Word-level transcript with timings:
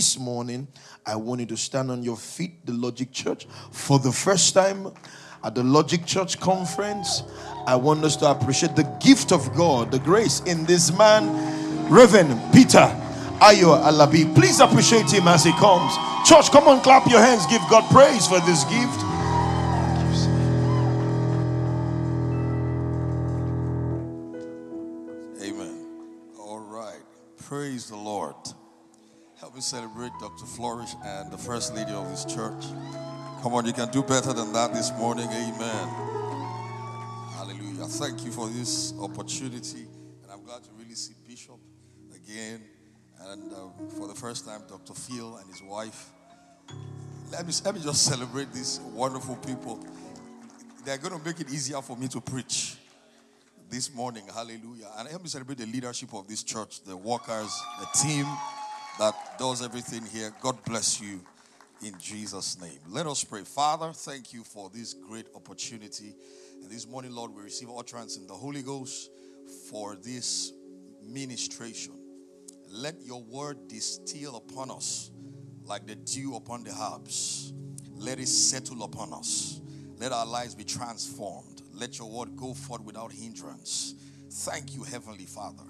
this 0.00 0.18
morning, 0.18 0.66
I 1.04 1.14
want 1.14 1.40
you 1.40 1.46
to 1.48 1.58
stand 1.58 1.90
on 1.90 2.02
your 2.02 2.16
feet, 2.16 2.64
the 2.64 2.72
Logic 2.72 3.12
Church, 3.12 3.46
for 3.70 3.98
the 3.98 4.10
first 4.10 4.54
time 4.54 4.90
at 5.44 5.54
the 5.54 5.62
Logic 5.62 6.06
Church 6.06 6.40
conference. 6.40 7.22
I 7.66 7.76
want 7.76 8.02
us 8.02 8.16
to 8.16 8.30
appreciate 8.30 8.76
the 8.76 8.84
gift 8.98 9.30
of 9.30 9.54
God, 9.54 9.92
the 9.92 9.98
grace 9.98 10.40
in 10.46 10.64
this 10.64 10.90
man, 10.96 11.28
Reverend 11.90 12.30
Peter 12.50 12.88
Ayo 13.42 13.76
Alabi. 13.84 14.34
Please 14.34 14.60
appreciate 14.60 15.12
him 15.12 15.28
as 15.28 15.44
he 15.44 15.52
comes. 15.58 15.92
Church, 16.26 16.50
come 16.50 16.66
on, 16.66 16.80
clap 16.80 17.06
your 17.06 17.20
hands. 17.20 17.44
Give 17.44 17.60
God 17.68 17.84
praise 17.90 18.26
for 18.26 18.40
this 18.40 18.64
gift. 18.64 19.00
Amen. 25.42 25.86
All 26.38 26.60
right. 26.60 27.02
Praise 27.36 27.90
the 27.90 27.96
Lord. 27.96 28.36
Help 29.50 29.56
me 29.56 29.62
celebrate 29.62 30.12
Dr. 30.20 30.46
Flourish 30.46 30.94
and 31.04 31.32
the 31.32 31.36
First 31.36 31.74
Lady 31.74 31.90
of 31.90 32.08
this 32.08 32.24
church. 32.24 32.66
Come 33.42 33.52
on, 33.54 33.66
you 33.66 33.72
can 33.72 33.90
do 33.90 34.00
better 34.00 34.32
than 34.32 34.52
that 34.52 34.72
this 34.72 34.92
morning. 34.92 35.26
Amen. 35.26 35.88
Hallelujah. 37.34 37.86
Thank 37.86 38.24
you 38.24 38.30
for 38.30 38.48
this 38.48 38.94
opportunity. 39.00 39.88
And 40.22 40.30
I'm 40.30 40.44
glad 40.44 40.62
to 40.62 40.70
really 40.78 40.94
see 40.94 41.14
Bishop 41.26 41.58
again. 42.14 42.62
And 43.22 43.52
um, 43.52 43.72
for 43.98 44.06
the 44.06 44.14
first 44.14 44.46
time, 44.46 44.60
Dr. 44.68 44.94
Phil 44.94 45.38
and 45.38 45.50
his 45.50 45.64
wife. 45.64 46.10
Let 47.32 47.44
me, 47.44 47.52
let 47.64 47.74
me 47.74 47.80
just 47.80 48.04
celebrate 48.04 48.52
these 48.52 48.78
wonderful 48.94 49.34
people. 49.34 49.84
They're 50.84 50.98
going 50.98 51.18
to 51.18 51.26
make 51.26 51.40
it 51.40 51.50
easier 51.50 51.82
for 51.82 51.96
me 51.96 52.06
to 52.06 52.20
preach 52.20 52.76
this 53.68 53.92
morning. 53.92 54.22
Hallelujah. 54.32 54.92
And 54.96 55.08
help 55.08 55.24
me 55.24 55.28
celebrate 55.28 55.58
the 55.58 55.66
leadership 55.66 56.14
of 56.14 56.28
this 56.28 56.44
church, 56.44 56.84
the 56.84 56.96
workers, 56.96 57.52
the 57.80 57.98
team 57.98 58.26
that 59.00 59.38
does 59.38 59.64
everything 59.64 60.04
here. 60.04 60.30
God 60.42 60.62
bless 60.66 61.00
you 61.00 61.20
in 61.82 61.94
Jesus' 61.98 62.60
name. 62.60 62.78
Let 62.86 63.06
us 63.06 63.24
pray. 63.24 63.40
Father, 63.44 63.92
thank 63.94 64.34
you 64.34 64.44
for 64.44 64.68
this 64.68 64.92
great 64.92 65.24
opportunity. 65.34 66.14
And 66.60 66.70
this 66.70 66.86
morning, 66.86 67.14
Lord, 67.14 67.34
we 67.34 67.40
receive 67.40 67.70
utterance 67.74 68.18
in 68.18 68.26
the 68.26 68.34
Holy 68.34 68.62
Ghost 68.62 69.10
for 69.70 69.96
this 69.96 70.52
ministration. 71.02 71.94
Let 72.68 73.00
your 73.00 73.22
word 73.22 73.68
distill 73.68 74.36
upon 74.36 74.70
us 74.70 75.10
like 75.64 75.86
the 75.86 75.94
dew 75.94 76.36
upon 76.36 76.64
the 76.64 76.72
herbs. 76.72 77.54
Let 77.94 78.18
it 78.18 78.28
settle 78.28 78.82
upon 78.82 79.14
us. 79.14 79.62
Let 79.96 80.12
our 80.12 80.26
lives 80.26 80.54
be 80.54 80.64
transformed. 80.64 81.62
Let 81.72 81.98
your 81.98 82.10
word 82.10 82.36
go 82.36 82.52
forth 82.52 82.82
without 82.82 83.12
hindrance. 83.12 83.94
Thank 84.30 84.74
you, 84.74 84.82
Heavenly 84.82 85.24
Father, 85.24 85.64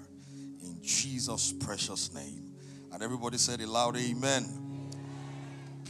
in 0.61 0.79
Jesus' 0.81 1.53
precious 1.53 2.13
name. 2.13 2.50
And 2.93 3.01
everybody 3.01 3.37
said 3.37 3.61
it 3.61 3.67
loud, 3.67 3.95
Amen. 3.97 4.89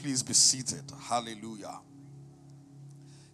Please 0.02 0.24
be 0.24 0.34
seated. 0.34 0.84
Hallelujah. 1.04 1.80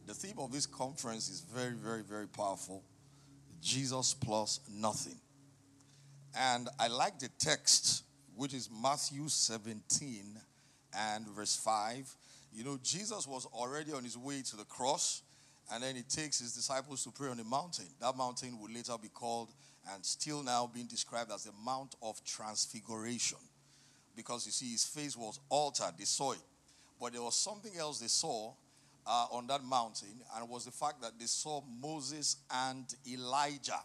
The 0.06 0.14
theme 0.14 0.40
of 0.40 0.52
this 0.52 0.66
conference 0.66 1.30
is 1.30 1.42
very, 1.42 1.74
very, 1.74 2.02
very 2.02 2.28
powerful 2.28 2.84
Jesus 3.62 4.14
plus 4.14 4.60
nothing. 4.72 5.20
And 6.38 6.70
I 6.80 6.88
like 6.88 7.20
the 7.20 7.30
text, 7.40 8.04
which 8.36 8.54
is 8.54 8.70
Matthew 8.82 9.28
17 9.28 10.24
and 10.98 11.28
verse 11.28 11.56
5. 11.56 12.10
You 12.54 12.64
know, 12.64 12.80
Jesus 12.82 13.28
was 13.28 13.46
already 13.48 13.92
on 13.94 14.04
his 14.04 14.18
way 14.18 14.42
to 14.44 14.56
the 14.56 14.64
cross, 14.66 15.24
and 15.72 15.84
then 15.84 15.96
he 15.96 16.04
takes 16.04 16.40
his 16.40 16.54
disciples 16.54 17.04
to 17.04 17.12
pray 17.12 17.30
on 17.30 17.40
a 17.40 17.44
mountain. 17.44 17.88
That 18.00 18.16
mountain 18.16 18.60
will 18.60 18.72
later 18.72 18.94
be 19.02 19.10
called, 19.10 19.50
and 19.94 20.06
still 20.06 20.44
now 20.44 20.70
being 20.72 20.88
described 20.88 21.32
as 21.32 21.44
the 21.44 21.52
Mount 21.66 21.96
of 22.02 22.24
Transfiguration. 22.24 23.40
Because 24.18 24.48
you 24.48 24.52
see, 24.52 24.72
his 24.72 24.84
face 24.84 25.16
was 25.16 25.40
altered, 25.48 25.94
they 25.98 26.06
saw 26.06 26.32
it. 26.32 26.40
But 27.00 27.14
there 27.14 27.22
was 27.22 27.36
something 27.36 27.72
else 27.78 28.00
they 28.00 28.08
saw 28.08 28.52
uh, 29.06 29.28
on 29.32 29.46
that 29.48 29.64
mountain, 29.64 30.10
and 30.36 30.50
was 30.50 30.66
the 30.66 30.72
fact 30.72 31.02
that 31.04 31.12
they 31.20 31.28
saw 31.28 31.62
Moses 31.82 32.38
and 32.52 32.84
Elijah. 33.08 33.80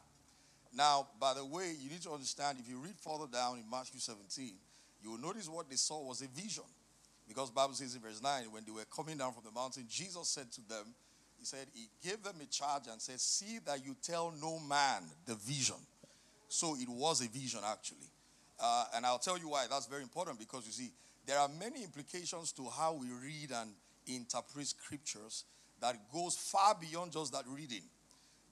Now, 0.74 1.08
by 1.20 1.34
the 1.34 1.44
way, 1.44 1.74
you 1.78 1.90
need 1.90 2.00
to 2.02 2.10
understand 2.10 2.58
if 2.58 2.68
you 2.68 2.78
read 2.78 2.96
further 2.96 3.30
down 3.30 3.58
in 3.58 3.70
Matthew 3.70 4.00
17, 4.00 4.54
you 5.04 5.10
will 5.10 5.18
notice 5.18 5.48
what 5.48 5.68
they 5.68 5.76
saw 5.76 6.02
was 6.02 6.22
a 6.22 6.28
vision. 6.28 6.64
Because 7.28 7.50
Bible 7.50 7.74
says 7.74 7.94
in 7.94 8.00
verse 8.00 8.22
9, 8.22 8.44
when 8.50 8.64
they 8.64 8.72
were 8.72 8.86
coming 8.94 9.18
down 9.18 9.32
from 9.32 9.44
the 9.44 9.50
mountain, 9.50 9.84
Jesus 9.88 10.28
said 10.28 10.50
to 10.52 10.68
them, 10.68 10.86
He 11.38 11.44
said, 11.44 11.66
He 11.74 11.88
gave 12.02 12.22
them 12.22 12.36
a 12.42 12.46
charge 12.46 12.84
and 12.90 13.00
said, 13.00 13.20
See 13.20 13.58
that 13.66 13.84
you 13.84 13.94
tell 14.02 14.32
no 14.40 14.58
man 14.58 15.02
the 15.26 15.34
vision. 15.34 15.76
So 16.48 16.74
it 16.76 16.88
was 16.88 17.20
a 17.24 17.28
vision 17.28 17.60
actually. 17.64 18.11
Uh, 18.60 18.84
and 18.94 19.04
I'll 19.04 19.18
tell 19.18 19.38
you 19.38 19.48
why 19.48 19.66
that's 19.68 19.86
very 19.86 20.02
important 20.02 20.38
because 20.38 20.66
you 20.66 20.72
see, 20.72 20.92
there 21.26 21.38
are 21.38 21.48
many 21.48 21.84
implications 21.84 22.52
to 22.52 22.68
how 22.76 22.94
we 22.94 23.06
read 23.08 23.50
and 23.54 23.70
interpret 24.06 24.66
scriptures 24.66 25.44
that 25.80 25.96
goes 26.12 26.36
far 26.36 26.76
beyond 26.80 27.12
just 27.12 27.32
that 27.32 27.44
reading. 27.48 27.82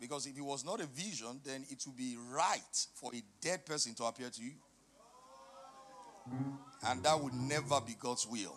Because 0.01 0.27
if 0.27 0.37
it 0.37 0.43
was 0.43 0.65
not 0.65 0.81
a 0.81 0.87
vision, 0.87 1.41
then 1.45 1.65
it 1.71 1.83
would 1.87 1.97
be 1.97 2.17
right 2.33 2.87
for 2.95 3.15
a 3.15 3.23
dead 3.41 3.67
person 3.67 3.95
to 3.95 4.05
appear 4.05 4.31
to 4.31 4.43
you. 4.43 4.53
And 6.87 7.03
that 7.03 7.21
would 7.21 7.35
never 7.35 7.81
be 7.81 7.95
God's 7.99 8.27
will. 8.27 8.57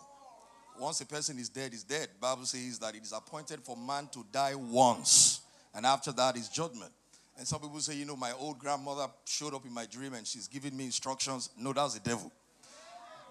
Once 0.79 1.01
a 1.01 1.05
person 1.05 1.37
is 1.37 1.49
dead, 1.49 1.73
is 1.73 1.83
dead. 1.83 2.07
Bible 2.19 2.45
says 2.45 2.79
that 2.79 2.95
it 2.95 3.03
is 3.03 3.11
appointed 3.11 3.59
for 3.61 3.75
man 3.77 4.07
to 4.13 4.25
die 4.31 4.55
once. 4.55 5.41
And 5.75 5.85
after 5.85 6.11
that 6.13 6.35
is 6.37 6.49
judgment. 6.49 6.91
And 7.37 7.47
some 7.47 7.59
people 7.59 7.79
say, 7.79 7.95
you 7.95 8.05
know, 8.05 8.15
my 8.15 8.31
old 8.33 8.59
grandmother 8.59 9.07
showed 9.25 9.53
up 9.53 9.65
in 9.65 9.73
my 9.73 9.85
dream 9.85 10.13
and 10.13 10.25
she's 10.25 10.47
giving 10.47 10.75
me 10.77 10.85
instructions. 10.85 11.49
No, 11.57 11.73
that's 11.73 11.95
the 11.95 11.99
devil. 11.99 12.31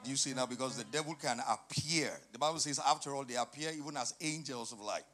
Do 0.02 0.10
you 0.10 0.16
see 0.16 0.34
now? 0.34 0.46
Because 0.46 0.76
the 0.76 0.84
devil 0.84 1.14
can 1.14 1.40
appear. 1.48 2.10
The 2.32 2.38
Bible 2.38 2.58
says, 2.58 2.80
after 2.84 3.14
all, 3.14 3.24
they 3.24 3.36
appear 3.36 3.70
even 3.70 3.96
as 3.96 4.14
angels 4.20 4.72
of 4.72 4.80
light. 4.80 5.04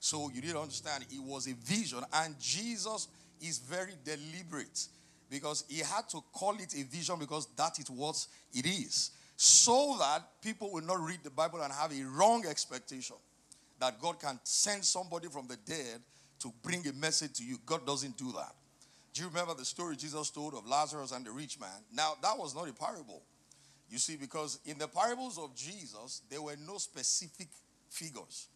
So 0.00 0.30
you 0.34 0.40
need 0.40 0.50
to 0.50 0.60
understand 0.60 1.04
it 1.12 1.22
was 1.22 1.46
a 1.46 1.54
vision, 1.54 2.00
and 2.12 2.34
Jesus 2.40 3.06
is 3.40 3.58
very 3.58 3.92
deliberate 4.04 4.88
because 5.30 5.64
he 5.68 5.78
had 5.78 6.08
to 6.08 6.20
call 6.32 6.54
it 6.56 6.74
a 6.74 6.82
vision 6.82 7.20
because 7.20 7.46
that 7.56 7.78
is 7.78 7.88
what 7.88 8.26
it 8.52 8.66
is. 8.66 9.12
So 9.36 9.96
that 10.00 10.22
people 10.42 10.72
will 10.72 10.82
not 10.82 10.98
read 10.98 11.20
the 11.22 11.30
Bible 11.30 11.62
and 11.62 11.72
have 11.72 11.92
a 11.92 12.02
wrong 12.02 12.44
expectation 12.46 13.16
that 13.78 14.00
God 14.00 14.20
can 14.20 14.40
send 14.42 14.84
somebody 14.84 15.28
from 15.28 15.46
the 15.46 15.56
dead 15.64 16.00
to 16.42 16.52
bring 16.62 16.86
a 16.86 16.92
message 16.92 17.34
to 17.34 17.44
you. 17.44 17.58
God 17.64 17.86
doesn't 17.86 18.16
do 18.16 18.32
that. 18.32 18.54
Do 19.14 19.22
you 19.22 19.28
remember 19.28 19.54
the 19.54 19.64
story 19.64 19.96
Jesus 19.96 20.30
told 20.30 20.54
of 20.54 20.66
Lazarus 20.66 21.12
and 21.12 21.24
the 21.24 21.30
rich 21.30 21.60
man? 21.60 21.70
Now, 21.94 22.14
that 22.22 22.36
was 22.36 22.54
not 22.54 22.68
a 22.68 22.72
parable. 22.72 23.22
You 23.90 23.98
see, 23.98 24.16
because 24.16 24.58
in 24.64 24.78
the 24.78 24.88
parables 24.88 25.38
of 25.38 25.54
Jesus, 25.54 26.22
there 26.30 26.40
were 26.40 26.56
no 26.66 26.78
specific 26.78 27.48
figures. 27.90 28.48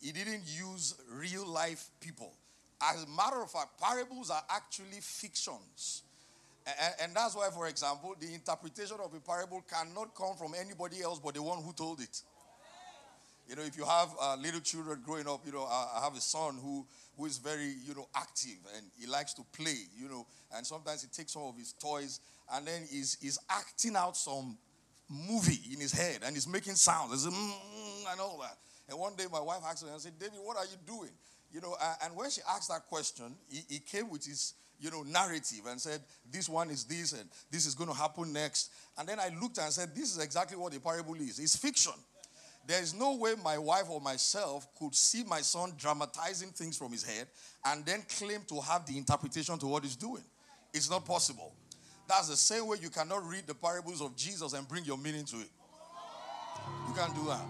He 0.00 0.12
didn't 0.12 0.44
use 0.46 0.94
real 1.10 1.46
life 1.46 1.86
people. 2.00 2.32
As 2.80 3.02
a 3.02 3.08
matter 3.08 3.42
of 3.42 3.50
fact, 3.50 3.80
parables 3.80 4.30
are 4.30 4.44
actually 4.48 5.00
fictions. 5.00 6.02
And, 6.66 6.94
and, 7.02 7.16
that's 7.16 7.34
why, 7.34 7.48
for 7.50 7.68
example, 7.68 8.14
the 8.18 8.32
interpretation 8.34 8.96
of 9.02 9.14
a 9.14 9.20
parable 9.20 9.64
cannot 9.68 10.14
come 10.14 10.34
from 10.36 10.52
anybody 10.58 11.00
else 11.00 11.20
but 11.20 11.34
the 11.34 11.42
one 11.42 11.62
who 11.62 11.72
told 11.72 12.00
it. 12.00 12.22
You 13.48 13.54
know, 13.54 13.62
if 13.62 13.76
you 13.76 13.84
have 13.84 14.08
uh, 14.20 14.36
little 14.36 14.60
children 14.60 15.00
growing 15.04 15.28
up, 15.28 15.46
you 15.46 15.52
know, 15.52 15.64
I, 15.64 15.98
I 15.98 16.04
have 16.04 16.16
a 16.16 16.20
son 16.20 16.58
who, 16.60 16.84
who 17.16 17.26
is 17.26 17.38
very, 17.38 17.74
you 17.86 17.94
know, 17.94 18.08
active 18.14 18.58
and 18.76 18.84
he 18.98 19.06
likes 19.06 19.34
to 19.34 19.42
play, 19.52 19.78
you 19.96 20.08
know, 20.08 20.26
and 20.54 20.66
sometimes 20.66 21.02
he 21.02 21.08
takes 21.08 21.32
some 21.32 21.42
of 21.42 21.56
his 21.56 21.72
toys 21.72 22.20
and 22.52 22.66
then 22.66 22.82
he's, 22.90 23.16
he's 23.20 23.38
acting 23.48 23.94
out 23.94 24.16
some 24.16 24.58
movie 25.08 25.60
in 25.72 25.80
his 25.80 25.92
head 25.92 26.20
and 26.24 26.34
he's 26.34 26.48
making 26.48 26.74
sounds 26.74 27.24
and, 27.24 27.34
mm, 27.34 28.12
and 28.12 28.20
all 28.20 28.38
that. 28.38 28.56
And 28.88 28.98
one 28.98 29.14
day 29.14 29.24
my 29.30 29.40
wife 29.40 29.62
asked 29.68 29.84
me, 29.84 29.90
I 29.94 29.98
said, 29.98 30.18
David, 30.18 30.38
what 30.42 30.56
are 30.56 30.64
you 30.64 30.76
doing? 30.84 31.10
You 31.52 31.60
know, 31.60 31.76
and 32.04 32.16
when 32.16 32.30
she 32.30 32.40
asked 32.50 32.68
that 32.68 32.86
question, 32.88 33.34
he, 33.48 33.62
he 33.68 33.78
came 33.78 34.10
with 34.10 34.26
his, 34.26 34.54
you 34.80 34.90
know, 34.90 35.02
narrative 35.02 35.60
and 35.68 35.80
said, 35.80 36.00
this 36.30 36.48
one 36.48 36.70
is 36.70 36.84
this 36.84 37.12
and 37.12 37.28
this 37.50 37.66
is 37.66 37.74
going 37.74 37.88
to 37.88 37.96
happen 37.96 38.32
next. 38.32 38.72
And 38.98 39.08
then 39.08 39.18
I 39.20 39.30
looked 39.40 39.58
and 39.58 39.72
said, 39.72 39.94
this 39.94 40.14
is 40.14 40.22
exactly 40.22 40.56
what 40.56 40.72
the 40.72 40.80
parable 40.80 41.14
is. 41.14 41.38
It's 41.38 41.56
fiction. 41.56 41.92
There 42.66 42.82
is 42.82 42.94
no 42.94 43.14
way 43.14 43.34
my 43.44 43.58
wife 43.58 43.88
or 43.88 44.00
myself 44.00 44.66
could 44.76 44.94
see 44.94 45.22
my 45.22 45.40
son 45.40 45.72
dramatizing 45.78 46.48
things 46.50 46.76
from 46.76 46.90
his 46.90 47.04
head 47.04 47.28
and 47.64 47.84
then 47.84 48.02
claim 48.18 48.40
to 48.48 48.60
have 48.60 48.84
the 48.86 48.98
interpretation 48.98 49.56
to 49.58 49.66
what 49.66 49.84
he's 49.84 49.94
doing. 49.94 50.24
It's 50.74 50.90
not 50.90 51.04
possible. 51.04 51.52
That's 52.08 52.28
the 52.28 52.36
same 52.36 52.66
way 52.66 52.78
you 52.80 52.90
cannot 52.90 53.24
read 53.24 53.46
the 53.46 53.54
parables 53.54 54.00
of 54.00 54.16
Jesus 54.16 54.52
and 54.52 54.66
bring 54.66 54.84
your 54.84 54.98
meaning 54.98 55.24
to 55.26 55.36
it. 55.36 55.48
You 56.88 56.94
can't 56.94 57.14
do 57.14 57.24
that. 57.26 57.44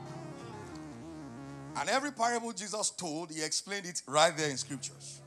And 1.79 1.89
every 1.91 2.11
parable 2.11 2.53
Jesus 2.53 2.91
told, 2.91 3.31
he 3.31 3.43
explained 3.43 3.87
it 3.87 4.03
right 4.07 4.37
there 4.37 4.51
in 4.51 4.57
scriptures. 4.57 5.21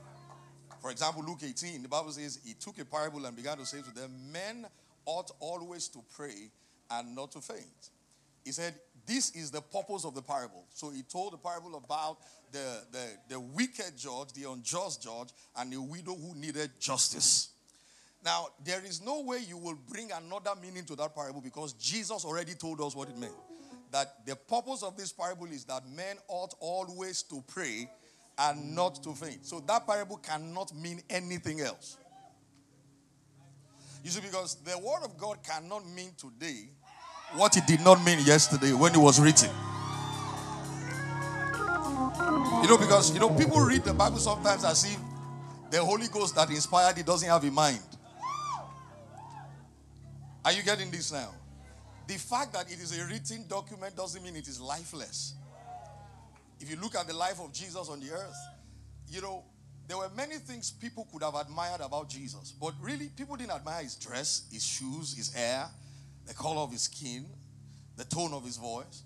For 0.80 0.90
example, 0.90 1.22
Luke 1.26 1.40
18, 1.44 1.82
the 1.82 1.88
Bible 1.88 2.10
says 2.10 2.40
he 2.44 2.54
took 2.54 2.78
a 2.78 2.84
parable 2.84 3.24
and 3.26 3.36
began 3.36 3.56
to 3.58 3.66
say 3.66 3.82
to 3.82 3.94
them, 3.94 4.10
Men 4.32 4.66
ought 5.04 5.30
always 5.40 5.88
to 5.88 6.00
pray 6.16 6.50
and 6.90 7.14
not 7.14 7.32
to 7.32 7.40
faint. 7.40 7.90
He 8.44 8.52
said, 8.52 8.74
This 9.10 9.34
is 9.34 9.50
the 9.50 9.60
purpose 9.60 10.04
of 10.04 10.14
the 10.14 10.22
parable. 10.22 10.64
So 10.72 10.90
he 10.90 11.02
told 11.02 11.32
the 11.32 11.36
parable 11.36 11.74
about 11.74 12.18
the, 12.52 12.82
the, 12.92 13.08
the 13.28 13.40
wicked 13.40 13.98
judge, 13.98 14.32
the 14.34 14.48
unjust 14.48 15.02
judge, 15.02 15.30
and 15.56 15.72
the 15.72 15.82
widow 15.82 16.14
who 16.14 16.36
needed 16.36 16.70
justice. 16.78 17.48
Now, 18.24 18.46
there 18.64 18.80
is 18.86 19.02
no 19.02 19.22
way 19.22 19.38
you 19.48 19.58
will 19.58 19.76
bring 19.88 20.12
another 20.12 20.52
meaning 20.62 20.84
to 20.84 20.94
that 20.94 21.12
parable 21.12 21.40
because 21.40 21.72
Jesus 21.72 22.24
already 22.24 22.54
told 22.54 22.80
us 22.80 22.94
what 22.94 23.08
it 23.08 23.18
meant. 23.18 23.32
That 23.90 24.24
the 24.24 24.36
purpose 24.36 24.84
of 24.84 24.96
this 24.96 25.10
parable 25.10 25.46
is 25.46 25.64
that 25.64 25.88
men 25.88 26.14
ought 26.28 26.54
always 26.60 27.24
to 27.24 27.42
pray 27.48 27.90
and 28.38 28.76
not 28.76 29.02
to 29.02 29.12
faint. 29.12 29.44
So 29.44 29.58
that 29.66 29.88
parable 29.88 30.18
cannot 30.18 30.72
mean 30.76 31.02
anything 31.10 31.62
else. 31.62 31.96
You 34.04 34.10
see, 34.10 34.20
because 34.20 34.54
the 34.62 34.78
word 34.78 35.02
of 35.02 35.18
God 35.18 35.38
cannot 35.42 35.84
mean 35.84 36.12
today 36.16 36.68
what 37.34 37.56
it 37.56 37.66
did 37.66 37.80
not 37.80 38.04
mean 38.04 38.18
yesterday 38.24 38.72
when 38.72 38.94
it 38.94 38.98
was 38.98 39.20
written. 39.20 39.50
You 42.62 42.68
know, 42.68 42.76
because 42.78 43.12
you 43.12 43.20
know, 43.20 43.30
people 43.30 43.60
read 43.60 43.84
the 43.84 43.94
Bible 43.94 44.18
sometimes 44.18 44.64
as 44.64 44.84
if 44.84 44.98
the 45.70 45.82
Holy 45.82 46.08
Ghost 46.08 46.34
that 46.34 46.50
inspired 46.50 46.98
it 46.98 47.06
doesn't 47.06 47.28
have 47.28 47.44
a 47.44 47.50
mind. 47.50 47.80
Are 50.44 50.52
you 50.52 50.62
getting 50.62 50.90
this 50.90 51.12
now? 51.12 51.30
The 52.06 52.14
fact 52.14 52.52
that 52.54 52.70
it 52.70 52.80
is 52.80 52.98
a 52.98 53.04
written 53.06 53.46
document 53.48 53.96
doesn't 53.96 54.22
mean 54.22 54.34
it 54.34 54.48
is 54.48 54.60
lifeless. 54.60 55.34
If 56.58 56.68
you 56.68 56.76
look 56.76 56.94
at 56.94 57.06
the 57.06 57.14
life 57.14 57.40
of 57.40 57.52
Jesus 57.52 57.88
on 57.88 58.00
the 58.00 58.10
earth, 58.10 58.36
you 59.08 59.20
know, 59.22 59.44
there 59.86 59.96
were 59.96 60.10
many 60.16 60.36
things 60.36 60.70
people 60.70 61.06
could 61.12 61.22
have 61.22 61.34
admired 61.34 61.80
about 61.80 62.08
Jesus, 62.08 62.52
but 62.52 62.74
really, 62.80 63.08
people 63.08 63.36
didn't 63.36 63.52
admire 63.52 63.82
his 63.82 63.96
dress, 63.96 64.42
his 64.52 64.64
shoes, 64.64 65.16
his 65.16 65.32
hair, 65.34 65.68
the 66.30 66.36
color 66.36 66.60
of 66.60 66.70
his 66.70 66.82
skin, 66.82 67.26
the 67.96 68.04
tone 68.04 68.32
of 68.32 68.44
his 68.44 68.56
voice. 68.56 69.02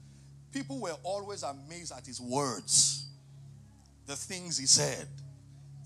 People 0.53 0.79
were 0.79 0.95
always 1.03 1.43
amazed 1.43 1.91
at 1.97 2.07
his 2.07 2.21
words, 2.21 3.07
the 4.07 4.15
things 4.15 4.59
he 4.59 4.67
said. 4.67 5.09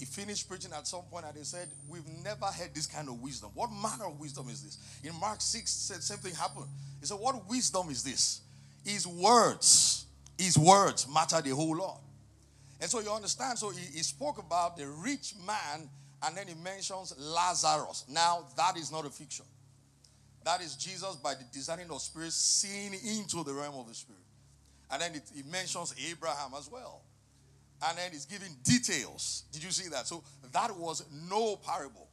He 0.00 0.04
finished 0.04 0.48
preaching 0.48 0.72
at 0.76 0.88
some 0.88 1.02
point 1.02 1.26
and 1.26 1.36
he 1.36 1.44
said, 1.44 1.68
We've 1.88 2.06
never 2.24 2.46
heard 2.46 2.74
this 2.74 2.88
kind 2.88 3.08
of 3.08 3.22
wisdom. 3.22 3.50
What 3.54 3.70
manner 3.70 4.06
of 4.06 4.18
wisdom 4.18 4.48
is 4.48 4.64
this? 4.64 4.78
In 5.04 5.18
Mark 5.20 5.40
6, 5.40 5.70
said 5.70 6.02
same 6.02 6.18
thing 6.18 6.34
happened. 6.34 6.66
He 6.98 7.06
said, 7.06 7.18
What 7.20 7.48
wisdom 7.48 7.88
is 7.88 8.02
this? 8.02 8.40
His 8.84 9.06
words, 9.06 10.06
his 10.36 10.58
words 10.58 11.06
matter 11.08 11.40
the 11.40 11.54
whole 11.54 11.76
lot. 11.76 12.00
And 12.80 12.90
so 12.90 12.98
you 12.98 13.12
understand, 13.12 13.60
so 13.60 13.70
he, 13.70 13.84
he 13.96 14.02
spoke 14.02 14.38
about 14.38 14.76
the 14.76 14.88
rich 14.88 15.34
man 15.46 15.88
and 16.24 16.36
then 16.36 16.48
he 16.48 16.54
mentions 16.54 17.14
Lazarus. 17.16 18.06
Now, 18.08 18.44
that 18.56 18.76
is 18.76 18.90
not 18.90 19.06
a 19.06 19.10
fiction. 19.10 19.44
That 20.48 20.62
is 20.62 20.76
Jesus 20.76 21.14
by 21.16 21.34
the 21.34 21.44
designing 21.52 21.90
of 21.90 22.00
spirit 22.00 22.32
seeing 22.32 22.94
into 22.94 23.44
the 23.44 23.52
realm 23.52 23.74
of 23.74 23.86
the 23.86 23.92
spirit. 23.92 24.22
And 24.90 25.02
then 25.02 25.14
it, 25.14 25.24
it 25.36 25.44
mentions 25.44 25.94
Abraham 26.10 26.52
as 26.56 26.70
well. 26.72 27.02
And 27.86 27.98
then 27.98 28.12
it's 28.14 28.24
giving 28.24 28.56
details. 28.62 29.44
Did 29.52 29.62
you 29.62 29.70
see 29.70 29.90
that? 29.90 30.06
So 30.06 30.24
that 30.54 30.74
was 30.74 31.04
no 31.28 31.56
parable. 31.56 32.08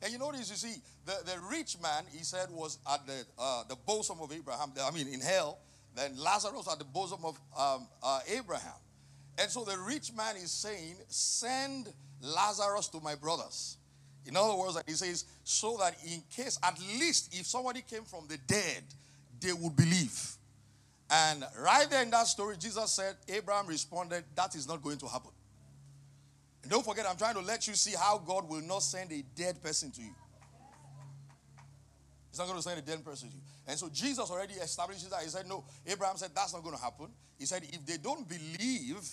And 0.00 0.12
you 0.12 0.20
notice, 0.20 0.50
you 0.50 0.56
see, 0.56 0.80
the, 1.04 1.18
the 1.24 1.40
rich 1.50 1.76
man, 1.82 2.04
he 2.16 2.22
said, 2.22 2.46
was 2.52 2.78
at 2.88 3.04
the, 3.08 3.24
uh, 3.36 3.64
the 3.68 3.74
bosom 3.74 4.18
of 4.20 4.30
Abraham. 4.30 4.70
I 4.80 4.92
mean, 4.92 5.08
in 5.08 5.20
hell. 5.20 5.58
Then 5.96 6.16
Lazarus 6.16 6.68
at 6.70 6.78
the 6.78 6.84
bosom 6.84 7.24
of 7.24 7.36
um, 7.58 7.88
uh, 8.04 8.20
Abraham. 8.28 8.78
And 9.36 9.50
so 9.50 9.64
the 9.64 9.76
rich 9.78 10.12
man 10.16 10.36
is 10.36 10.52
saying, 10.52 10.94
Send 11.08 11.92
Lazarus 12.22 12.86
to 12.90 13.00
my 13.00 13.16
brothers. 13.16 13.78
In 14.26 14.36
other 14.36 14.56
words, 14.56 14.80
he 14.86 14.92
says, 14.92 15.24
so 15.42 15.76
that 15.78 15.96
in 16.04 16.22
case, 16.34 16.58
at 16.62 16.78
least 16.98 17.34
if 17.34 17.46
somebody 17.46 17.82
came 17.82 18.04
from 18.04 18.26
the 18.28 18.38
dead, 18.46 18.82
they 19.40 19.52
would 19.52 19.76
believe. 19.76 20.36
And 21.10 21.44
right 21.60 21.88
there 21.90 22.02
in 22.02 22.10
that 22.10 22.26
story, 22.26 22.56
Jesus 22.58 22.92
said, 22.92 23.16
Abraham 23.28 23.66
responded, 23.66 24.24
That 24.34 24.54
is 24.54 24.66
not 24.66 24.82
going 24.82 24.98
to 24.98 25.06
happen. 25.06 25.30
And 26.62 26.70
don't 26.70 26.84
forget, 26.84 27.06
I'm 27.06 27.16
trying 27.16 27.34
to 27.34 27.42
let 27.42 27.68
you 27.68 27.74
see 27.74 27.94
how 27.96 28.18
God 28.18 28.48
will 28.48 28.62
not 28.62 28.82
send 28.82 29.12
a 29.12 29.22
dead 29.36 29.62
person 29.62 29.90
to 29.92 30.00
you. 30.00 30.14
He's 32.30 32.38
not 32.38 32.46
going 32.46 32.58
to 32.58 32.62
send 32.62 32.78
a 32.78 32.82
dead 32.82 33.04
person 33.04 33.28
to 33.28 33.34
you. 33.34 33.42
And 33.68 33.78
so 33.78 33.88
Jesus 33.92 34.30
already 34.30 34.54
establishes 34.54 35.08
that. 35.10 35.22
He 35.22 35.28
said, 35.28 35.46
No, 35.46 35.64
Abraham 35.86 36.16
said, 36.16 36.30
That's 36.34 36.54
not 36.54 36.62
going 36.62 36.76
to 36.76 36.82
happen. 36.82 37.08
He 37.38 37.44
said, 37.44 37.64
If 37.64 37.84
they 37.84 37.98
don't 37.98 38.26
believe 38.28 39.06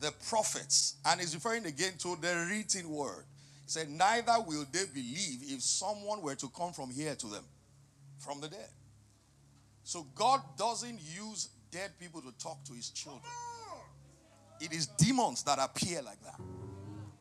the 0.00 0.12
prophets, 0.28 0.96
and 1.04 1.20
he's 1.20 1.34
referring 1.34 1.66
again 1.66 1.92
to 1.98 2.16
the 2.20 2.46
written 2.48 2.88
word, 2.88 3.24
said, 3.66 3.88
Neither 3.88 4.34
will 4.46 4.66
they 4.72 4.84
believe 4.92 5.40
if 5.42 5.62
someone 5.62 6.22
were 6.22 6.34
to 6.34 6.48
come 6.48 6.72
from 6.72 6.90
here 6.90 7.14
to 7.14 7.26
them, 7.26 7.44
from 8.18 8.40
the 8.40 8.48
dead. 8.48 8.68
So 9.84 10.06
God 10.14 10.40
doesn't 10.56 11.00
use 11.00 11.48
dead 11.70 11.90
people 11.98 12.20
to 12.22 12.32
talk 12.38 12.64
to 12.64 12.72
his 12.72 12.90
children. 12.90 13.22
It 14.60 14.72
is 14.72 14.86
demons 14.86 15.42
that 15.44 15.58
appear 15.58 16.02
like 16.02 16.22
that. 16.22 16.38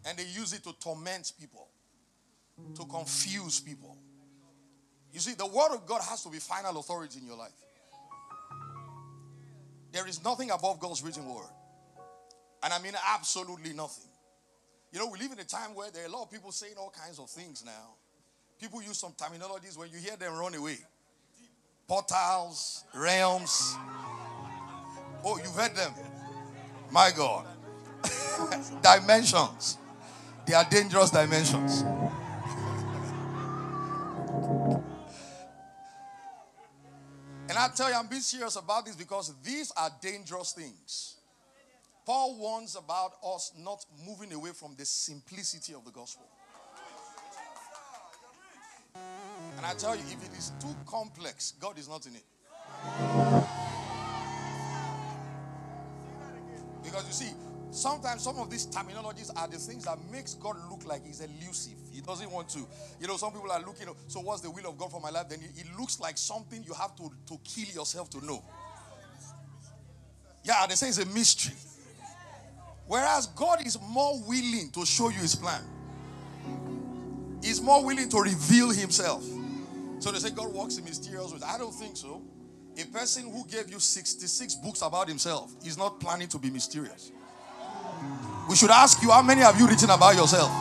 And 0.05 0.17
they 0.17 0.25
use 0.25 0.53
it 0.53 0.63
to 0.63 0.73
torment 0.79 1.31
people, 1.39 1.67
to 2.75 2.85
confuse 2.85 3.59
people. 3.59 3.97
You 5.11 5.19
see, 5.19 5.33
the 5.33 5.47
word 5.47 5.73
of 5.73 5.85
God 5.85 6.01
has 6.07 6.23
to 6.23 6.29
be 6.29 6.37
final 6.37 6.79
authority 6.79 7.19
in 7.19 7.25
your 7.25 7.37
life. 7.37 7.51
There 9.91 10.07
is 10.07 10.23
nothing 10.23 10.51
above 10.51 10.79
God's 10.79 11.03
written 11.03 11.25
word. 11.25 11.49
And 12.63 12.71
I 12.71 12.79
mean 12.79 12.93
absolutely 13.13 13.73
nothing. 13.73 14.10
You 14.91 14.99
know, 14.99 15.07
we 15.07 15.19
live 15.19 15.31
in 15.31 15.39
a 15.39 15.45
time 15.45 15.73
where 15.73 15.89
there 15.89 16.03
are 16.03 16.07
a 16.07 16.11
lot 16.11 16.23
of 16.23 16.31
people 16.31 16.51
saying 16.51 16.73
all 16.77 16.89
kinds 16.91 17.17
of 17.17 17.29
things 17.29 17.63
now. 17.65 17.95
People 18.59 18.81
use 18.81 18.97
some 18.97 19.13
terminologies 19.13 19.77
when 19.77 19.89
you 19.89 19.97
hear 19.97 20.17
them 20.17 20.35
run 20.35 20.53
away. 20.53 20.77
Portals, 21.87 22.83
realms. 22.93 23.75
Oh, 25.23 25.37
you've 25.37 25.55
heard 25.55 25.75
them. 25.75 25.93
My 26.91 27.09
God. 27.15 27.47
dimensions. 28.81 29.77
They 30.45 30.53
are 30.53 30.65
dangerous 30.69 31.09
dimensions. 31.09 31.83
And 37.49 37.57
I 37.57 37.69
tell 37.75 37.89
you, 37.89 37.95
I'm 37.95 38.07
being 38.07 38.21
serious 38.21 38.57
about 38.57 38.85
this 38.85 38.95
because 38.95 39.33
these 39.43 39.71
are 39.77 39.89
dangerous 40.01 40.51
things. 40.51 41.15
Paul 42.11 42.35
warns 42.35 42.75
about 42.75 43.13
us 43.25 43.53
not 43.57 43.85
moving 44.05 44.33
away 44.33 44.49
from 44.49 44.75
the 44.77 44.83
simplicity 44.83 45.73
of 45.73 45.85
the 45.85 45.91
gospel. 45.91 46.25
And 49.55 49.65
I 49.65 49.73
tell 49.75 49.95
you, 49.95 50.01
if 50.01 50.21
it 50.21 50.37
is 50.37 50.51
too 50.59 50.75
complex, 50.85 51.53
God 51.57 51.79
is 51.79 51.87
not 51.87 52.05
in 52.05 52.15
it. 52.15 52.25
Because 56.83 57.07
you 57.07 57.13
see, 57.13 57.33
sometimes 57.71 58.23
some 58.23 58.35
of 58.39 58.49
these 58.51 58.65
terminologies 58.65 59.31
are 59.37 59.47
the 59.47 59.57
things 59.57 59.85
that 59.85 59.97
makes 60.11 60.33
God 60.33 60.57
look 60.69 60.85
like 60.85 61.05
he's 61.05 61.21
elusive. 61.21 61.77
He 61.93 62.01
doesn't 62.01 62.29
want 62.29 62.49
to. 62.49 62.67
You 62.99 63.07
know, 63.07 63.15
some 63.15 63.31
people 63.31 63.49
are 63.53 63.61
looking, 63.61 63.87
so 64.09 64.19
what's 64.19 64.41
the 64.41 64.51
will 64.51 64.67
of 64.67 64.77
God 64.77 64.91
for 64.91 64.99
my 64.99 65.11
life? 65.11 65.29
Then 65.29 65.39
it 65.41 65.79
looks 65.79 65.97
like 66.01 66.17
something 66.17 66.61
you 66.67 66.73
have 66.73 66.93
to, 66.97 67.09
to 67.27 67.39
kill 67.45 67.73
yourself 67.73 68.09
to 68.09 68.25
know. 68.25 68.43
Yeah, 70.43 70.65
they 70.67 70.75
say 70.75 70.89
it's 70.89 70.97
a 70.97 71.05
mystery. 71.05 71.55
Whereas 72.91 73.27
God 73.27 73.65
is 73.65 73.79
more 73.89 74.19
willing 74.27 74.69
to 74.71 74.85
show 74.85 75.07
you 75.07 75.21
his 75.21 75.33
plan. 75.33 75.61
He's 77.41 77.61
more 77.61 77.85
willing 77.85 78.09
to 78.09 78.19
reveal 78.19 78.69
himself. 78.69 79.23
So 79.99 80.11
they 80.11 80.19
say 80.19 80.31
God 80.31 80.51
works 80.53 80.77
in 80.77 80.83
mysterious 80.83 81.31
ways. 81.31 81.41
I 81.41 81.57
don't 81.57 81.73
think 81.73 81.95
so. 81.95 82.21
A 82.77 82.83
person 82.87 83.31
who 83.31 83.47
gave 83.47 83.71
you 83.71 83.79
66 83.79 84.55
books 84.55 84.81
about 84.81 85.07
himself 85.07 85.53
is 85.65 85.77
not 85.77 86.01
planning 86.01 86.27
to 86.27 86.37
be 86.37 86.49
mysterious. 86.49 87.13
We 88.49 88.57
should 88.57 88.71
ask 88.71 89.01
you 89.01 89.09
how 89.09 89.21
many 89.21 89.39
have 89.39 89.57
you 89.57 89.69
written 89.69 89.89
about 89.89 90.15
yourself? 90.17 90.51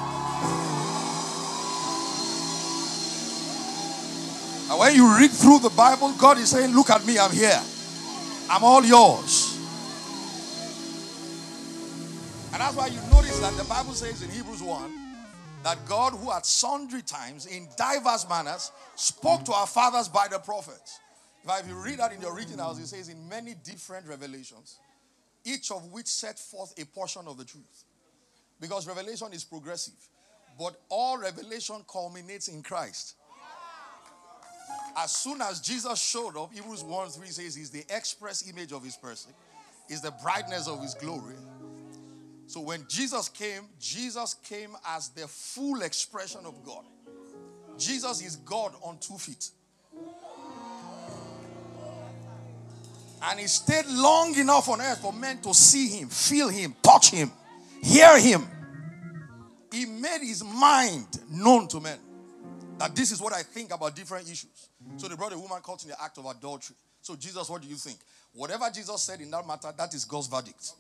And 4.71 4.79
when 4.79 4.95
you 4.95 5.19
read 5.19 5.33
through 5.33 5.59
the 5.59 5.71
Bible, 5.71 6.13
God 6.13 6.39
is 6.39 6.51
saying, 6.51 6.77
Look 6.77 6.91
at 6.91 7.05
me, 7.05 7.19
I'm 7.19 7.33
here. 7.33 7.61
I'm 8.49 8.63
all 8.63 8.85
yours. 8.85 9.40
And 12.61 12.67
that's 12.67 12.77
why 12.77 12.89
you 12.89 13.01
notice 13.11 13.39
that 13.39 13.57
the 13.57 13.65
Bible 13.65 13.95
says 13.95 14.21
in 14.21 14.29
Hebrews 14.29 14.63
1 14.63 14.93
that 15.63 15.79
God, 15.87 16.13
who 16.13 16.31
at 16.31 16.45
sundry 16.45 17.01
times 17.01 17.47
in 17.47 17.67
diverse 17.79 18.29
manners 18.29 18.71
spoke 18.97 19.47
to 19.47 19.53
our 19.55 19.67
fathers 19.67 20.09
by 20.09 20.29
the 20.31 20.39
prophets. 20.39 21.01
If 21.49 21.67
you 21.67 21.75
read 21.75 22.01
that 22.01 22.13
in 22.13 22.21
the 22.21 22.29
originals, 22.29 22.79
it 22.79 22.89
says 22.89 23.09
in 23.09 23.27
many 23.31 23.55
different 23.65 24.07
revelations, 24.07 24.77
each 25.43 25.71
of 25.71 25.91
which 25.91 26.07
set 26.07 26.39
forth 26.39 26.75
a 26.79 26.85
portion 26.85 27.23
of 27.27 27.39
the 27.39 27.47
truth. 27.47 27.85
Because 28.61 28.87
revelation 28.87 29.29
is 29.33 29.43
progressive, 29.43 29.95
but 30.59 30.79
all 30.91 31.17
revelation 31.17 31.77
culminates 31.91 32.49
in 32.49 32.63
Christ. 32.63 33.15
As 34.99 35.13
soon 35.13 35.41
as 35.41 35.63
Jesus 35.63 35.99
showed 35.99 36.37
up, 36.37 36.53
Hebrews 36.53 36.85
1 36.85 37.09
3 37.09 37.27
says 37.29 37.55
he's 37.55 37.71
the 37.71 37.87
express 37.89 38.47
image 38.47 38.73
of 38.73 38.85
his 38.85 38.99
person, 38.99 39.33
is 39.89 40.03
the 40.03 40.13
brightness 40.23 40.69
of 40.69 40.83
his 40.83 40.93
glory. 40.93 41.37
So 42.51 42.63
when 42.63 42.85
Jesus 42.89 43.29
came, 43.29 43.63
Jesus 43.79 44.35
came 44.35 44.77
as 44.85 45.11
the 45.11 45.29
full 45.29 45.83
expression 45.83 46.41
of 46.45 46.65
God. 46.65 46.83
Jesus 47.79 48.21
is 48.27 48.35
God 48.35 48.73
on 48.83 48.99
two 48.99 49.17
feet. 49.19 49.51
And 53.23 53.39
he 53.39 53.47
stayed 53.47 53.87
long 53.87 54.37
enough 54.37 54.69
on 54.69 54.81
earth 54.81 55.01
for 55.01 55.13
men 55.13 55.41
to 55.43 55.55
see 55.55 55.91
him, 55.91 56.09
feel 56.09 56.49
him, 56.49 56.75
touch 56.83 57.13
him, 57.13 57.31
hear 57.85 58.19
him. 58.19 58.45
He 59.73 59.87
made 59.87 60.23
his 60.23 60.43
mind 60.43 61.07
known 61.31 61.69
to 61.69 61.79
men. 61.79 62.01
That 62.79 62.97
this 62.97 63.13
is 63.13 63.21
what 63.21 63.33
I 63.33 63.45
think 63.45 63.73
about 63.73 63.95
different 63.95 64.29
issues. 64.29 64.71
So 64.97 65.07
they 65.07 65.15
brought 65.15 65.33
a 65.33 65.39
woman 65.39 65.61
caught 65.63 65.85
in 65.85 65.91
the 65.91 66.03
act 66.03 66.19
of 66.19 66.27
adultery. 66.27 66.75
So, 67.01 67.15
Jesus, 67.15 67.49
what 67.49 67.63
do 67.63 67.69
you 67.69 67.77
think? 67.77 67.99
Whatever 68.33 68.69
Jesus 68.75 69.01
said 69.03 69.21
in 69.21 69.31
that 69.31 69.47
matter, 69.47 69.73
that 69.77 69.95
is 69.95 70.05
God's 70.05 70.27
verdict. 70.27 70.73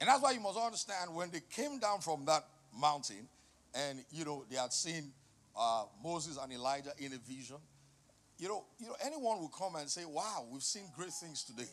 And 0.00 0.08
that's 0.08 0.22
why 0.22 0.32
you 0.32 0.40
must 0.40 0.58
understand 0.58 1.14
when 1.14 1.30
they 1.30 1.40
came 1.50 1.78
down 1.78 2.00
from 2.00 2.24
that 2.26 2.44
mountain 2.78 3.28
and, 3.74 4.04
you 4.10 4.24
know, 4.24 4.44
they 4.48 4.56
had 4.56 4.72
seen 4.72 5.12
uh, 5.58 5.84
Moses 6.02 6.38
and 6.40 6.52
Elijah 6.52 6.92
in 6.98 7.12
a 7.12 7.18
vision. 7.18 7.56
You 8.38 8.48
know, 8.48 8.64
you 8.78 8.86
know, 8.86 8.96
anyone 9.04 9.40
will 9.40 9.48
come 9.48 9.74
and 9.76 9.88
say, 9.88 10.04
Wow, 10.04 10.46
we've 10.50 10.62
seen 10.62 10.84
great 10.96 11.10
things 11.10 11.42
today. 11.42 11.68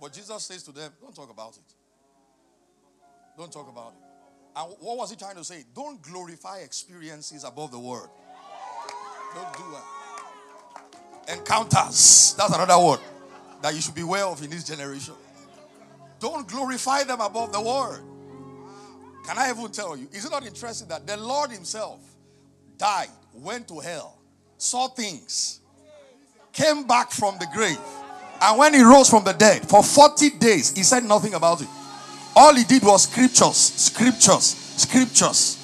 But 0.00 0.12
Jesus 0.12 0.42
says 0.42 0.64
to 0.64 0.72
them, 0.72 0.92
Don't 1.00 1.14
talk 1.14 1.30
about 1.30 1.56
it. 1.56 1.74
Don't 3.38 3.52
talk 3.52 3.68
about 3.68 3.92
it. 3.92 4.12
And 4.56 4.74
what 4.80 4.98
was 4.98 5.10
he 5.10 5.16
trying 5.16 5.36
to 5.36 5.44
say? 5.44 5.64
Don't 5.74 6.02
glorify 6.02 6.58
experiences 6.58 7.44
above 7.44 7.70
the 7.70 7.78
word. 7.78 8.08
Don't 9.34 9.56
do 9.56 9.62
that. 9.72 11.38
Encounters. 11.38 12.34
That's 12.36 12.54
another 12.54 12.84
word 12.84 13.00
that 13.62 13.74
you 13.74 13.80
should 13.80 13.94
be 13.94 14.02
aware 14.02 14.24
of 14.24 14.42
in 14.42 14.50
this 14.50 14.64
generation. 14.64 15.14
Don't 16.22 16.46
glorify 16.46 17.02
them 17.02 17.20
above 17.20 17.50
the 17.50 17.60
word. 17.60 18.00
Can 19.26 19.38
I 19.38 19.50
even 19.50 19.72
tell 19.72 19.96
you? 19.96 20.06
Is 20.12 20.24
it 20.24 20.30
not 20.30 20.46
interesting 20.46 20.86
that 20.86 21.04
the 21.04 21.16
Lord 21.16 21.50
Himself 21.50 21.98
died, 22.78 23.08
went 23.34 23.66
to 23.66 23.80
hell, 23.80 24.20
saw 24.56 24.86
things, 24.86 25.58
came 26.52 26.86
back 26.86 27.10
from 27.10 27.38
the 27.40 27.48
grave, 27.52 27.78
and 28.40 28.56
when 28.56 28.72
He 28.72 28.82
rose 28.84 29.10
from 29.10 29.24
the 29.24 29.32
dead 29.32 29.68
for 29.68 29.82
40 29.82 30.30
days, 30.38 30.72
He 30.76 30.84
said 30.84 31.02
nothing 31.02 31.34
about 31.34 31.60
it. 31.60 31.68
All 32.36 32.54
He 32.54 32.62
did 32.62 32.84
was 32.84 33.02
scriptures, 33.02 33.56
scriptures, 33.56 34.44
scriptures. 34.76 35.58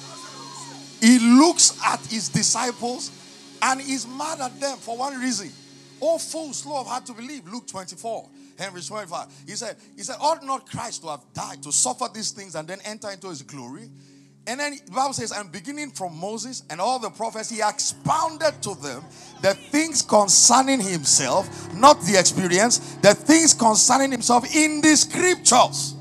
He 0.99 1.19
looks 1.19 1.79
at 1.85 2.05
His 2.07 2.27
disciples 2.27 3.11
and 3.61 3.79
is 3.79 4.05
mad 4.05 4.41
at 4.41 4.59
them 4.59 4.77
for 4.77 4.97
one 4.97 5.17
reason. 5.21 5.51
Oh, 6.01 6.17
fools, 6.17 6.57
slow 6.57 6.81
of 6.81 6.87
heart 6.87 7.05
to 7.05 7.13
believe. 7.13 7.47
Luke 7.47 7.65
24. 7.65 8.27
Henry 8.59 8.81
25. 8.81 9.11
Uh, 9.11 9.25
he 9.47 9.53
said, 9.53 9.77
He 9.95 10.03
said, 10.03 10.17
ought 10.19 10.43
not 10.43 10.69
Christ 10.69 11.01
to 11.03 11.09
have 11.09 11.23
died 11.33 11.63
to 11.63 11.71
suffer 11.71 12.07
these 12.13 12.31
things 12.31 12.55
and 12.55 12.67
then 12.67 12.79
enter 12.85 13.09
into 13.09 13.29
his 13.29 13.41
glory? 13.41 13.89
And 14.47 14.59
then 14.59 14.79
the 14.85 14.91
Bible 14.91 15.13
says, 15.13 15.31
and 15.31 15.51
beginning 15.51 15.91
from 15.91 16.17
Moses 16.17 16.63
and 16.69 16.81
all 16.81 16.97
the 16.97 17.09
prophets, 17.11 17.49
he 17.49 17.61
expounded 17.61 18.61
to 18.63 18.73
them 18.75 19.03
the 19.41 19.53
things 19.53 20.01
concerning 20.01 20.81
himself, 20.81 21.47
not 21.75 22.01
the 22.01 22.17
experience, 22.17 22.95
the 22.95 23.13
things 23.13 23.53
concerning 23.53 24.11
himself 24.11 24.55
in 24.55 24.81
the 24.81 24.95
scriptures. 24.95 25.93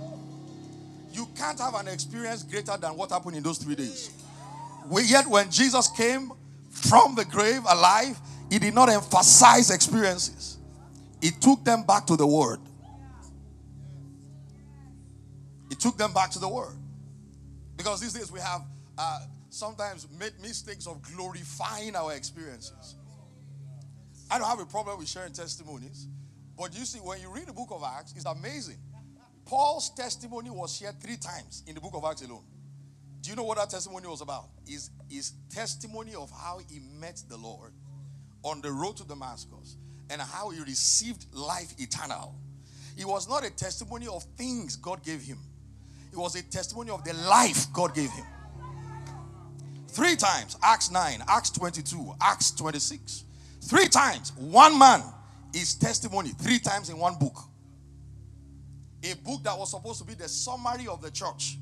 You 1.13 1.27
can't 1.37 1.59
have 1.59 1.75
an 1.75 1.89
experience 1.89 2.43
greater 2.43 2.77
than 2.77 2.97
what 2.97 3.11
happened 3.11 3.37
in 3.37 3.43
those 3.43 3.59
three 3.59 3.75
days. 3.75 4.11
We, 4.89 5.03
yet, 5.03 5.27
when 5.27 5.51
Jesus 5.51 5.89
came 5.89 6.33
from 6.71 7.15
the 7.17 7.25
grave 7.27 7.63
alive, 7.69 8.19
he 8.51 8.59
did 8.59 8.75
not 8.75 8.89
emphasize 8.89 9.71
experiences. 9.71 10.58
He 11.21 11.31
took 11.31 11.65
them 11.65 11.85
back 11.85 12.07
to 12.07 12.17
the 12.17 12.27
word. 12.27 12.61
It 15.71 15.81
took 15.81 15.97
them 15.97 16.13
back 16.13 16.31
to 16.33 16.39
the 16.39 16.49
word. 16.49 16.75
Because 17.77 18.01
these 18.01 18.13
days 18.13 18.33
we 18.33 18.41
have 18.41 18.63
uh, 18.97 19.21
sometimes 19.51 20.07
made 20.19 20.33
mistakes 20.41 20.87
of 20.87 21.01
glorifying 21.03 21.95
our 21.97 22.15
experiences. 22.15 22.97
I 24.31 24.39
don't 24.39 24.49
have 24.49 24.61
a 24.61 24.67
problem 24.67 24.99
with 24.99 25.09
sharing 25.09 25.33
testimonies, 25.33 26.07
but 26.57 26.77
you 26.77 26.85
see, 26.85 26.99
when 26.99 27.21
you 27.21 27.31
read 27.31 27.47
the 27.47 27.53
book 27.53 27.69
of 27.71 27.83
Acts, 27.83 28.13
it's 28.15 28.27
amazing. 28.27 28.79
Paul's 29.47 29.91
testimony 29.91 30.51
was 30.51 30.77
shared 30.77 31.01
three 31.01 31.17
times 31.17 31.63
in 31.67 31.75
the 31.75 31.81
book 31.81 31.93
of 31.95 32.05
Acts 32.05 32.23
alone. 32.23 32.45
Do 33.23 33.31
you 33.31 33.37
know 33.37 33.45
what 33.45 33.59
that 33.59 33.71
testimony 33.71 34.07
was 34.07 34.21
about? 34.21 34.49
Is 34.67 34.91
his 35.09 35.33
testimony 35.51 36.15
of 36.15 36.31
how 36.31 36.61
he 36.69 36.81
met 37.01 37.23
the 37.29 37.37
Lord 37.37 37.73
on 38.43 38.61
the 38.61 38.71
road 38.71 38.97
to 38.99 39.05
Damascus 39.05 39.77
and 40.11 40.21
how 40.21 40.51
he 40.51 40.61
received 40.61 41.27
life 41.35 41.75
eternal. 41.79 42.35
It 42.97 43.07
was 43.07 43.29
not 43.29 43.45
a 43.45 43.51
testimony 43.51 44.07
of 44.09 44.25
things 44.37 44.77
God 44.77 45.05
gave 45.05 45.23
him, 45.23 45.39
it 46.13 46.19
was 46.19 46.35
a 46.37 46.43
testimony 46.43 46.91
of 46.91 47.05
the 47.05 47.15
life 47.15 47.67
God 47.73 47.95
gave 47.95 48.11
him. 48.11 48.27
Three 49.89 50.17
times 50.17 50.57
Acts 50.63 50.91
9, 50.91 51.25
Acts 51.29 51.51
22, 51.51 52.15
Acts 52.21 52.51
26. 52.53 53.25
Three 53.63 53.89
times, 53.89 54.33
one 54.37 54.79
man 54.79 55.03
is 55.55 55.75
testimony, 55.75 56.31
three 56.31 56.59
times 56.59 56.89
in 56.89 56.99
one 56.99 57.17
book. 57.19 57.37
A 59.05 59.15
book 59.15 59.43
that 59.45 59.57
was 59.57 59.71
supposed 59.71 60.01
to 60.01 60.05
be 60.05 60.15
the 60.15 60.29
summary 60.29 60.87
of 60.89 61.01
the 61.03 61.11
church, 61.11 61.59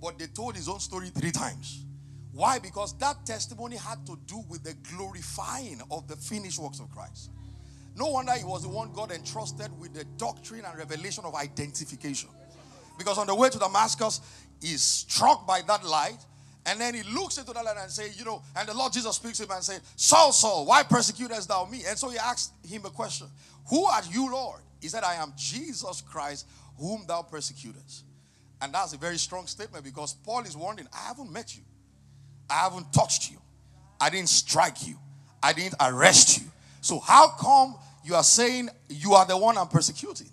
but 0.00 0.18
they 0.18 0.26
told 0.26 0.54
his 0.56 0.68
own 0.68 0.80
story 0.80 1.08
three 1.08 1.30
times. 1.30 1.84
Why? 2.32 2.58
Because 2.58 2.96
that 2.98 3.24
testimony 3.26 3.76
had 3.76 4.06
to 4.06 4.18
do 4.26 4.44
with 4.48 4.62
the 4.62 4.74
glorifying 4.94 5.80
of 5.90 6.06
the 6.08 6.16
finished 6.16 6.58
works 6.58 6.78
of 6.78 6.90
Christ. 6.90 7.30
No 7.98 8.06
wonder 8.06 8.32
he 8.32 8.44
was 8.44 8.62
the 8.62 8.68
one 8.68 8.92
God 8.92 9.10
entrusted 9.10 9.76
with 9.80 9.92
the 9.92 10.04
doctrine 10.16 10.64
and 10.64 10.78
revelation 10.78 11.24
of 11.24 11.34
identification. 11.34 12.28
Because 12.96 13.18
on 13.18 13.26
the 13.26 13.34
way 13.34 13.48
to 13.50 13.58
Damascus, 13.58 14.20
he's 14.60 14.82
struck 14.82 15.46
by 15.46 15.62
that 15.66 15.84
light. 15.84 16.18
And 16.66 16.80
then 16.80 16.94
he 16.94 17.02
looks 17.02 17.38
into 17.38 17.52
that 17.52 17.64
light 17.64 17.76
and 17.76 17.90
says, 17.90 18.16
you 18.16 18.24
know, 18.24 18.42
and 18.56 18.68
the 18.68 18.74
Lord 18.74 18.92
Jesus 18.92 19.16
speaks 19.16 19.38
to 19.38 19.44
him 19.44 19.50
and 19.50 19.64
says, 19.64 19.80
Saul, 19.96 20.32
Saul, 20.32 20.66
why 20.66 20.84
persecutest 20.84 21.48
thou 21.48 21.64
me? 21.64 21.82
And 21.88 21.98
so 21.98 22.08
he 22.08 22.18
asked 22.18 22.52
him 22.64 22.84
a 22.84 22.90
question. 22.90 23.26
Who 23.68 23.84
are 23.86 24.02
you, 24.10 24.30
Lord? 24.30 24.60
He 24.80 24.88
said, 24.88 25.02
I 25.02 25.14
am 25.14 25.32
Jesus 25.36 26.00
Christ, 26.02 26.46
whom 26.78 27.04
thou 27.08 27.22
persecutest. 27.22 28.04
And 28.60 28.72
that's 28.72 28.92
a 28.92 28.96
very 28.96 29.18
strong 29.18 29.46
statement 29.46 29.82
because 29.82 30.14
Paul 30.14 30.42
is 30.42 30.56
warning, 30.56 30.86
I 30.92 31.08
haven't 31.08 31.32
met 31.32 31.56
you. 31.56 31.62
I 32.48 32.60
haven't 32.60 32.92
touched 32.92 33.30
you. 33.30 33.38
I 34.00 34.10
didn't 34.10 34.28
strike 34.28 34.86
you. 34.86 34.98
I 35.42 35.52
didn't 35.52 35.74
arrest 35.80 36.40
you. 36.40 36.46
So 36.80 37.00
how 37.00 37.28
come 37.28 37.76
you 38.08 38.14
are 38.14 38.24
saying 38.24 38.70
you 38.88 39.12
are 39.12 39.26
the 39.26 39.36
one 39.36 39.58
I'm 39.58 39.68
persecuting? 39.68 40.30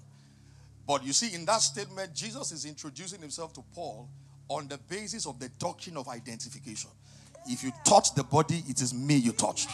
But 0.87 1.03
you 1.03 1.13
see, 1.13 1.33
in 1.33 1.45
that 1.45 1.61
statement, 1.61 2.13
Jesus 2.13 2.51
is 2.51 2.65
introducing 2.65 3.19
himself 3.19 3.53
to 3.53 3.63
Paul 3.73 4.09
on 4.47 4.67
the 4.67 4.77
basis 4.77 5.25
of 5.25 5.39
the 5.39 5.49
doctrine 5.59 5.97
of 5.97 6.07
identification. 6.07 6.89
If 7.47 7.63
you 7.63 7.71
touch 7.83 8.13
the 8.15 8.23
body, 8.23 8.63
it 8.67 8.81
is 8.81 8.93
me 8.93 9.15
you 9.15 9.31
touched. 9.31 9.69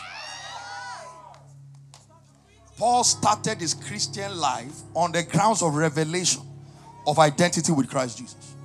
Paul 2.78 3.04
started 3.04 3.60
his 3.60 3.74
Christian 3.76 4.36
life 4.38 4.74
on 4.96 5.12
the 5.12 5.22
grounds 5.22 5.62
of 5.62 5.76
revelation 5.76 6.42
of 7.06 7.20
identity 7.20 7.72
with 7.72 7.90
Christ 7.90 8.18
Jesus. 8.18 8.56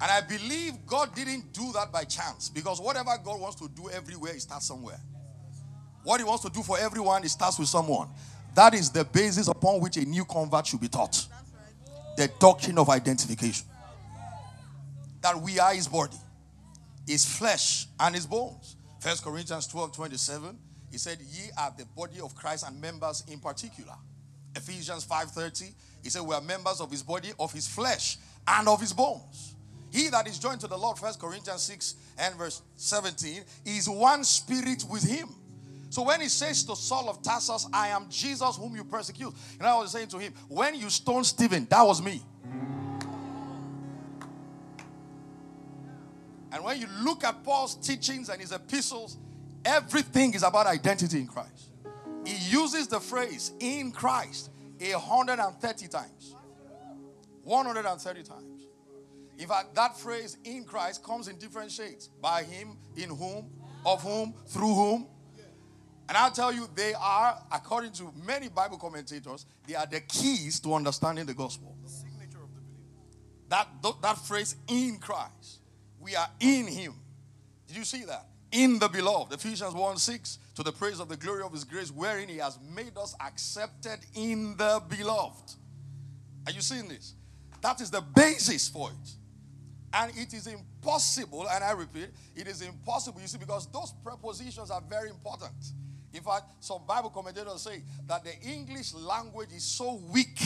And 0.00 0.10
I 0.10 0.20
believe 0.20 0.86
God 0.86 1.12
didn't 1.14 1.52
do 1.52 1.72
that 1.72 1.90
by 1.90 2.04
chance 2.04 2.48
because 2.48 2.80
whatever 2.80 3.10
God 3.24 3.40
wants 3.40 3.56
to 3.56 3.68
do 3.68 3.90
everywhere, 3.90 4.34
He 4.34 4.38
starts 4.38 4.66
somewhere. 4.66 5.00
What 6.04 6.20
He 6.20 6.24
wants 6.24 6.44
to 6.44 6.50
do 6.50 6.62
for 6.62 6.78
everyone, 6.78 7.22
He 7.22 7.28
starts 7.28 7.58
with 7.58 7.68
someone. 7.68 8.08
That 8.54 8.74
is 8.74 8.90
the 8.90 9.04
basis 9.04 9.48
upon 9.48 9.80
which 9.80 9.96
a 9.96 10.04
new 10.04 10.24
convert 10.24 10.66
should 10.66 10.80
be 10.80 10.88
taught 10.88 11.26
the 12.16 12.28
doctrine 12.40 12.78
of 12.78 12.88
identification. 12.88 13.66
That 15.20 15.40
we 15.40 15.58
are 15.58 15.72
His 15.72 15.86
body, 15.86 16.16
His 17.06 17.24
flesh, 17.24 17.86
and 18.00 18.14
His 18.14 18.26
bones. 18.26 18.76
First 19.00 19.22
Corinthians 19.22 19.66
12 19.68 19.92
27, 19.92 20.58
He 20.90 20.98
said, 20.98 21.18
Ye 21.20 21.50
are 21.56 21.72
the 21.76 21.84
body 21.96 22.20
of 22.20 22.34
Christ 22.34 22.66
and 22.66 22.80
members 22.80 23.24
in 23.30 23.38
particular. 23.38 23.94
Ephesians 24.56 25.04
5 25.04 25.30
30, 25.30 25.66
He 26.02 26.10
said, 26.10 26.22
We 26.22 26.34
are 26.34 26.40
members 26.40 26.80
of 26.80 26.90
His 26.90 27.02
body, 27.02 27.30
of 27.38 27.52
His 27.52 27.68
flesh, 27.68 28.16
and 28.46 28.66
of 28.66 28.80
His 28.80 28.92
bones. 28.92 29.54
He 29.90 30.08
that 30.08 30.26
is 30.26 30.38
joined 30.38 30.60
to 30.60 30.66
the 30.66 30.76
Lord, 30.76 30.98
First 30.98 31.20
Corinthians 31.20 31.62
6 31.62 31.94
and 32.18 32.34
verse 32.34 32.62
17, 32.76 33.42
is 33.64 33.88
one 33.88 34.24
spirit 34.24 34.84
with 34.90 35.02
him. 35.02 35.28
So 35.90 36.02
when 36.02 36.20
he 36.20 36.28
says 36.28 36.64
to 36.64 36.76
Saul 36.76 37.08
of 37.08 37.22
Tarsus, 37.22 37.66
I 37.72 37.88
am 37.88 38.06
Jesus 38.10 38.56
whom 38.56 38.76
you 38.76 38.84
persecute, 38.84 39.32
you 39.52 39.58
know, 39.60 39.78
I 39.78 39.80
was 39.80 39.92
saying 39.92 40.08
to 40.08 40.18
him, 40.18 40.34
when 40.48 40.74
you 40.74 40.90
stoned 40.90 41.26
Stephen, 41.26 41.66
that 41.70 41.82
was 41.82 42.02
me. 42.02 42.22
And 46.52 46.64
when 46.64 46.80
you 46.80 46.86
look 47.02 47.24
at 47.24 47.42
Paul's 47.44 47.74
teachings 47.74 48.28
and 48.28 48.40
his 48.40 48.52
epistles, 48.52 49.18
everything 49.64 50.34
is 50.34 50.42
about 50.42 50.66
identity 50.66 51.20
in 51.20 51.26
Christ. 51.26 51.70
He 52.24 52.36
uses 52.50 52.88
the 52.88 53.00
phrase 53.00 53.52
in 53.60 53.92
Christ 53.92 54.50
130 54.78 55.88
times. 55.88 56.36
130 57.44 58.22
times. 58.22 58.66
In 59.38 59.46
fact, 59.46 59.74
that 59.76 59.96
phrase 59.96 60.36
in 60.44 60.64
Christ 60.64 61.02
comes 61.02 61.28
in 61.28 61.38
different 61.38 61.70
shades 61.70 62.08
by 62.20 62.42
Him, 62.42 62.76
in 62.96 63.08
whom, 63.08 63.50
of 63.86 64.02
whom, 64.02 64.34
through 64.48 64.74
whom. 64.74 65.06
And 66.08 66.16
I'll 66.16 66.30
tell 66.30 66.52
you, 66.52 66.66
they 66.74 66.94
are, 66.94 67.38
according 67.52 67.92
to 67.92 68.12
many 68.26 68.48
Bible 68.48 68.78
commentators, 68.78 69.44
they 69.66 69.74
are 69.74 69.86
the 69.86 70.00
keys 70.00 70.58
to 70.60 70.74
understanding 70.74 71.26
the 71.26 71.34
gospel. 71.34 71.76
The 71.84 71.90
signature 71.90 72.42
of 72.42 72.54
the 72.54 72.60
believer. 72.62 73.10
That, 73.50 73.68
that 74.02 74.18
phrase 74.18 74.56
in 74.68 74.98
Christ. 74.98 75.60
We 76.00 76.16
are 76.16 76.28
in 76.40 76.66
Him. 76.66 76.94
Did 77.66 77.76
you 77.76 77.84
see 77.84 78.04
that? 78.04 78.26
In 78.52 78.78
the 78.78 78.88
beloved. 78.88 79.34
Ephesians 79.34 79.74
1 79.74 79.98
6, 79.98 80.38
to 80.54 80.62
the 80.62 80.72
praise 80.72 80.98
of 80.98 81.10
the 81.10 81.16
glory 81.16 81.42
of 81.42 81.52
His 81.52 81.64
grace, 81.64 81.90
wherein 81.90 82.28
He 82.28 82.38
has 82.38 82.58
made 82.74 82.96
us 82.96 83.14
accepted 83.20 83.98
in 84.14 84.56
the 84.56 84.82
beloved. 84.88 85.52
Are 86.46 86.52
you 86.52 86.62
seeing 86.62 86.88
this? 86.88 87.14
That 87.60 87.82
is 87.82 87.90
the 87.90 88.00
basis 88.00 88.68
for 88.68 88.90
it. 88.90 89.10
And 89.92 90.12
it 90.16 90.32
is 90.32 90.46
impossible, 90.46 91.46
and 91.50 91.64
I 91.64 91.72
repeat, 91.72 92.08
it 92.36 92.46
is 92.46 92.62
impossible, 92.62 93.20
you 93.20 93.26
see, 93.26 93.38
because 93.38 93.66
those 93.72 93.92
prepositions 94.04 94.70
are 94.70 94.82
very 94.88 95.10
important. 95.10 95.54
In 96.12 96.22
fact, 96.22 96.44
some 96.60 96.80
Bible 96.86 97.10
commentators 97.10 97.62
say 97.62 97.82
that 98.06 98.24
the 98.24 98.38
English 98.40 98.94
language 98.94 99.52
is 99.54 99.64
so 99.64 100.00
weak 100.10 100.38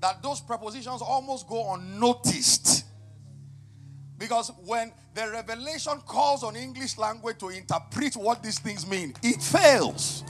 that 0.00 0.22
those 0.22 0.40
prepositions 0.40 1.00
almost 1.02 1.48
go 1.48 1.74
unnoticed. 1.74 2.84
Because 4.18 4.50
when 4.64 4.92
the 5.14 5.30
revelation 5.30 6.00
calls 6.06 6.42
on 6.42 6.56
English 6.56 6.98
language 6.98 7.38
to 7.38 7.48
interpret 7.48 8.14
what 8.16 8.42
these 8.42 8.58
things 8.58 8.86
mean, 8.86 9.14
it 9.22 9.40
fails. 9.40 10.24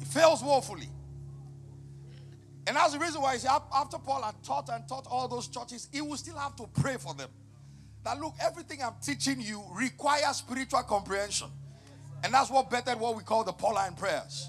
It 0.00 0.06
fails 0.06 0.42
woefully. 0.42 0.88
And 2.66 2.76
that's 2.76 2.92
the 2.92 2.98
reason 2.98 3.20
why, 3.20 3.36
see, 3.36 3.48
after 3.48 3.98
Paul 3.98 4.22
had 4.22 4.42
taught 4.42 4.68
and 4.68 4.86
taught 4.88 5.06
all 5.10 5.28
those 5.28 5.48
churches, 5.48 5.88
he 5.92 6.00
will 6.00 6.16
still 6.16 6.36
have 6.36 6.56
to 6.56 6.66
pray 6.80 6.96
for 6.96 7.14
them. 7.14 7.28
That 8.04 8.18
look, 8.18 8.34
everything 8.40 8.82
I'm 8.82 8.94
teaching 9.02 9.40
you 9.40 9.62
requires 9.72 10.36
spiritual 10.36 10.82
comprehension. 10.82 11.48
And 12.22 12.32
that's 12.34 12.50
what 12.50 12.70
bettered 12.70 12.98
what 12.98 13.16
we 13.16 13.22
call 13.22 13.44
the 13.44 13.52
Pauline 13.52 13.94
prayers. 13.94 14.48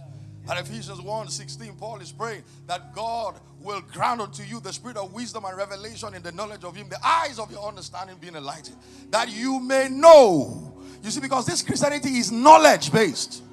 And 0.50 0.60
Ephesians 0.60 1.00
1 1.00 1.28
16, 1.30 1.76
Paul 1.76 2.00
is 2.00 2.12
praying 2.12 2.44
that 2.68 2.94
God 2.94 3.40
will 3.60 3.82
grant 3.82 4.22
unto 4.22 4.44
you 4.44 4.60
the 4.60 4.74
spirit 4.74 4.98
of 4.98 5.14
wisdom 5.14 5.46
and 5.46 5.56
revelation 5.56 6.14
in 6.14 6.24
the 6.24 6.32
knowledge 6.32 6.64
of 6.64 6.76
Him, 6.76 6.90
the 6.90 7.06
eyes 7.06 7.38
of 7.40 7.52
your 7.52 7.68
understanding 7.68 8.18
being 8.20 8.36
enlightened, 8.36 8.78
that 9.12 9.32
you 9.32 9.60
may 9.60 9.88
know. 9.90 10.82
You 11.04 11.12
see, 11.12 11.22
because 11.22 11.46
this 11.46 11.62
Christianity 11.62 12.18
is 12.18 12.32
knowledge 12.32 12.92
based. 12.92 13.44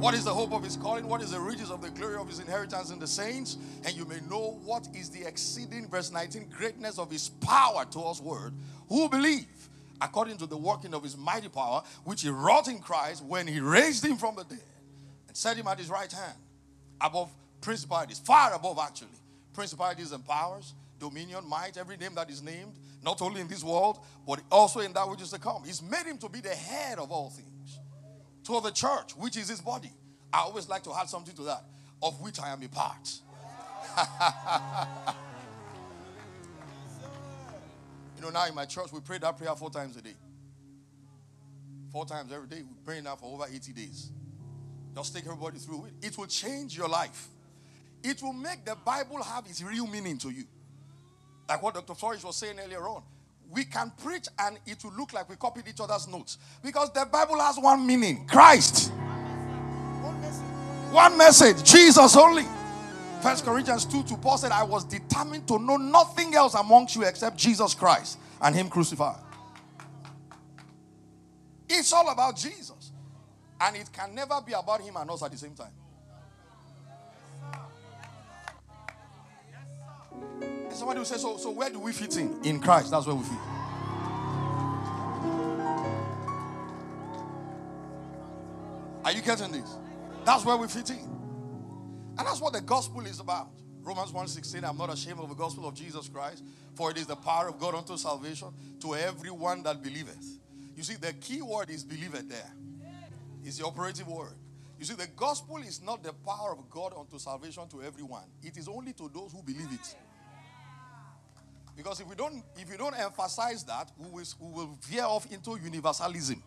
What 0.00 0.14
is 0.14 0.24
the 0.24 0.32
hope 0.32 0.54
of 0.54 0.64
his 0.64 0.78
calling? 0.78 1.06
What 1.06 1.20
is 1.20 1.32
the 1.32 1.38
riches 1.38 1.70
of 1.70 1.82
the 1.82 1.90
glory 1.90 2.16
of 2.16 2.26
his 2.26 2.38
inheritance 2.38 2.90
in 2.90 2.98
the 2.98 3.06
saints? 3.06 3.58
And 3.84 3.94
you 3.94 4.06
may 4.06 4.18
know 4.30 4.58
what 4.64 4.88
is 4.94 5.10
the 5.10 5.28
exceeding, 5.28 5.88
verse 5.88 6.10
19, 6.10 6.48
greatness 6.48 6.98
of 6.98 7.10
his 7.10 7.28
power 7.28 7.84
to 7.84 8.00
us, 8.04 8.18
word, 8.18 8.54
who 8.88 9.10
believe 9.10 9.46
according 10.00 10.38
to 10.38 10.46
the 10.46 10.56
working 10.56 10.94
of 10.94 11.02
his 11.02 11.18
mighty 11.18 11.50
power, 11.50 11.82
which 12.04 12.22
he 12.22 12.30
wrought 12.30 12.66
in 12.66 12.78
Christ 12.78 13.22
when 13.22 13.46
he 13.46 13.60
raised 13.60 14.02
him 14.02 14.16
from 14.16 14.36
the 14.36 14.44
dead 14.44 14.62
and 15.28 15.36
set 15.36 15.58
him 15.58 15.66
at 15.66 15.78
his 15.78 15.90
right 15.90 16.10
hand 16.10 16.38
above 16.98 17.30
principalities, 17.60 18.18
far 18.18 18.54
above 18.54 18.78
actually, 18.78 19.08
principalities 19.52 20.12
and 20.12 20.26
powers, 20.26 20.72
dominion, 20.98 21.46
might, 21.46 21.76
every 21.76 21.98
name 21.98 22.14
that 22.14 22.30
is 22.30 22.42
named, 22.42 22.72
not 23.04 23.20
only 23.20 23.42
in 23.42 23.48
this 23.48 23.62
world, 23.62 23.98
but 24.26 24.40
also 24.50 24.80
in 24.80 24.94
that 24.94 25.06
which 25.06 25.20
is 25.20 25.28
to 25.28 25.38
come. 25.38 25.62
He's 25.62 25.82
made 25.82 26.06
him 26.06 26.16
to 26.16 26.28
be 26.30 26.40
the 26.40 26.54
head 26.54 26.98
of 26.98 27.12
all 27.12 27.28
things 27.28 27.49
to 28.50 28.60
the 28.60 28.70
church, 28.70 29.12
which 29.16 29.36
is 29.36 29.48
his 29.48 29.60
body. 29.60 29.92
I 30.32 30.40
always 30.40 30.68
like 30.68 30.82
to 30.84 30.92
add 30.94 31.08
something 31.08 31.34
to 31.36 31.42
that, 31.44 31.64
of 32.02 32.20
which 32.20 32.40
I 32.40 32.50
am 32.52 32.62
a 32.62 32.68
part. 32.68 33.20
you 38.16 38.22
know, 38.22 38.30
now 38.30 38.46
in 38.46 38.54
my 38.54 38.64
church, 38.64 38.92
we 38.92 39.00
pray 39.00 39.18
that 39.18 39.36
prayer 39.36 39.54
four 39.54 39.70
times 39.70 39.96
a 39.96 40.02
day. 40.02 40.14
Four 41.92 42.06
times 42.06 42.32
every 42.32 42.46
day. 42.48 42.62
We 42.62 42.76
pray 42.84 43.00
now 43.00 43.16
for 43.16 43.32
over 43.32 43.46
80 43.52 43.72
days. 43.72 44.10
Just 44.94 45.14
take 45.14 45.24
everybody 45.24 45.58
through 45.58 45.86
it. 45.86 46.06
It 46.06 46.18
will 46.18 46.26
change 46.26 46.76
your 46.76 46.88
life. 46.88 47.28
It 48.02 48.22
will 48.22 48.32
make 48.32 48.64
the 48.64 48.76
Bible 48.84 49.22
have 49.22 49.46
its 49.46 49.62
real 49.62 49.86
meaning 49.86 50.18
to 50.18 50.30
you. 50.30 50.44
Like 51.48 51.62
what 51.62 51.74
Dr. 51.74 51.94
Flourish 51.94 52.22
was 52.24 52.36
saying 52.36 52.58
earlier 52.60 52.86
on 52.88 53.02
we 53.50 53.64
can 53.64 53.92
preach 54.02 54.28
and 54.38 54.58
it 54.66 54.82
will 54.84 54.92
look 54.92 55.12
like 55.12 55.28
we 55.28 55.36
copied 55.36 55.66
each 55.68 55.80
other's 55.80 56.06
notes. 56.06 56.38
Because 56.62 56.92
the 56.92 57.06
Bible 57.10 57.38
has 57.40 57.58
one 57.58 57.86
meaning 57.86 58.26
Christ. 58.26 58.92
One 60.90 61.16
message, 61.16 61.62
Jesus 61.62 62.16
only. 62.16 62.44
First 63.22 63.44
Corinthians 63.44 63.84
2 63.84 64.04
to 64.04 64.16
Paul 64.16 64.38
said, 64.38 64.50
I 64.50 64.62
was 64.62 64.84
determined 64.84 65.46
to 65.48 65.58
know 65.58 65.76
nothing 65.76 66.34
else 66.34 66.54
amongst 66.54 66.96
you 66.96 67.04
except 67.04 67.36
Jesus 67.36 67.74
Christ 67.74 68.18
and 68.40 68.54
Him 68.54 68.68
crucified. 68.68 69.20
It's 71.68 71.92
all 71.92 72.08
about 72.10 72.36
Jesus. 72.36 72.92
And 73.60 73.76
it 73.76 73.92
can 73.92 74.14
never 74.14 74.40
be 74.44 74.52
about 74.52 74.80
Him 74.80 74.96
and 74.96 75.10
us 75.10 75.22
at 75.22 75.30
the 75.30 75.38
same 75.38 75.54
time. 75.54 75.70
And 80.70 80.78
somebody 80.78 81.00
will 81.00 81.04
say, 81.04 81.16
so, 81.16 81.36
so 81.36 81.50
where 81.50 81.68
do 81.68 81.80
we 81.80 81.90
fit 81.90 82.16
in? 82.16 82.44
In 82.44 82.60
Christ, 82.60 82.92
that's 82.92 83.04
where 83.04 83.16
we 83.16 83.24
fit. 83.24 83.38
Are 89.04 89.12
you 89.12 89.20
getting 89.20 89.50
this? 89.50 89.76
That's 90.24 90.44
where 90.44 90.56
we 90.56 90.68
fit 90.68 90.90
in. 90.90 91.10
And 92.16 92.18
that's 92.18 92.40
what 92.40 92.52
the 92.52 92.60
gospel 92.60 93.00
is 93.00 93.18
about. 93.18 93.48
Romans 93.82 94.12
1:16, 94.12 94.62
I'm 94.62 94.76
not 94.76 94.92
ashamed 94.92 95.18
of 95.18 95.28
the 95.28 95.34
gospel 95.34 95.66
of 95.66 95.74
Jesus 95.74 96.08
Christ, 96.08 96.44
for 96.76 96.92
it 96.92 96.98
is 96.98 97.06
the 97.06 97.16
power 97.16 97.48
of 97.48 97.58
God 97.58 97.74
unto 97.74 97.96
salvation 97.96 98.48
to 98.80 98.94
everyone 98.94 99.64
that 99.64 99.82
believeth. 99.82 100.38
You 100.76 100.84
see, 100.84 100.94
the 100.94 101.14
key 101.14 101.42
word 101.42 101.70
is 101.70 101.82
believeth 101.82 102.28
there. 102.28 102.52
It's 103.42 103.58
the 103.58 103.66
operative 103.66 104.06
word. 104.06 104.36
You 104.78 104.84
see, 104.84 104.94
the 104.94 105.08
gospel 105.16 105.56
is 105.56 105.82
not 105.82 106.04
the 106.04 106.12
power 106.12 106.52
of 106.52 106.70
God 106.70 106.92
unto 106.96 107.18
salvation 107.18 107.66
to 107.70 107.82
everyone. 107.82 108.24
It 108.40 108.56
is 108.56 108.68
only 108.68 108.92
to 108.92 109.10
those 109.12 109.32
who 109.32 109.42
believe 109.42 109.72
it. 109.72 109.96
Because 111.82 111.98
if 111.98 112.06
we 112.06 112.14
don't, 112.14 112.44
if 112.58 112.70
we 112.70 112.76
don't 112.76 112.94
emphasize 112.94 113.64
that, 113.64 113.90
we 113.96 114.10
will, 114.10 114.22
we 114.38 114.52
will 114.52 114.78
veer 114.82 115.04
off 115.04 115.32
into 115.32 115.58
universalism. 115.64 116.42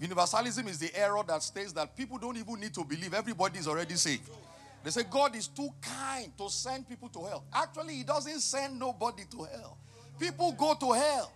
Universalism 0.00 0.66
is 0.66 0.78
the 0.78 0.90
error 0.98 1.22
that 1.28 1.42
states 1.42 1.72
that 1.74 1.94
people 1.94 2.16
don't 2.16 2.38
even 2.38 2.58
need 2.58 2.72
to 2.72 2.82
believe 2.82 3.12
everybody 3.12 3.58
is 3.58 3.68
already 3.68 3.96
saved. 3.96 4.30
They 4.82 4.88
say 4.88 5.02
God 5.02 5.36
is 5.36 5.46
too 5.48 5.68
kind 5.82 6.32
to 6.38 6.48
send 6.48 6.88
people 6.88 7.10
to 7.10 7.22
hell. 7.22 7.44
Actually, 7.52 7.96
He 7.96 8.02
doesn't 8.02 8.40
send 8.40 8.78
nobody 8.78 9.24
to 9.32 9.42
hell. 9.42 9.76
People 10.18 10.52
go 10.52 10.72
to 10.72 10.92
hell. 10.92 11.30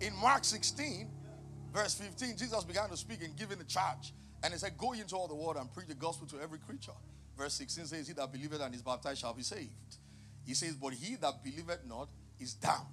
In 0.00 0.14
Mark 0.22 0.44
16, 0.44 1.10
verse 1.72 1.94
15, 1.94 2.36
Jesus 2.36 2.62
began 2.62 2.88
to 2.88 2.96
speak 2.96 3.24
and 3.24 3.34
giving 3.34 3.58
the 3.58 3.64
charge 3.64 4.14
and 4.44 4.52
he 4.52 4.58
said, 4.58 4.76
Go 4.76 4.92
into 4.92 5.16
all 5.16 5.26
the 5.26 5.34
world 5.34 5.56
and 5.56 5.72
preach 5.72 5.88
the 5.88 5.94
gospel 5.94 6.26
to 6.28 6.40
every 6.40 6.58
creature. 6.58 6.92
Verse 7.36 7.54
16 7.54 7.86
says, 7.86 8.06
He 8.06 8.12
that 8.12 8.30
believeth 8.30 8.60
and 8.60 8.74
is 8.74 8.82
baptized 8.82 9.20
shall 9.20 9.32
be 9.32 9.42
saved. 9.42 9.70
He 10.46 10.52
says, 10.52 10.74
But 10.74 10.92
he 10.92 11.16
that 11.16 11.42
believeth 11.42 11.80
not 11.88 12.08
is 12.38 12.52
damned. 12.54 12.84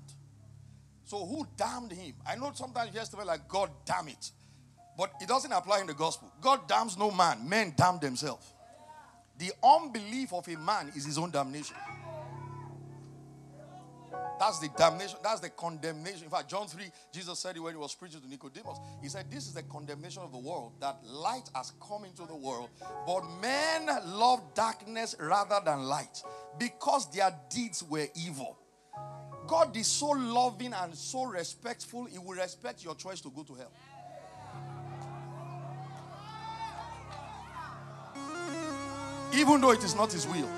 So 1.04 1.26
who 1.26 1.46
damned 1.58 1.92
him? 1.92 2.16
I 2.26 2.36
know 2.36 2.52
sometimes 2.56 2.92
stuff 2.94 3.26
like 3.26 3.48
God 3.50 3.70
damn 3.86 4.08
it. 4.08 4.32
But 4.98 5.12
it 5.22 5.28
doesn't 5.28 5.52
apply 5.52 5.82
in 5.82 5.88
the 5.88 5.94
gospel. 5.94 6.32
God 6.40 6.68
damns 6.68 6.98
no 6.98 7.12
man. 7.12 7.48
Men 7.48 7.74
damn 7.76 8.00
themselves. 8.00 8.54
The 9.38 9.52
unbelief 9.64 10.32
of 10.34 10.48
a 10.48 10.58
man 10.58 10.92
is 10.96 11.06
his 11.06 11.18
own 11.18 11.32
damnation. 11.32 11.76
That's 14.42 14.58
the 14.58 14.70
damnation. 14.70 15.20
That's 15.22 15.40
the 15.40 15.50
condemnation. 15.50 16.24
In 16.24 16.32
fact, 16.32 16.50
John 16.50 16.66
3, 16.66 16.92
Jesus 17.14 17.38
said 17.38 17.56
it 17.56 17.60
when 17.60 17.74
he 17.74 17.78
was 17.78 17.94
preaching 17.94 18.22
to 18.22 18.28
Nicodemus. 18.28 18.80
He 19.00 19.08
said, 19.08 19.30
This 19.30 19.46
is 19.46 19.54
the 19.54 19.62
condemnation 19.62 20.24
of 20.24 20.32
the 20.32 20.40
world, 20.40 20.72
that 20.80 20.98
light 21.04 21.48
has 21.54 21.74
come 21.80 22.06
into 22.06 22.26
the 22.26 22.36
world, 22.36 22.70
but 23.06 23.22
men 23.40 23.86
love 24.04 24.42
darkness 24.56 25.16
rather 25.20 25.60
than 25.64 25.84
light 25.84 26.24
because 26.58 27.12
their 27.12 27.32
deeds 27.52 27.84
were 27.84 28.08
evil. 28.16 28.58
God 29.46 29.78
is 29.78 29.86
so 29.86 30.08
loving 30.08 30.74
and 30.74 30.96
so 30.96 31.26
respectful, 31.26 32.06
He 32.06 32.18
will 32.18 32.36
respect 32.36 32.84
your 32.84 32.96
choice 32.96 33.22
to 33.22 33.30
go 33.30 33.44
to 33.44 33.54
hell. 33.54 33.72
Even 39.36 39.62
though 39.62 39.72
it 39.72 39.84
is 39.84 39.94
not 39.96 40.12
His 40.12 40.26
will. 40.26 40.50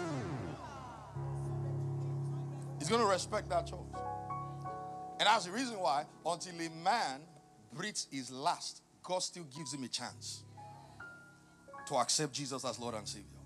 He's 2.84 2.90
going 2.90 3.02
to 3.02 3.08
respect 3.08 3.48
that 3.48 3.66
choice. 3.66 3.80
And 5.18 5.26
that's 5.26 5.46
the 5.46 5.52
reason 5.52 5.80
why, 5.80 6.04
until 6.26 6.54
a 6.56 6.70
man 6.84 7.22
breathes 7.72 8.08
his 8.12 8.30
last, 8.30 8.82
God 9.02 9.20
still 9.20 9.46
gives 9.56 9.74
him 9.74 9.86
a 9.86 9.88
chance 9.88 10.44
to 11.88 11.96
accept 11.96 12.34
Jesus 12.34 12.66
as 12.66 12.78
Lord 12.78 12.96
and 12.96 13.08
Savior. 13.08 13.40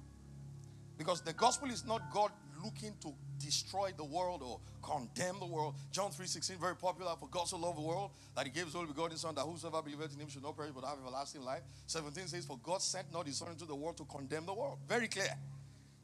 Because 0.97 1.21
the 1.21 1.33
gospel 1.33 1.69
is 1.69 1.85
not 1.85 2.11
God 2.11 2.31
looking 2.63 2.95
to 3.01 3.13
destroy 3.37 3.91
the 3.95 4.05
world 4.05 4.41
or 4.41 4.59
condemn 4.81 5.37
the 5.39 5.45
world. 5.45 5.75
John 5.91 6.09
3:16, 6.09 6.57
very 6.59 6.75
popular. 6.75 7.15
For 7.19 7.29
God 7.29 7.47
so 7.47 7.57
loved 7.57 7.77
the 7.77 7.83
world 7.83 8.09
that 8.35 8.47
he 8.47 8.51
gave 8.51 8.65
his 8.65 8.75
only 8.75 8.87
begotten 8.87 9.17
Son, 9.17 9.35
that 9.35 9.41
whosoever 9.41 9.83
believeth 9.83 10.15
in 10.15 10.19
him 10.19 10.29
should 10.29 10.41
not 10.41 10.57
perish 10.57 10.71
but 10.73 10.83
have 10.83 10.97
everlasting 10.97 11.43
life. 11.43 11.61
17 11.85 12.25
says, 12.25 12.43
For 12.43 12.57
God 12.63 12.81
sent 12.81 13.13
not 13.13 13.27
his 13.27 13.37
son 13.37 13.49
into 13.49 13.65
the 13.65 13.75
world 13.75 13.97
to 13.97 14.05
condemn 14.05 14.47
the 14.47 14.53
world. 14.55 14.79
Very 14.89 15.07
clear. 15.07 15.37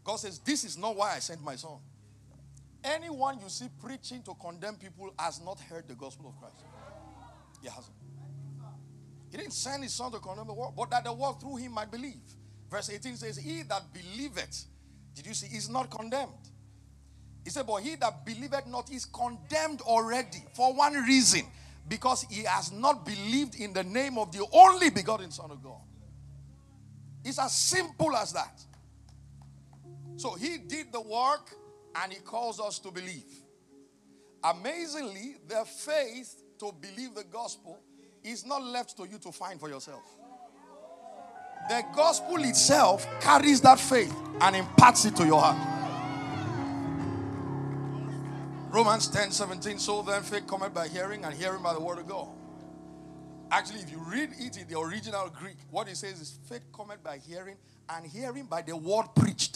God 0.03 0.17
says, 0.17 0.37
This 0.37 0.63
is 0.63 0.77
not 0.77 0.95
why 0.95 1.15
I 1.15 1.19
sent 1.19 1.41
my 1.43 1.55
son. 1.55 1.79
Anyone 2.83 3.39
you 3.41 3.49
see 3.49 3.67
preaching 3.81 4.21
to 4.23 4.33
condemn 4.35 4.75
people 4.75 5.13
has 5.17 5.41
not 5.41 5.59
heard 5.59 5.87
the 5.87 5.95
gospel 5.95 6.29
of 6.29 6.39
Christ. 6.39 6.63
He 7.61 7.69
hasn't. 7.69 7.95
He 9.31 9.37
didn't 9.37 9.53
send 9.53 9.83
his 9.83 9.93
son 9.93 10.11
to 10.11 10.19
condemn 10.19 10.47
the 10.47 10.53
world, 10.53 10.73
but 10.75 10.91
that 10.91 11.05
the 11.05 11.13
world 11.13 11.39
through 11.41 11.55
him 11.55 11.71
might 11.71 11.89
believe. 11.89 12.21
Verse 12.69 12.89
18 12.89 13.15
says, 13.15 13.37
He 13.37 13.63
that 13.63 13.83
believeth, 13.93 14.65
did 15.15 15.25
you 15.25 15.33
see, 15.33 15.55
is 15.55 15.69
not 15.69 15.89
condemned. 15.89 16.49
He 17.43 17.49
said, 17.49 17.65
But 17.65 17.77
he 17.83 17.95
that 17.95 18.25
believeth 18.25 18.67
not 18.67 18.91
is 18.91 19.05
condemned 19.05 19.81
already 19.81 20.43
for 20.53 20.73
one 20.73 20.93
reason 20.93 21.41
because 21.87 22.23
he 22.29 22.43
has 22.43 22.71
not 22.71 23.05
believed 23.05 23.55
in 23.55 23.73
the 23.73 23.83
name 23.83 24.17
of 24.17 24.31
the 24.31 24.45
only 24.51 24.89
begotten 24.89 25.31
Son 25.31 25.51
of 25.51 25.63
God. 25.63 25.81
It's 27.23 27.39
as 27.39 27.53
simple 27.53 28.15
as 28.15 28.33
that. 28.33 28.61
So 30.15 30.35
he 30.35 30.57
did 30.57 30.91
the 30.91 31.01
work 31.01 31.55
and 32.01 32.13
he 32.13 32.19
calls 32.19 32.59
us 32.59 32.79
to 32.79 32.91
believe. 32.91 33.25
Amazingly, 34.43 35.35
the 35.47 35.63
faith 35.65 36.43
to 36.59 36.71
believe 36.79 37.15
the 37.15 37.23
gospel 37.23 37.79
is 38.23 38.45
not 38.45 38.63
left 38.63 38.97
to 38.97 39.07
you 39.07 39.17
to 39.19 39.31
find 39.31 39.59
for 39.59 39.69
yourself. 39.69 40.03
The 41.69 41.83
gospel 41.95 42.43
itself 42.43 43.07
carries 43.21 43.61
that 43.61 43.79
faith 43.79 44.13
and 44.41 44.55
imparts 44.55 45.05
it 45.05 45.15
to 45.15 45.25
your 45.25 45.41
heart. 45.41 45.73
Romans 48.69 49.07
10 49.07 49.31
17. 49.31 49.77
So 49.77 50.01
then 50.01 50.23
faith 50.23 50.47
cometh 50.47 50.73
by 50.73 50.87
hearing, 50.87 51.23
and 51.23 51.33
hearing 51.33 51.61
by 51.61 51.73
the 51.73 51.79
word 51.79 51.99
of 51.99 52.07
God. 52.07 52.27
Actually, 53.51 53.81
if 53.81 53.91
you 53.91 53.99
read 53.99 54.31
it 54.39 54.57
in 54.57 54.67
the 54.67 54.79
original 54.79 55.29
Greek, 55.29 55.57
what 55.69 55.87
it 55.87 55.95
says 55.95 56.19
is 56.19 56.39
faith 56.49 56.63
cometh 56.75 57.03
by 57.03 57.19
hearing, 57.19 57.55
and 57.89 58.05
hearing 58.07 58.45
by 58.45 58.63
the 58.63 58.75
word 58.75 59.05
preached. 59.15 59.52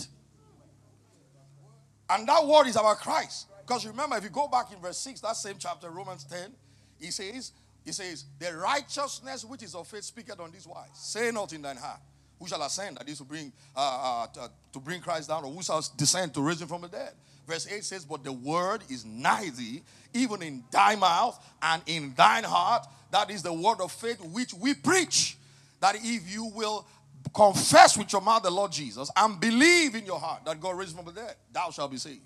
And 2.09 2.27
that 2.27 2.45
word 2.45 2.67
is 2.67 2.75
about 2.75 2.97
Christ. 2.99 3.47
Because 3.65 3.85
remember, 3.85 4.15
if 4.17 4.23
you 4.23 4.29
go 4.29 4.47
back 4.47 4.71
in 4.71 4.79
verse 4.79 4.97
6, 4.99 5.21
that 5.21 5.35
same 5.35 5.55
chapter, 5.59 5.89
Romans 5.89 6.23
10, 6.23 6.51
he 6.99 7.11
says, 7.11 7.51
he 7.83 7.91
says, 7.91 8.25
The 8.39 8.55
righteousness 8.55 9.43
which 9.45 9.63
is 9.63 9.75
of 9.75 9.87
faith 9.87 10.03
speaketh 10.03 10.39
on 10.39 10.51
this 10.51 10.65
wise. 10.65 10.89
Say 10.93 11.31
not 11.31 11.53
in 11.53 11.61
thine 11.61 11.77
heart, 11.77 11.99
who 12.39 12.47
shall 12.47 12.61
ascend 12.63 12.97
that 12.97 13.09
is 13.09 13.17
to 13.17 13.23
bring 13.23 13.51
uh, 13.75 14.27
uh, 14.37 14.47
to, 14.73 14.79
bring 14.79 15.01
Christ 15.01 15.29
down, 15.29 15.43
or 15.43 15.51
who 15.51 15.61
shall 15.61 15.83
descend 15.97 16.33
to 16.35 16.41
raise 16.41 16.61
him 16.61 16.67
from 16.67 16.81
the 16.81 16.87
dead? 16.87 17.11
Verse 17.47 17.67
8 17.69 17.83
says, 17.83 18.05
But 18.05 18.23
the 18.23 18.31
word 18.31 18.83
is 18.89 19.05
nigh 19.05 19.49
thee, 19.55 19.81
even 20.13 20.41
in 20.41 20.63
thy 20.69 20.95
mouth 20.95 21.41
and 21.61 21.81
in 21.85 22.13
thine 22.15 22.43
heart. 22.43 22.85
That 23.11 23.31
is 23.31 23.41
the 23.41 23.53
word 23.53 23.79
of 23.79 23.91
faith 23.91 24.19
which 24.21 24.53
we 24.53 24.73
preach. 24.73 25.37
That 25.79 25.95
if 25.95 26.29
you 26.29 26.51
will 26.53 26.85
confess 27.29 27.97
with 27.97 28.11
your 28.11 28.21
mouth 28.21 28.43
the 28.43 28.51
Lord 28.51 28.71
Jesus 28.71 29.09
and 29.15 29.39
believe 29.39 29.95
in 29.95 30.05
your 30.05 30.19
heart 30.19 30.45
that 30.45 30.59
God 30.59 30.77
raised 30.77 30.91
him 30.91 31.03
from 31.03 31.13
the 31.13 31.21
dead, 31.21 31.35
thou 31.51 31.69
shalt 31.71 31.91
be 31.91 31.97
saved. 31.97 32.21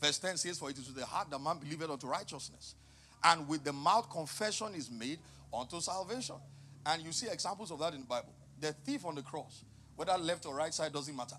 Verse 0.00 0.18
10 0.18 0.36
says, 0.36 0.58
For 0.58 0.70
it 0.70 0.78
is 0.78 0.86
with 0.86 0.96
the 0.96 1.06
heart 1.06 1.30
that 1.30 1.40
man 1.40 1.58
believeth 1.58 1.90
unto 1.90 2.06
righteousness, 2.06 2.74
and 3.22 3.48
with 3.48 3.62
the 3.62 3.72
mouth 3.72 4.10
confession 4.10 4.74
is 4.74 4.90
made 4.90 5.18
unto 5.52 5.80
salvation. 5.80 6.36
And 6.84 7.02
you 7.02 7.12
see 7.12 7.28
examples 7.28 7.70
of 7.70 7.78
that 7.78 7.94
in 7.94 8.00
the 8.00 8.06
Bible. 8.06 8.32
The 8.60 8.72
thief 8.72 9.04
on 9.04 9.14
the 9.14 9.22
cross, 9.22 9.64
whether 9.94 10.16
left 10.18 10.46
or 10.46 10.54
right 10.54 10.74
side 10.74 10.92
doesn't 10.92 11.14
matter. 11.14 11.36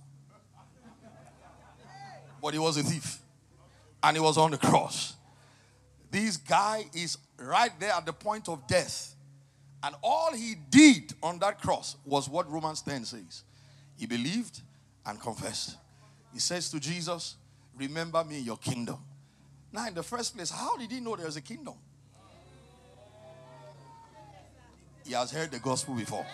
But 2.42 2.54
he 2.54 2.60
was 2.60 2.78
a 2.78 2.84
thief. 2.84 3.20
And 4.02 4.18
he 4.18 4.22
was 4.22 4.38
on 4.38 4.52
the 4.52 4.58
cross. 4.58 5.16
This 6.12 6.38
guy 6.38 6.86
is 6.94 7.18
right 7.38 7.72
there 7.80 7.94
at 7.94 8.06
the 8.06 8.14
point 8.14 8.48
of 8.50 8.68
death. 8.68 9.13
And 9.84 9.96
all 10.02 10.34
he 10.34 10.56
did 10.70 11.14
on 11.22 11.40
that 11.40 11.62
cross 11.62 11.98
was 12.06 12.30
what 12.30 12.50
Romans 12.50 12.82
10 12.82 13.04
says. 13.04 13.44
He 13.98 14.06
believed 14.06 14.62
and 15.06 15.20
confessed. 15.20 15.76
He 16.34 16.40
says 16.40 16.70
to 16.72 16.80
Jesus, 16.80 17.36
Remember 17.76 18.24
me 18.24 18.38
in 18.40 18.46
your 18.46 18.58
kingdom. 18.58 18.98
Now, 19.72 19.88
in 19.88 19.94
the 19.94 20.04
first 20.04 20.36
place, 20.36 20.52
how 20.52 20.78
did 20.78 20.92
he 20.92 21.00
know 21.00 21.16
there's 21.16 21.36
a 21.36 21.42
kingdom? 21.42 21.74
He 25.06 25.14
has 25.14 25.32
heard 25.32 25.52
the 25.52 25.60
gospel 25.60 25.96
before. 25.96 26.26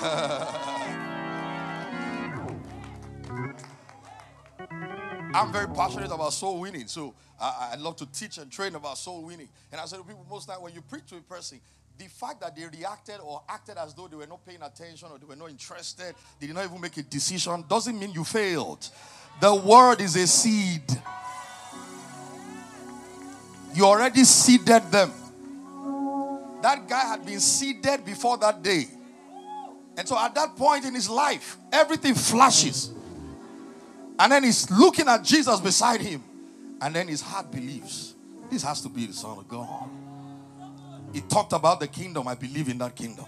I'm 5.34 5.52
very 5.52 5.68
passionate 5.68 6.10
about 6.10 6.32
soul 6.32 6.60
winning, 6.60 6.88
so 6.88 7.14
I, 7.38 7.72
I, 7.72 7.76
love 7.76 7.96
to 7.96 8.06
teach 8.06 8.38
and 8.38 8.50
train 8.50 8.74
about 8.74 8.96
soul 8.96 9.22
winning. 9.22 9.48
And 9.70 9.80
I 9.80 9.84
say 9.84 9.98
to 9.98 10.02
people 10.02 10.24
most 10.30 10.48
time 10.48 10.62
when 10.62 10.72
you 10.72 10.80
preach 10.80 11.06
to 11.06 11.16
a 11.16 11.20
person, 11.20 11.60
the 11.98 12.06
fact 12.08 12.40
that 12.40 12.54
they 12.54 12.64
reacted 12.66 13.20
or 13.22 13.42
acted 13.48 13.78
as 13.78 13.94
though 13.94 14.06
they 14.08 14.16
were 14.16 14.26
not 14.26 14.44
paying 14.44 14.62
attention 14.62 15.08
or 15.10 15.18
they 15.18 15.24
were 15.24 15.36
not 15.36 15.50
interested, 15.50 16.14
they 16.38 16.46
did 16.46 16.54
not 16.54 16.64
even 16.64 16.80
make 16.80 16.96
a 16.96 17.02
decision, 17.02 17.64
doesn't 17.68 17.98
mean 17.98 18.12
you 18.12 18.24
failed. 18.24 18.88
The 19.40 19.54
word 19.54 20.00
is 20.00 20.16
a 20.16 20.26
seed. 20.26 20.82
You 23.74 23.84
already 23.84 24.24
seeded 24.24 24.90
them. 24.90 25.12
That 26.62 26.88
guy 26.88 27.04
had 27.04 27.24
been 27.24 27.40
seeded 27.40 28.04
before 28.04 28.38
that 28.38 28.62
day. 28.62 28.86
And 29.96 30.06
so 30.06 30.18
at 30.18 30.34
that 30.34 30.56
point 30.56 30.84
in 30.84 30.94
his 30.94 31.08
life, 31.08 31.56
everything 31.72 32.14
flashes. 32.14 32.90
And 34.18 34.32
then 34.32 34.44
he's 34.44 34.70
looking 34.70 35.08
at 35.08 35.22
Jesus 35.22 35.60
beside 35.60 36.00
him. 36.00 36.22
And 36.80 36.94
then 36.94 37.08
his 37.08 37.20
heart 37.20 37.50
believes 37.50 38.14
this 38.50 38.62
has 38.62 38.80
to 38.82 38.88
be 38.88 39.06
the 39.06 39.12
Son 39.12 39.38
of 39.38 39.48
God. 39.48 39.88
He 41.16 41.22
talked 41.22 41.54
about 41.54 41.80
the 41.80 41.88
kingdom. 41.88 42.28
I 42.28 42.34
believe 42.34 42.68
in 42.68 42.76
that 42.76 42.94
kingdom. 42.94 43.24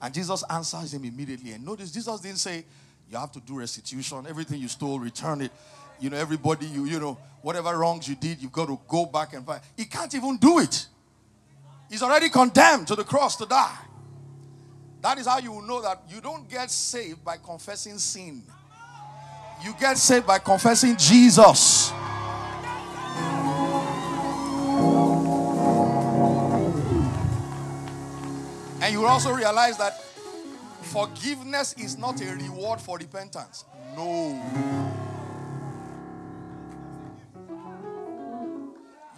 And 0.00 0.14
Jesus 0.14 0.44
answers 0.48 0.94
him 0.94 1.04
immediately. 1.04 1.50
And 1.50 1.66
notice, 1.66 1.90
Jesus 1.90 2.20
didn't 2.20 2.38
say, 2.38 2.64
You 3.10 3.18
have 3.18 3.32
to 3.32 3.40
do 3.40 3.58
restitution. 3.58 4.24
Everything 4.28 4.60
you 4.60 4.68
stole, 4.68 5.00
return 5.00 5.40
it. 5.40 5.50
You 5.98 6.10
know, 6.10 6.16
everybody, 6.16 6.66
you, 6.66 6.84
you 6.84 7.00
know, 7.00 7.18
whatever 7.42 7.76
wrongs 7.76 8.06
you 8.06 8.14
did, 8.14 8.40
you've 8.40 8.52
got 8.52 8.68
to 8.68 8.78
go 8.86 9.06
back 9.06 9.32
and 9.32 9.44
find. 9.44 9.60
He 9.76 9.84
can't 9.84 10.14
even 10.14 10.36
do 10.36 10.60
it. 10.60 10.86
He's 11.90 12.04
already 12.04 12.28
condemned 12.28 12.86
to 12.86 12.94
the 12.94 13.02
cross 13.02 13.34
to 13.38 13.46
die. 13.46 13.78
That 15.02 15.18
is 15.18 15.26
how 15.26 15.38
you 15.38 15.50
will 15.50 15.62
know 15.62 15.82
that 15.82 16.02
you 16.08 16.20
don't 16.20 16.48
get 16.48 16.70
saved 16.70 17.24
by 17.24 17.36
confessing 17.38 17.98
sin. 17.98 18.44
You 19.64 19.74
get 19.80 19.98
saved 19.98 20.28
by 20.28 20.38
confessing 20.38 20.96
Jesus. 20.96 21.90
And 28.84 28.92
you 28.92 29.00
will 29.00 29.08
also 29.08 29.32
realize 29.32 29.78
that 29.78 29.98
forgiveness 30.82 31.72
is 31.78 31.96
not 31.96 32.20
a 32.20 32.34
reward 32.34 32.82
for 32.82 32.98
repentance. 32.98 33.64
No. 33.96 34.38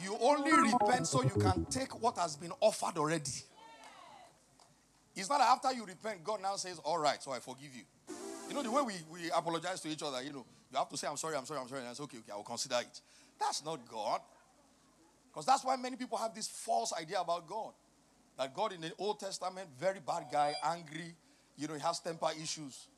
You 0.00 0.16
only 0.20 0.52
repent 0.52 1.08
so 1.08 1.20
you 1.24 1.30
can 1.30 1.64
take 1.64 2.00
what 2.00 2.16
has 2.16 2.36
been 2.36 2.52
offered 2.60 2.96
already. 2.96 3.32
It's 5.16 5.28
not 5.28 5.40
after 5.40 5.72
you 5.72 5.84
repent, 5.84 6.22
God 6.22 6.40
now 6.42 6.54
says, 6.54 6.78
All 6.84 6.98
right, 6.98 7.20
so 7.20 7.32
I 7.32 7.40
forgive 7.40 7.74
you. 7.74 7.82
You 8.48 8.54
know, 8.54 8.62
the 8.62 8.70
way 8.70 8.82
we, 8.82 8.94
we 9.10 9.30
apologize 9.32 9.80
to 9.80 9.88
each 9.88 10.04
other, 10.04 10.22
you 10.22 10.32
know, 10.32 10.44
you 10.70 10.78
have 10.78 10.88
to 10.90 10.96
say, 10.96 11.08
I'm 11.08 11.16
sorry, 11.16 11.34
I'm 11.34 11.44
sorry, 11.44 11.58
I'm 11.58 11.68
sorry, 11.68 11.84
and 11.84 11.96
say, 11.96 12.04
okay, 12.04 12.18
okay, 12.18 12.32
I 12.32 12.36
will 12.36 12.44
consider 12.44 12.76
it. 12.82 13.00
That's 13.40 13.64
not 13.64 13.80
God. 13.90 14.20
Because 15.32 15.44
that's 15.44 15.64
why 15.64 15.74
many 15.74 15.96
people 15.96 16.18
have 16.18 16.36
this 16.36 16.46
false 16.46 16.92
idea 16.92 17.20
about 17.20 17.48
God. 17.48 17.72
That 18.36 18.54
God 18.54 18.72
in 18.72 18.80
the 18.80 18.92
Old 18.98 19.18
Testament, 19.20 19.68
very 19.78 20.00
bad 20.06 20.26
guy, 20.30 20.54
angry, 20.64 21.14
you 21.56 21.68
know, 21.68 21.74
he 21.74 21.80
has 21.80 22.00
temper 22.00 22.28
issues. 22.40 22.88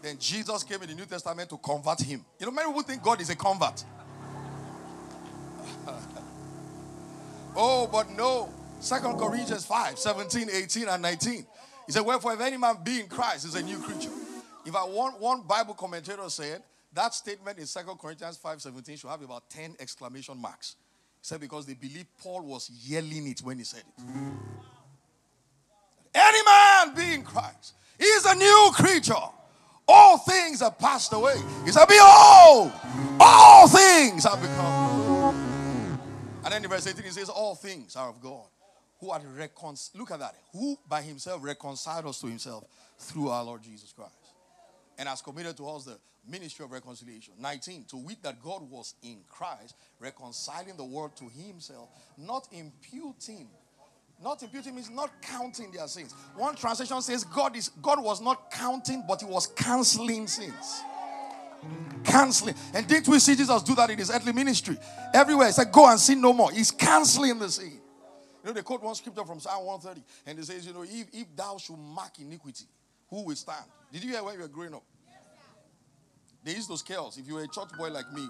Then 0.00 0.18
Jesus 0.18 0.62
came 0.64 0.82
in 0.82 0.88
the 0.88 0.94
New 0.94 1.06
Testament 1.06 1.48
to 1.50 1.56
convert 1.58 2.00
him. 2.00 2.24
You 2.38 2.46
know, 2.46 2.52
many 2.52 2.68
people 2.68 2.82
think 2.82 3.02
God 3.02 3.20
is 3.20 3.30
a 3.30 3.36
convert. 3.36 3.84
oh, 7.56 7.88
but 7.90 8.10
no. 8.10 8.52
Second 8.80 9.16
Corinthians 9.16 9.64
5, 9.64 9.96
17, 9.96 10.48
18, 10.50 10.88
and 10.88 11.02
19. 11.02 11.46
He 11.86 11.92
said, 11.92 12.02
Wherefore, 12.02 12.34
if 12.34 12.40
any 12.40 12.56
man 12.56 12.78
be 12.82 13.00
in 13.00 13.06
Christ, 13.06 13.44
is 13.44 13.54
a 13.54 13.62
new 13.62 13.78
creature. 13.78 14.10
If 14.66 14.74
I 14.74 14.84
want 14.84 15.20
one 15.20 15.42
Bible 15.42 15.74
commentator 15.74 16.28
said 16.28 16.62
that 16.94 17.14
statement 17.14 17.58
in 17.58 17.66
Second 17.66 17.98
Corinthians 17.98 18.36
5, 18.36 18.60
17 18.60 18.96
should 18.96 19.10
have 19.10 19.22
about 19.22 19.48
10 19.50 19.76
exclamation 19.80 20.36
marks. 20.36 20.76
Said, 21.22 21.40
because 21.40 21.66
they 21.66 21.74
believe 21.74 22.06
Paul 22.20 22.42
was 22.42 22.68
yelling 22.84 23.28
it 23.28 23.40
when 23.40 23.58
he 23.58 23.64
said 23.64 23.84
it. 23.86 24.04
Any 26.14 26.38
man 26.44 26.94
be 26.94 27.14
in 27.14 27.22
Christ, 27.22 27.74
he 27.98 28.04
is 28.04 28.26
a 28.26 28.34
new 28.34 28.70
creature. 28.74 29.14
All 29.86 30.18
things 30.18 30.60
have 30.60 30.78
passed 30.78 31.12
away. 31.12 31.34
He 31.64 31.70
said, 31.70 31.86
Behold, 31.86 32.72
all 33.20 33.68
things 33.68 34.24
have 34.24 34.40
become. 34.40 35.98
And 36.44 36.52
then 36.52 36.64
in 36.64 36.70
verse 36.70 36.86
18, 36.86 37.04
he 37.04 37.10
says, 37.10 37.28
All 37.28 37.54
things 37.54 37.94
are 37.96 38.08
of 38.08 38.20
God 38.20 38.46
who 39.00 39.12
had 39.12 39.22
reconciled, 39.36 40.00
look 40.00 40.10
at 40.10 40.20
that, 40.20 40.34
who 40.52 40.76
by 40.88 41.02
himself 41.02 41.42
reconciled 41.42 42.06
us 42.06 42.20
to 42.20 42.26
himself 42.26 42.64
through 42.98 43.28
our 43.28 43.44
Lord 43.44 43.62
Jesus 43.62 43.92
Christ 43.92 44.12
and 44.98 45.08
has 45.08 45.20
committed 45.20 45.56
to 45.56 45.68
us 45.68 45.84
the 45.84 45.98
ministry 46.28 46.64
of 46.64 46.72
reconciliation. 46.72 47.34
19, 47.38 47.84
to 47.90 47.96
wit 47.96 48.22
that 48.22 48.42
God 48.42 48.68
was 48.70 48.94
in 49.02 49.18
Christ, 49.28 49.74
reconciling 50.00 50.76
the 50.76 50.84
world 50.84 51.16
to 51.16 51.28
himself, 51.28 51.88
not 52.16 52.48
imputing. 52.52 53.48
Not 54.22 54.42
imputing 54.42 54.74
means 54.74 54.90
not 54.90 55.10
counting 55.20 55.72
their 55.72 55.88
sins. 55.88 56.14
One 56.36 56.54
translation 56.54 57.00
says 57.02 57.24
God 57.24 57.56
is 57.56 57.70
God 57.80 58.02
was 58.02 58.20
not 58.20 58.52
counting, 58.52 59.04
but 59.08 59.20
he 59.20 59.26
was 59.26 59.48
canceling 59.48 60.28
sins. 60.28 60.82
Canceling. 62.04 62.54
And 62.72 62.86
didn't 62.86 63.08
we 63.08 63.18
see 63.18 63.34
Jesus 63.34 63.62
do 63.62 63.74
that 63.74 63.90
in 63.90 63.98
his 63.98 64.10
earthly 64.10 64.32
ministry? 64.32 64.76
Everywhere 65.12 65.48
he 65.48 65.52
said, 65.52 65.72
Go 65.72 65.90
and 65.90 65.98
sin 65.98 66.20
no 66.20 66.32
more. 66.32 66.52
He's 66.52 66.70
canceling 66.70 67.38
the 67.40 67.48
sin. 67.48 67.80
You 68.42 68.48
know, 68.48 68.54
they 68.54 68.62
quote 68.62 68.82
one 68.82 68.94
scripture 68.94 69.24
from 69.24 69.38
Psalm 69.38 69.64
130, 69.64 70.02
and 70.26 70.38
it 70.38 70.44
says, 70.44 70.66
you 70.66 70.72
know, 70.72 70.82
if, 70.82 71.06
if 71.12 71.36
thou 71.36 71.56
should 71.58 71.78
mark 71.78 72.18
iniquity, 72.18 72.64
who 73.08 73.22
will 73.24 73.36
stand? 73.36 73.64
Did 73.92 74.02
you 74.02 74.10
hear 74.10 74.22
when 74.24 74.34
you 74.34 74.40
were 74.40 74.48
growing 74.48 74.74
up? 74.74 74.82
They 76.44 76.54
used 76.54 76.70
to 76.70 76.76
scare. 76.76 76.98
If 77.16 77.26
you 77.26 77.34
were 77.34 77.42
a 77.42 77.48
church 77.48 77.68
boy 77.76 77.90
like 77.90 78.12
me, 78.12 78.28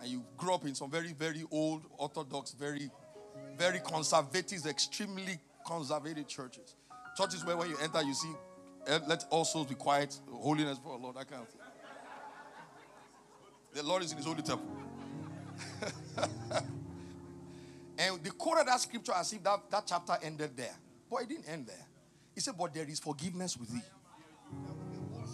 and 0.00 0.08
you 0.08 0.24
grew 0.36 0.54
up 0.54 0.64
in 0.64 0.74
some 0.74 0.90
very, 0.90 1.12
very 1.12 1.44
old, 1.50 1.84
orthodox, 1.96 2.52
very, 2.52 2.90
very 3.58 3.80
conservative, 3.80 4.66
extremely 4.66 5.38
conservative 5.66 6.28
churches, 6.28 6.76
Churches 7.18 7.44
where 7.44 7.56
when 7.56 7.68
you 7.68 7.76
enter, 7.82 8.00
you 8.02 8.14
see, 8.14 8.30
eh, 8.86 9.00
let 9.08 9.24
all 9.30 9.44
souls 9.44 9.66
be 9.66 9.74
quiet, 9.74 10.16
holiness 10.30 10.78
for 10.78 10.96
the 10.96 11.02
Lord, 11.02 11.16
that 11.16 11.28
kind 11.28 11.42
of 11.42 11.48
thing. 11.48 11.60
The 13.74 13.82
Lord 13.82 14.04
is 14.04 14.12
in 14.12 14.18
his 14.18 14.26
holy 14.26 14.42
temple. 14.42 14.68
and 17.98 18.18
the 18.18 18.20
they 18.22 18.30
quoted 18.30 18.68
that 18.68 18.80
scripture 18.80 19.14
as 19.16 19.32
if 19.32 19.42
that, 19.42 19.68
that 19.68 19.82
chapter 19.84 20.16
ended 20.22 20.56
there. 20.56 20.76
But 21.10 21.22
it 21.22 21.28
didn't 21.30 21.48
end 21.48 21.66
there. 21.66 21.86
He 22.36 22.40
said, 22.40 22.54
But 22.56 22.72
there 22.72 22.88
is 22.88 23.00
forgiveness 23.00 23.56
with 23.56 23.70
thee. 23.70 23.82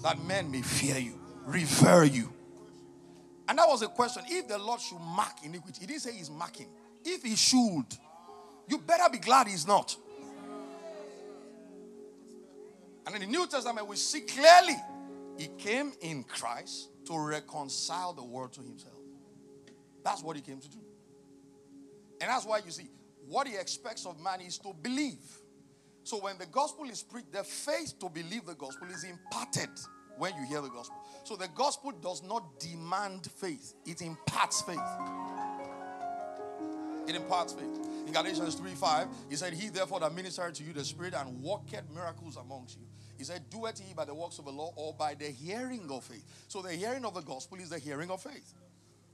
That 0.03 0.18
men 0.25 0.51
may 0.51 0.62
fear 0.62 0.97
you, 0.97 1.20
revere 1.47 2.05
you. 2.05 2.33
And 3.49 3.59
that 3.59 3.69
was 3.69 3.83
a 3.83 3.89
question. 3.89 4.23
If 4.29 4.49
the 4.49 4.59
Lord 4.59 4.81
should 4.81 5.01
mark 5.01 5.45
iniquity, 5.45 5.81
he 5.81 5.87
didn't 5.87 6.03
say 6.03 6.13
he's 6.13 6.31
marking. 6.31 6.69
If 7.05 7.23
he 7.23 7.37
should, 7.37 7.87
you 8.69 8.79
better 8.79 9.11
be 9.13 9.19
glad 9.19 9.47
he's 9.47 9.67
not. 9.67 9.97
And 13.07 13.15
in 13.15 13.21
the 13.21 13.27
New 13.27 13.47
Testament, 13.47 13.87
we 13.87 13.97
see 13.97 14.23
clearly 14.23 14.77
he 15.37 15.49
came 15.59 15.93
in 16.01 16.25
Christ 16.25 16.89
to 17.07 17.19
reconcile 17.19 18.15
the 18.15 18.25
world 18.25 18.55
to 18.55 18.63
himself. 18.63 18.95
That's 20.03 20.23
what 20.23 20.37
he 20.37 20.43
came 20.43 20.61
to 20.61 20.69
do. 20.69 20.79
And 22.21 22.31
that's 22.31 22.47
why 22.47 22.61
you 22.65 22.71
see, 22.71 22.89
what 23.29 23.47
he 23.47 23.57
expects 23.57 24.07
of 24.07 24.19
man 24.21 24.41
is 24.41 24.57
to 24.59 24.73
believe. 24.83 25.19
So 26.05 26.19
when 26.19 26.39
the 26.39 26.47
gospel 26.47 26.89
is 26.89 27.03
preached, 27.03 27.33
the 27.33 27.45
faith 27.45 27.99
to 28.01 28.09
believe 28.09 28.47
the 28.47 28.55
gospel 28.55 28.89
is 28.89 29.05
imparted 29.05 29.71
when 30.18 30.35
you 30.37 30.44
hear 30.44 30.61
the 30.61 30.68
gospel. 30.68 30.96
So 31.24 31.37
the 31.37 31.48
gospel 31.48 31.92
does 31.92 32.22
not 32.22 32.59
demand 32.61 33.29
faith, 33.37 33.74
it 33.87 34.03
imparts 34.03 34.62
faith. 34.62 34.79
It 37.07 37.14
imparts 37.14 37.53
faith. 37.53 37.85
In 38.07 38.12
Galatians 38.12 38.55
3 38.55 38.74
5, 38.74 39.09
he 39.29 39.37
said, 39.37 39.53
He 39.53 39.68
therefore 39.68 40.00
that 40.00 40.14
ministered 40.14 40.55
to 40.55 40.64
you 40.64 40.72
the 40.72 40.85
Spirit 40.85 41.14
and 41.14 41.42
worked 41.42 41.74
miracles 41.92 42.37
amongst 42.37 42.79
you. 42.79 42.87
He 43.18 43.24
said, 43.24 43.42
Do 43.50 43.66
it 43.66 43.81
ye 43.87 43.94
by 43.94 44.05
the 44.05 44.14
works 44.14 44.38
of 44.38 44.46
the 44.46 44.53
law 44.53 44.72
or 44.77 44.94
by 44.94 45.14
the 45.14 45.27
hearing 45.27 45.87
of 45.90 46.05
faith. 46.05 46.24
So 46.48 46.62
the 46.62 46.72
hearing 46.72 47.05
of 47.05 47.14
the 47.14 47.20
gospel 47.20 47.59
is 47.59 47.70
the 47.70 47.79
hearing 47.79 48.11
of 48.11 48.22
faith. 48.22 48.55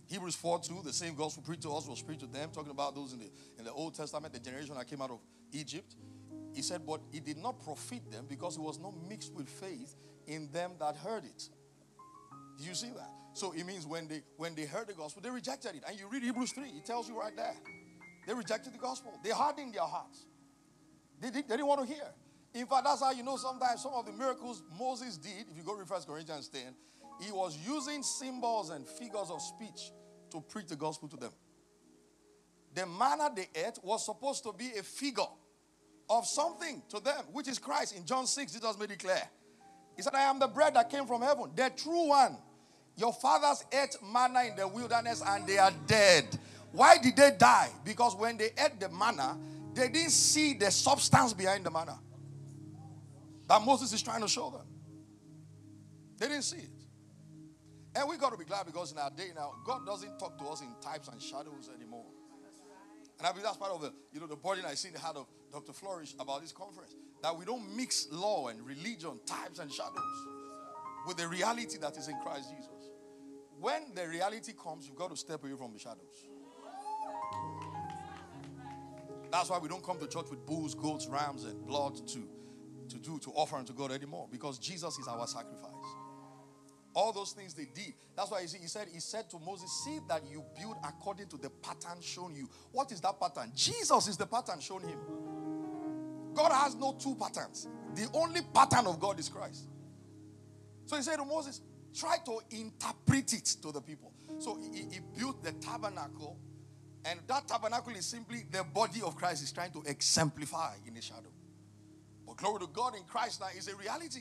Hebrews 0.06 0.34
4 0.36 0.60
2, 0.60 0.80
the 0.84 0.92
same 0.92 1.14
gospel 1.14 1.42
preached 1.42 1.62
to 1.62 1.72
us 1.72 1.86
was 1.86 2.02
preached 2.02 2.20
to 2.20 2.26
them, 2.26 2.50
talking 2.52 2.72
about 2.72 2.94
those 2.94 3.12
in 3.12 3.20
the, 3.20 3.30
in 3.58 3.64
the 3.64 3.72
Old 3.72 3.94
Testament, 3.94 4.32
the 4.32 4.40
generation 4.40 4.74
that 4.74 4.88
came 4.88 5.02
out 5.02 5.10
of 5.10 5.20
Egypt. 5.52 5.94
He 6.52 6.62
said, 6.62 6.84
But 6.86 7.00
it 7.12 7.24
did 7.24 7.38
not 7.38 7.62
profit 7.62 8.10
them 8.10 8.26
because 8.28 8.56
it 8.56 8.60
was 8.60 8.78
not 8.78 8.94
mixed 9.08 9.34
with 9.34 9.48
faith 9.48 9.94
in 10.31 10.51
them 10.53 10.73
that 10.79 10.97
heard 10.97 11.25
it. 11.25 11.49
Do 12.59 12.64
you 12.64 12.75
see 12.75 12.90
that? 12.97 13.11
So 13.33 13.53
it 13.53 13.64
means 13.64 13.87
when 13.87 14.09
they 14.09 14.23
when 14.37 14.55
they 14.55 14.64
heard 14.64 14.88
the 14.88 14.95
gospel, 14.95 15.23
they 15.23 15.31
rejected 15.31 15.75
it. 15.75 15.83
And 15.87 15.99
you 15.99 16.09
read 16.09 16.23
Hebrews 16.23 16.53
3, 16.53 16.64
it 16.69 16.85
tells 16.85 17.09
you 17.09 17.19
right 17.19 17.35
there. 17.35 17.55
They 18.27 18.35
rejected 18.35 18.75
the 18.75 18.79
gospel. 18.79 19.12
They 19.25 19.31
hardened 19.31 19.75
their 19.75 19.83
hearts. 19.83 20.27
They, 21.21 21.31
did, 21.31 21.49
they 21.49 21.57
didn't 21.57 21.66
want 21.66 21.81
to 21.81 21.87
hear. 21.87 22.05
In 22.55 22.66
fact, 22.66 22.85
that's 22.85 23.03
how 23.03 23.12
you 23.12 23.23
know 23.23 23.37
sometimes 23.37 23.83
some 23.83 23.93
of 23.95 24.07
the 24.07 24.12
miracles 24.12 24.62
Moses 24.79 25.16
did, 25.16 25.47
if 25.51 25.57
you 25.57 25.62
go 25.62 25.77
read 25.77 25.87
First 25.87 26.07
Corinthians 26.07 26.49
10, 26.49 26.62
he 27.21 27.33
was 27.33 27.59
using 27.66 28.03
symbols 28.03 28.71
and 28.71 28.87
figures 28.87 29.31
of 29.31 29.40
speech 29.40 29.93
to 30.31 30.40
preach 30.40 30.66
the 30.66 30.77
gospel 30.77 31.09
to 31.09 31.16
them. 31.16 31.33
The 32.75 32.87
manna 32.87 33.31
they 33.35 33.49
ate 33.55 33.79
was 33.83 34.05
supposed 34.05 34.43
to 34.45 34.53
be 34.53 34.71
a 34.79 34.83
figure 34.83 35.23
of 36.09 36.27
something 36.27 36.83
to 36.88 37.01
them, 37.01 37.25
which 37.33 37.49
is 37.49 37.59
Christ. 37.59 37.97
In 37.97 38.05
John 38.05 38.27
6, 38.27 38.53
Jesus 38.53 38.79
made 38.79 38.90
it 38.90 38.99
clear. 38.99 39.23
He 39.96 40.03
said, 40.03 40.14
I 40.14 40.22
am 40.22 40.38
the 40.38 40.48
bread 40.48 40.74
that 40.74 40.90
came 40.90 41.07
from 41.07 41.22
heaven, 41.22 41.50
the 41.55 41.70
true 41.76 42.09
one. 42.09 42.37
Your 42.96 43.12
fathers 43.12 43.64
ate 43.72 43.96
manna 44.12 44.44
in 44.44 44.57
the 44.57 44.68
wilderness 44.68 45.22
and 45.26 45.46
they 45.46 45.59
are 45.59 45.72
dead. 45.87 46.38
Why 46.72 46.98
did 46.98 47.16
they 47.16 47.33
die? 47.38 47.70
Because 47.85 48.14
when 48.14 48.37
they 48.37 48.50
ate 48.59 48.79
the 48.79 48.88
manna, 48.88 49.38
they 49.74 49.88
didn't 49.88 50.11
see 50.11 50.55
the 50.55 50.70
substance 50.70 51.33
behind 51.33 51.64
the 51.64 51.70
manna 51.70 51.98
that 53.50 53.62
Moses 53.62 53.92
is 53.92 54.00
trying 54.00 54.20
to 54.20 54.29
show 54.29 54.50
them. 54.50 54.66
They 56.18 56.29
didn't 56.29 56.44
see 56.44 56.59
it. 56.59 56.70
And 57.96 58.09
we 58.09 58.16
got 58.16 58.31
to 58.31 58.38
be 58.38 58.44
glad 58.44 58.66
because 58.66 58.92
in 58.92 58.98
our 58.98 59.11
day 59.11 59.31
now, 59.35 59.55
God 59.66 59.85
doesn't 59.85 60.18
talk 60.20 60.38
to 60.38 60.44
us 60.46 60.61
in 60.61 60.68
types 60.81 61.09
and 61.09 61.20
shadows 61.20 61.68
anymore. 61.74 62.07
And 63.18 63.26
I 63.26 63.33
believe 63.33 63.44
that's 63.44 63.57
part 63.57 63.72
of 63.72 63.81
the, 63.83 63.92
you 64.12 64.20
know, 64.20 64.29
the 64.29 64.37
burden 64.37 64.64
I 64.64 64.74
see 64.74 64.88
in 64.88 64.94
the 64.94 65.00
heart 65.00 65.16
of 65.16 65.26
Dr. 65.53 65.72
Flourish 65.72 66.14
about 66.20 66.42
this 66.42 66.53
conference. 66.53 66.94
That 67.22 67.37
we 67.37 67.44
don't 67.44 67.76
mix 67.76 68.09
law 68.11 68.48
and 68.48 68.64
religion, 68.66 69.20
types 69.26 69.59
and 69.59 69.70
shadows, 69.70 70.26
with 71.06 71.16
the 71.18 71.28
reality 71.28 71.76
that 71.78 71.96
is 71.96 72.09
in 72.09 72.16
Christ 72.20 72.50
Jesus. 72.50 72.70
When 73.61 73.92
the 73.94 74.09
reality 74.09 74.52
comes, 74.52 74.87
you've 74.87 74.96
got 74.96 75.11
to 75.11 75.16
step 75.16 75.44
away 75.44 75.54
from 75.56 75.72
the 75.72 75.78
shadows. 75.78 76.26
That's 79.30 79.50
why 79.50 79.59
we 79.59 79.68
don't 79.68 79.85
come 79.85 79.98
to 79.98 80.06
church 80.06 80.26
with 80.30 80.44
bulls, 80.46 80.74
goats, 80.74 81.06
rams, 81.06 81.44
and 81.44 81.66
blood 81.66 81.96
to, 82.09 82.28
to 82.88 82.98
do, 82.98 83.18
to 83.18 83.30
offer 83.30 83.56
unto 83.56 83.72
God 83.72 83.92
anymore. 83.92 84.28
Because 84.30 84.59
Jesus 84.59 84.98
is 84.98 85.06
our 85.06 85.26
sacrifice. 85.26 85.70
All 86.94 87.12
those 87.12 87.33
things 87.33 87.54
they 87.54 87.68
did. 87.72 87.94
That's 88.16 88.30
why 88.30 88.40
he 88.40 88.46
said, 88.48 88.88
he 88.92 88.98
said 88.98 89.30
to 89.30 89.38
Moses, 89.38 89.70
See 89.85 90.00
that 90.09 90.22
you 90.28 90.42
build 90.59 90.76
according 90.83 91.28
to 91.28 91.37
the 91.37 91.50
pattern 91.50 92.00
shown 92.00 92.35
you. 92.35 92.48
What 92.72 92.90
is 92.90 93.00
that 93.02 93.20
pattern? 93.20 93.52
Jesus 93.54 94.09
is 94.09 94.16
the 94.16 94.26
pattern 94.26 94.59
shown 94.59 94.83
him. 94.83 94.98
God 96.35 96.53
has 96.53 96.75
no 96.75 96.97
two 96.99 97.14
patterns. 97.14 97.69
The 97.95 98.09
only 98.14 98.40
pattern 98.55 98.87
of 98.87 99.01
God 99.01 99.19
is 99.19 99.29
Christ. 99.29 99.69
So 100.87 100.97
he 100.97 101.03
said 101.03 101.16
to 101.16 101.25
Moses, 101.25 101.61
try 101.95 102.16
to 102.25 102.38
interpret 102.51 103.33
it 103.33 103.57
to 103.62 103.73
the 103.73 103.81
people. 103.81 104.12
So 104.38 104.59
he, 104.73 104.81
he 104.90 105.01
built 105.19 105.43
the 105.43 105.53
tabernacle, 105.53 106.38
and 107.05 107.21
that 107.27 107.49
tabernacle 107.49 107.95
is 107.95 108.07
simply 108.07 108.45
the 108.51 108.64
body 108.64 109.01
of 109.05 109.16
Christ 109.16 109.43
is 109.43 109.53
trying 109.53 109.73
to 109.73 109.83
exemplify 109.87 110.75
in 110.87 110.95
the 110.95 111.03
shadow. 111.03 111.31
But 112.27 112.37
glory 112.37 112.61
to 112.61 112.66
God 112.73 112.95
in 112.95 113.03
Christ 113.05 113.40
now 113.40 113.49
is 113.57 113.69
a 113.69 113.77
reality. 113.77 114.21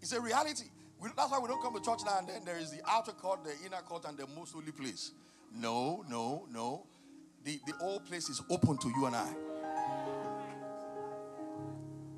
It's 0.00 0.12
a 0.12 0.20
reality. 0.20 0.64
We, 1.00 1.10
that's 1.16 1.30
why 1.30 1.38
we 1.38 1.48
don't 1.48 1.62
come 1.62 1.74
to 1.74 1.80
church 1.80 2.00
now 2.04 2.18
and 2.18 2.28
then 2.28 2.44
there 2.44 2.58
is 2.58 2.70
the 2.70 2.80
outer 2.88 3.12
court, 3.12 3.44
the 3.44 3.54
inner 3.64 3.82
court, 3.82 4.04
and 4.06 4.16
the 4.16 4.26
most 4.36 4.52
holy 4.52 4.72
place. 4.72 5.12
No, 5.54 6.04
no, 6.08 6.46
no. 6.52 6.86
The, 7.44 7.60
the 7.66 7.74
old 7.80 8.04
place 8.06 8.28
is 8.28 8.42
open 8.50 8.78
to 8.78 8.88
you 8.88 9.06
and 9.06 9.16
I. 9.16 9.28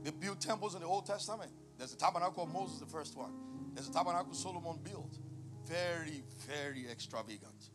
They 0.03 0.11
built 0.11 0.41
temples 0.41 0.75
in 0.75 0.81
the 0.81 0.87
Old 0.87 1.07
Testament. 1.07 1.51
There's 1.77 1.93
the 1.93 1.99
tabernacle 1.99 2.45
of 2.45 2.53
Moses, 2.53 2.79
the 2.79 2.87
first 2.87 3.17
one. 3.17 3.33
There's 3.75 3.89
the 3.89 3.95
tabernacle 3.95 4.35
Solomon 4.35 4.79
built. 4.83 5.19
Very, 5.67 6.23
very 6.47 6.91
extravagant. 6.91 7.71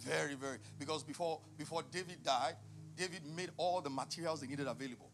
Very, 0.00 0.34
very. 0.34 0.58
Because 0.78 1.02
before, 1.02 1.40
before 1.56 1.82
David 1.90 2.22
died, 2.22 2.56
David 2.96 3.22
made 3.36 3.50
all 3.56 3.80
the 3.80 3.90
materials 3.90 4.40
they 4.40 4.46
needed 4.46 4.66
available. 4.66 5.10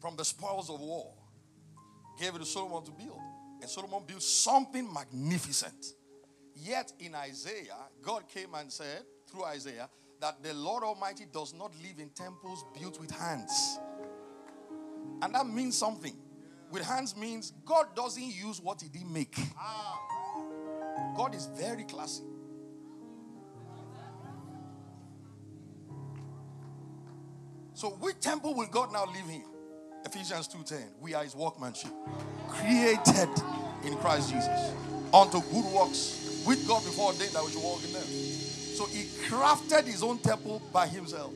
From 0.00 0.16
the 0.16 0.24
spoils 0.24 0.70
of 0.70 0.80
war, 0.80 1.14
gave 2.18 2.34
it 2.34 2.38
to 2.38 2.46
Solomon 2.46 2.84
to 2.84 2.92
build. 2.92 3.20
And 3.60 3.70
Solomon 3.70 4.02
built 4.06 4.22
something 4.22 4.92
magnificent. 4.92 5.94
Yet 6.54 6.92
in 7.00 7.14
Isaiah, 7.14 7.88
God 8.02 8.28
came 8.28 8.54
and 8.54 8.70
said, 8.72 9.02
through 9.30 9.44
Isaiah, 9.44 9.88
that 10.20 10.42
the 10.42 10.54
Lord 10.54 10.84
Almighty 10.84 11.26
does 11.30 11.52
not 11.52 11.74
live 11.82 11.98
in 11.98 12.10
temples 12.10 12.64
built 12.78 13.00
with 13.00 13.10
hands. 13.10 13.78
And 15.22 15.34
that 15.34 15.46
means 15.46 15.76
something. 15.76 16.16
With 16.70 16.84
hands 16.84 17.16
means 17.16 17.52
God 17.64 17.94
doesn't 17.94 18.22
use 18.22 18.60
what 18.60 18.80
he 18.80 18.88
didn't 18.88 19.12
make. 19.12 19.36
God 21.16 21.34
is 21.34 21.46
very 21.46 21.84
classy. 21.84 22.24
So 27.74 27.90
which 27.90 28.20
temple 28.20 28.54
will 28.54 28.66
God 28.66 28.92
now 28.92 29.04
live 29.06 29.28
in? 29.28 29.44
Ephesians 30.04 30.48
2:10. 30.48 30.94
We 31.00 31.14
are 31.14 31.24
his 31.24 31.34
workmanship, 31.34 31.92
created 32.48 33.28
in 33.84 33.96
Christ 33.98 34.30
Jesus 34.30 34.72
unto 35.12 35.40
good 35.40 35.64
works 35.72 36.44
with 36.46 36.66
God 36.66 36.84
before 36.84 37.12
day 37.14 37.26
that 37.28 37.44
we 37.44 37.50
should 37.50 37.62
walk 37.62 37.84
in 37.84 37.92
them. 37.92 38.04
So 38.04 38.86
he 38.86 39.04
crafted 39.28 39.84
his 39.84 40.02
own 40.02 40.18
temple 40.18 40.62
by 40.72 40.86
himself. 40.86 41.32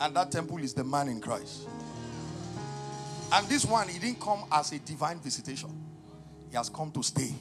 And 0.00 0.14
that 0.16 0.30
temple 0.32 0.58
is 0.58 0.72
the 0.74 0.84
man 0.84 1.08
in 1.08 1.20
Christ. 1.20 1.68
And 3.32 3.48
this 3.48 3.64
one, 3.64 3.88
he 3.88 3.98
didn't 3.98 4.20
come 4.20 4.44
as 4.52 4.72
a 4.72 4.78
divine 4.78 5.18
visitation, 5.18 5.70
he 6.50 6.56
has 6.56 6.68
come 6.68 6.90
to 6.92 7.02
stay. 7.02 7.32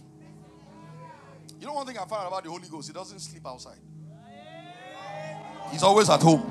You 1.60 1.68
know 1.68 1.74
one 1.74 1.86
thing 1.86 1.98
I 1.98 2.06
found 2.06 2.28
about 2.28 2.44
the 2.44 2.50
Holy 2.50 2.68
Ghost? 2.70 2.88
He 2.88 2.94
doesn't 2.94 3.20
sleep 3.20 3.46
outside. 3.46 3.78
He's 5.70 5.84
always 5.84 6.10
at 6.10 6.22
home. 6.22 6.42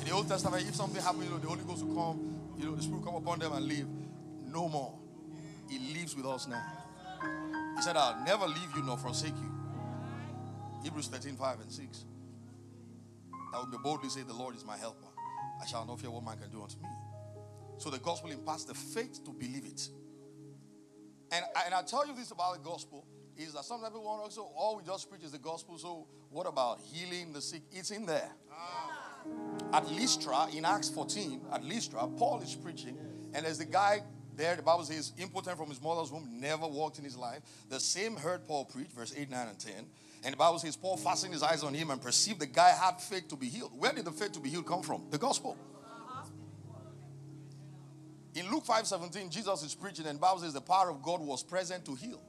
In 0.00 0.06
the 0.06 0.12
Old 0.12 0.28
Testament, 0.28 0.68
if 0.68 0.74
something 0.74 1.02
happened, 1.02 1.24
you 1.24 1.30
know, 1.30 1.38
the 1.38 1.48
Holy 1.48 1.64
Ghost 1.64 1.84
will 1.84 1.94
come, 1.94 2.36
you 2.58 2.66
know, 2.66 2.74
the 2.76 2.82
Spirit 2.82 3.00
will 3.00 3.12
come 3.12 3.16
upon 3.16 3.38
them 3.38 3.52
and 3.52 3.66
leave. 3.66 3.86
No 4.46 4.68
more. 4.68 4.94
He 5.68 5.78
lives 5.94 6.14
with 6.14 6.26
us 6.26 6.46
now. 6.46 6.62
He 7.76 7.82
said, 7.82 7.96
I'll 7.96 8.22
never 8.24 8.46
leave 8.46 8.76
you 8.76 8.82
nor 8.82 8.98
forsake 8.98 9.34
you. 9.34 9.50
Hebrews 10.84 11.08
13, 11.08 11.36
5 11.36 11.60
and 11.60 11.72
6. 11.72 12.04
That 13.52 13.58
will 13.58 13.66
be 13.66 13.78
boldly 13.82 14.08
say, 14.08 14.22
The 14.22 14.32
Lord 14.32 14.56
is 14.56 14.64
my 14.64 14.76
helper. 14.76 15.06
I 15.60 15.66
shall 15.66 15.86
not 15.86 16.00
fear 16.00 16.10
what 16.10 16.24
man 16.24 16.38
can 16.38 16.50
do 16.50 16.62
unto 16.62 16.76
me. 16.78 16.88
So 17.78 17.90
the 17.90 17.98
gospel 17.98 18.30
imparts 18.30 18.64
the 18.64 18.74
faith 18.74 19.24
to 19.24 19.32
believe 19.32 19.64
it. 19.64 19.88
And, 21.30 21.44
and 21.64 21.74
I 21.74 21.82
tell 21.82 22.06
you 22.06 22.14
this 22.14 22.30
about 22.30 22.62
the 22.62 22.68
gospel 22.68 23.06
is 23.36 23.54
that 23.54 23.64
sometimes 23.64 23.92
people 23.92 24.04
want 24.04 24.26
to 24.26 24.32
so 24.32 24.50
all 24.54 24.76
we 24.76 24.84
just 24.84 25.08
preach 25.08 25.22
is 25.22 25.32
the 25.32 25.38
gospel. 25.38 25.78
So 25.78 26.06
what 26.30 26.46
about 26.46 26.80
healing 26.80 27.32
the 27.32 27.40
sick? 27.40 27.62
It's 27.70 27.90
in 27.90 28.06
there. 28.06 28.30
Ah. 28.52 29.78
At 29.78 29.90
Lystra, 29.90 30.48
in 30.54 30.64
Acts 30.64 30.90
14, 30.90 31.40
at 31.52 31.64
Lystra, 31.64 32.06
Paul 32.08 32.40
is 32.40 32.54
preaching, 32.54 32.98
and 33.32 33.46
there's 33.46 33.58
the 33.58 33.64
guy 33.64 34.02
there, 34.34 34.56
the 34.56 34.62
Bible 34.62 34.84
says, 34.84 35.12
impotent 35.18 35.58
from 35.58 35.68
his 35.68 35.80
mother's 35.80 36.10
womb, 36.10 36.28
never 36.40 36.66
walked 36.66 36.98
in 36.98 37.04
his 37.04 37.16
life. 37.16 37.40
The 37.68 37.78
same 37.78 38.16
heard 38.16 38.46
Paul 38.46 38.64
preach, 38.64 38.88
verse 38.88 39.12
8, 39.16 39.30
9, 39.30 39.48
and 39.48 39.58
10. 39.58 39.72
And 40.24 40.32
the 40.34 40.36
Bible 40.36 40.58
says, 40.58 40.76
Paul 40.76 40.96
fastened 40.96 41.32
his 41.32 41.42
eyes 41.42 41.64
on 41.64 41.74
him 41.74 41.90
and 41.90 42.00
perceived 42.00 42.40
the 42.40 42.46
guy 42.46 42.70
had 42.70 43.00
faith 43.00 43.28
to 43.28 43.36
be 43.36 43.48
healed. 43.48 43.72
Where 43.76 43.92
did 43.92 44.04
the 44.04 44.12
faith 44.12 44.32
to 44.32 44.40
be 44.40 44.50
healed 44.50 44.66
come 44.66 44.82
from? 44.82 45.04
The 45.10 45.18
gospel. 45.18 45.56
In 48.34 48.50
Luke 48.50 48.64
5 48.64 48.86
17, 48.86 49.30
Jesus 49.30 49.62
is 49.62 49.74
preaching, 49.74 50.06
and 50.06 50.16
the 50.16 50.20
Bible 50.20 50.38
says 50.38 50.54
the 50.54 50.60
power 50.60 50.90
of 50.90 51.02
God 51.02 51.20
was 51.20 51.42
present 51.42 51.84
to 51.84 51.94
heal. 51.94 52.22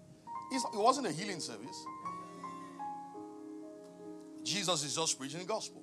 It 0.51 0.61
wasn't 0.73 1.07
a 1.07 1.11
healing 1.11 1.39
service. 1.39 1.85
Jesus 4.43 4.83
is 4.83 4.95
just 4.95 5.17
preaching 5.17 5.39
the 5.39 5.45
gospel. 5.45 5.81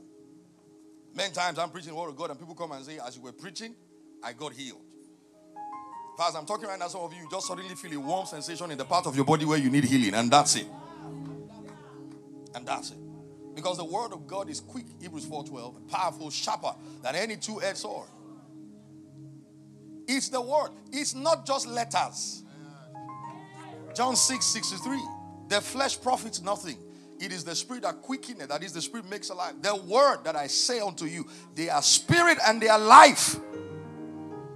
Many 1.15 1.33
times 1.33 1.59
I'm 1.59 1.71
preaching 1.71 1.91
the 1.91 1.97
word 1.97 2.09
of 2.11 2.17
God, 2.17 2.31
and 2.31 2.39
people 2.39 2.55
come 2.55 2.73
and 2.73 2.85
say, 2.85 2.99
As 2.99 3.17
you 3.17 3.23
were 3.23 3.33
preaching, 3.33 3.75
I 4.23 4.33
got 4.33 4.53
healed. 4.53 4.83
As 6.23 6.35
I'm 6.37 6.45
talking 6.45 6.69
right 6.69 6.79
now, 6.79 6.89
some 6.89 7.01
of 7.01 7.15
you 7.15 7.27
just 7.31 7.47
suddenly 7.47 7.75
feel 7.75 7.95
a 7.95 8.01
warm 8.01 8.27
sensation 8.27 8.71
in 8.71 8.77
the 8.77 8.85
part 8.85 9.07
of 9.07 9.17
your 9.17 9.25
body 9.25 9.47
where 9.47 9.59
you 9.59 9.71
need 9.71 9.85
healing, 9.85 10.13
and 10.13 10.31
that's 10.31 10.55
it. 10.57 10.67
And 12.55 12.67
that's 12.67 12.91
it. 12.91 12.99
Because 13.55 13.79
the 13.79 13.85
word 13.85 14.13
of 14.13 14.27
God 14.27 14.49
is 14.49 14.61
quick, 14.61 14.87
Hebrews 15.01 15.27
4:12, 15.27 15.89
powerful, 15.89 16.31
sharper 16.31 16.75
than 17.03 17.15
any 17.15 17.37
two-edged 17.37 17.79
sword. 17.79 18.09
It's 20.07 20.29
the 20.29 20.41
word. 20.41 20.71
It's 20.93 21.15
not 21.15 21.47
just 21.47 21.67
letters. 21.67 22.43
John 23.95 24.17
6 24.17 24.45
63. 24.45 25.01
The 25.49 25.61
flesh 25.61 26.01
profits 26.01 26.41
nothing. 26.41 26.79
It 27.21 27.33
is 27.33 27.45
the 27.45 27.55
spirit 27.55 27.83
that 27.83 28.01
quickeneth, 28.01 28.49
that 28.49 28.63
is 28.63 28.73
the 28.73 28.81
spirit 28.81 29.09
makes 29.09 29.29
alive. 29.29 29.61
The 29.61 29.77
word 29.77 30.25
that 30.25 30.37
I 30.37 30.47
say 30.47 30.81
unto 30.81 31.05
you, 31.05 31.27
they 31.55 31.69
are 31.69 31.83
spirit 31.83 32.39
and 32.47 32.63
they 32.63 32.69
are 32.69 32.79
life. 32.79 33.37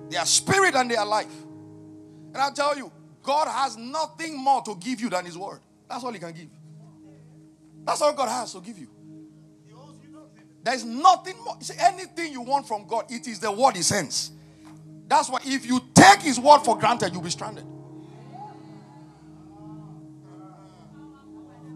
They 0.09 0.17
are 0.17 0.25
spirit 0.25 0.75
and 0.75 0.91
they 0.91 0.97
are 0.97 1.05
life. 1.05 1.43
And 2.33 2.39
I 2.39 2.51
tell 2.51 2.77
you, 2.77 2.91
God 3.23 3.49
has 3.49 3.77
nothing 3.77 4.37
more 4.43 4.63
to 4.63 4.77
give 4.77 5.01
you 5.01 5.11
than 5.11 5.27
His 5.27 5.37
word. 5.37 5.61
That's 5.89 6.03
all 6.03 6.13
He 6.13 6.19
can 6.19 6.33
give. 6.33 6.49
That's 7.85 8.01
all 8.01 8.13
God 8.13 8.29
has 8.29 8.53
to 8.53 8.61
give 8.61 8.79
you. 8.79 8.89
There's 10.63 10.85
nothing 10.85 11.35
more. 11.45 11.57
See, 11.61 11.75
anything 11.79 12.33
you 12.33 12.41
want 12.41 12.67
from 12.67 12.87
God, 12.87 13.05
it 13.11 13.27
is 13.29 13.39
the 13.39 13.53
word 13.53 13.77
He 13.77 13.83
sends. 13.83 14.33
That's 15.07 15.29
why 15.29 15.41
if 15.45 15.67
you 15.67 15.81
take 15.93 16.23
His 16.23 16.41
word 16.41 16.61
for 16.61 16.79
granted, 16.79 17.13
you'll 17.13 17.23
be 17.23 17.31
stranded. 17.31 17.65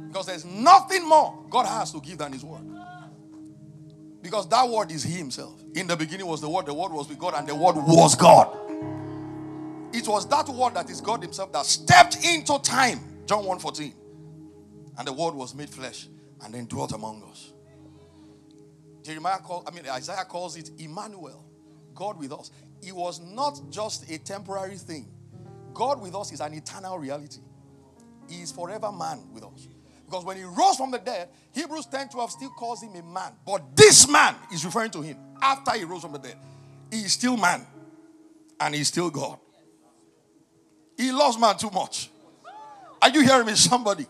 Because 0.06 0.26
there's 0.26 0.46
nothing 0.46 1.06
more 1.06 1.38
God 1.50 1.66
has 1.66 1.92
to 1.92 2.00
give 2.00 2.16
than 2.16 2.32
His 2.32 2.42
word. 2.42 2.62
Because 4.22 4.48
that 4.48 4.66
word 4.66 4.90
is 4.90 5.02
He 5.02 5.12
Himself. 5.12 5.60
In 5.74 5.86
the 5.86 5.96
beginning 5.96 6.26
was 6.26 6.40
the 6.40 6.48
word, 6.48 6.64
the 6.64 6.72
word 6.72 6.90
was 6.90 7.08
with 7.10 7.18
God, 7.18 7.34
and 7.36 7.46
the 7.46 7.54
word 7.54 7.76
was 7.76 8.14
God. 8.14 8.56
It 9.92 10.08
was 10.08 10.26
that 10.28 10.48
word 10.48 10.74
that 10.74 10.88
is 10.88 11.02
God 11.02 11.22
Himself 11.22 11.52
that 11.52 11.66
stepped 11.66 12.24
into 12.24 12.58
time. 12.60 13.00
John 13.26 13.44
1 13.44 13.58
14. 13.58 13.92
And 14.98 15.06
the 15.06 15.12
word 15.12 15.34
was 15.34 15.54
made 15.54 15.70
flesh 15.70 16.08
and 16.44 16.52
then 16.52 16.66
dwelt 16.66 16.92
among 16.92 17.22
us. 17.30 17.52
Jeremiah 19.02 19.38
called, 19.38 19.64
I 19.66 19.70
mean, 19.70 19.88
Isaiah 19.88 20.24
calls 20.24 20.56
it 20.56 20.70
Emmanuel, 20.78 21.44
God 21.94 22.18
with 22.18 22.32
us. 22.32 22.50
It 22.82 22.94
was 22.94 23.20
not 23.20 23.60
just 23.70 24.10
a 24.10 24.18
temporary 24.18 24.76
thing. 24.76 25.08
God 25.72 26.02
with 26.02 26.14
us 26.14 26.32
is 26.32 26.40
an 26.40 26.52
eternal 26.52 26.98
reality. 26.98 27.40
He 28.28 28.42
is 28.42 28.52
forever 28.52 28.92
man 28.92 29.20
with 29.32 29.44
us. 29.44 29.68
Because 30.04 30.24
when 30.24 30.36
he 30.36 30.42
rose 30.42 30.76
from 30.76 30.90
the 30.90 30.98
dead, 30.98 31.28
Hebrews 31.54 31.86
10 31.86 32.08
12 32.08 32.30
still 32.30 32.50
calls 32.50 32.82
him 32.82 32.94
a 32.94 33.02
man. 33.02 33.32
But 33.46 33.76
this 33.76 34.08
man 34.08 34.34
is 34.52 34.64
referring 34.64 34.90
to 34.92 35.02
him 35.02 35.16
after 35.40 35.72
he 35.72 35.84
rose 35.84 36.02
from 36.02 36.12
the 36.12 36.18
dead. 36.18 36.36
He 36.90 37.02
is 37.02 37.12
still 37.12 37.36
man 37.36 37.66
and 38.58 38.74
he's 38.74 38.88
still 38.88 39.10
God. 39.10 39.38
He 40.96 41.12
loves 41.12 41.38
man 41.38 41.56
too 41.56 41.70
much. 41.70 42.10
Are 43.00 43.10
you 43.10 43.22
hearing 43.22 43.46
me, 43.46 43.54
somebody? 43.54 44.06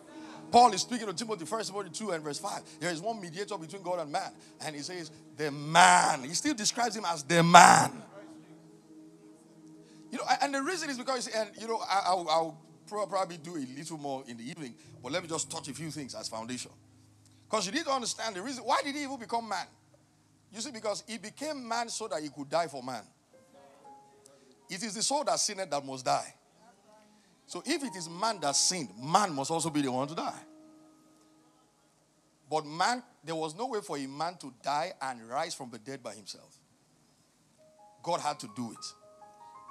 Paul 0.50 0.72
is 0.72 0.82
speaking 0.82 1.06
to 1.06 1.12
Timothy, 1.12 1.44
1 1.44 1.64
Timothy 1.64 1.90
2 1.90 2.11
and 2.11 2.24
verse 2.24 2.38
5. 2.38 2.62
There 2.80 2.90
is 2.90 3.00
one 3.00 3.20
mediator 3.20 3.56
between 3.58 3.82
God 3.82 4.00
and 4.00 4.11
man. 4.11 4.30
And 4.64 4.74
he 4.74 4.82
says, 4.82 5.11
the 5.37 5.50
man. 5.50 6.22
He 6.24 6.34
still 6.34 6.54
describes 6.54 6.96
him 6.96 7.04
as 7.06 7.22
the 7.22 7.42
man. 7.42 8.02
You 10.11 10.18
know, 10.18 10.24
and 10.40 10.54
the 10.54 10.62
reason 10.62 10.88
is 10.88 10.96
because, 10.96 11.28
and 11.28 11.50
you 11.61 11.68
know, 11.68 11.80
I, 11.88 12.14
will 12.14 12.28
I'll 12.30 12.58
probably 12.87 13.37
do 13.37 13.56
a 13.56 13.66
little 13.76 13.98
more 13.98 14.24
in 14.26 14.38
the 14.38 14.48
evening, 14.48 14.74
but 15.02 15.12
let 15.12 15.22
me 15.22 15.28
just 15.28 15.50
touch 15.50 15.68
a 15.68 15.74
few 15.74 15.90
things 15.90 16.14
as 16.14 16.28
foundation. 16.28 16.70
Because 17.48 17.66
you 17.66 17.72
need 17.72 17.84
to 17.84 17.92
understand 17.92 18.37
the 18.37 18.42
reason. 18.42 18.64
Why 18.64 18.80
did 18.82 18.94
he 18.94 19.02
even 19.02 19.18
become 19.18 19.48
man? 19.48 19.66
You 20.52 20.61
see, 20.61 20.70
because 20.70 21.04
he 21.06 21.18
became 21.18 21.66
man 21.66 21.90
so 21.90 22.08
that 22.08 22.22
he 22.22 22.30
could 22.30 22.48
die 22.48 22.68
for 22.68 22.82
man. 22.82 23.02
It 24.70 24.82
is 24.82 24.94
the 24.94 25.02
soul 25.02 25.24
that 25.24 25.38
sinned 25.38 25.61
that 25.70 25.84
must 25.84 26.04
die. 26.04 26.34
So 27.48 27.62
if 27.64 27.82
it 27.82 27.96
is 27.96 28.11
man 28.11 28.40
that 28.40 28.54
sinned, 28.56 28.90
man 29.02 29.34
must 29.34 29.50
also 29.50 29.70
be 29.70 29.80
the 29.80 29.90
one 29.90 30.06
to 30.06 30.14
die. 30.14 30.40
But 32.50 32.66
man, 32.66 33.02
there 33.24 33.34
was 33.34 33.56
no 33.56 33.68
way 33.68 33.80
for 33.80 33.96
a 33.96 34.06
man 34.06 34.37
to 34.40 34.52
die 34.62 34.92
and 35.00 35.26
rise 35.26 35.54
from 35.54 35.70
the 35.70 35.78
dead 35.78 36.02
by 36.02 36.12
himself. 36.14 36.58
God 38.02 38.20
had 38.20 38.38
to 38.40 38.50
do 38.54 38.70
it. 38.72 38.87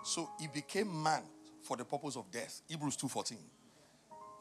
So 0.04 0.28
he 0.40 0.48
became 0.48 1.04
man 1.04 1.22
for 1.62 1.78
the 1.78 1.86
purpose 1.86 2.16
of 2.16 2.32
death. 2.32 2.62
Hebrews 2.68 2.98
2:14. 2.98 3.38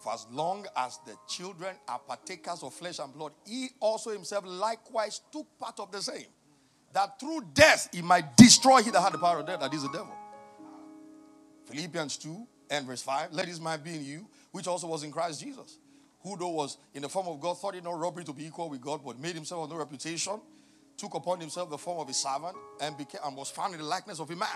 For 0.00 0.14
as 0.14 0.26
long 0.30 0.66
as 0.74 0.98
the 1.04 1.14
children 1.28 1.76
are 1.88 1.98
partakers 1.98 2.62
of 2.62 2.72
flesh 2.72 3.00
and 3.00 3.12
blood, 3.12 3.32
he 3.44 3.68
also 3.80 4.12
himself 4.12 4.46
likewise 4.46 5.20
took 5.30 5.46
part 5.58 5.78
of 5.78 5.92
the 5.92 6.00
same. 6.00 6.26
That 6.94 7.20
through 7.20 7.42
death 7.52 7.90
he 7.92 8.00
might 8.00 8.34
destroy 8.34 8.82
he 8.82 8.90
that 8.92 9.02
had 9.02 9.12
the 9.12 9.18
power 9.18 9.40
of 9.40 9.46
death, 9.46 9.60
that 9.60 9.74
is 9.74 9.82
the 9.82 9.90
devil. 9.90 10.14
Philippians 11.66 12.16
2 12.16 12.46
and 12.70 12.86
verse 12.86 13.02
5 13.02 13.32
let 13.32 13.46
his 13.46 13.60
mind 13.60 13.82
be 13.84 13.94
in 13.94 14.04
you 14.04 14.26
which 14.52 14.66
also 14.66 14.86
was 14.86 15.02
in 15.02 15.10
christ 15.10 15.40
jesus 15.40 15.78
who 16.22 16.36
though 16.36 16.48
was 16.50 16.78
in 16.94 17.02
the 17.02 17.08
form 17.08 17.26
of 17.28 17.40
god 17.40 17.58
thought 17.58 17.74
it 17.74 17.84
not 17.84 17.98
robbery 17.98 18.24
to 18.24 18.32
be 18.32 18.46
equal 18.46 18.68
with 18.68 18.80
god 18.80 19.00
but 19.04 19.18
made 19.18 19.34
himself 19.34 19.64
of 19.64 19.70
no 19.70 19.76
reputation 19.76 20.40
took 20.96 21.14
upon 21.14 21.40
himself 21.40 21.70
the 21.70 21.78
form 21.78 22.00
of 22.00 22.08
a 22.08 22.14
servant 22.14 22.56
and 22.80 22.96
became 22.96 23.20
and 23.24 23.36
was 23.36 23.50
found 23.50 23.74
in 23.74 23.80
the 23.80 23.86
likeness 23.86 24.20
of 24.20 24.30
a 24.30 24.36
man. 24.36 24.48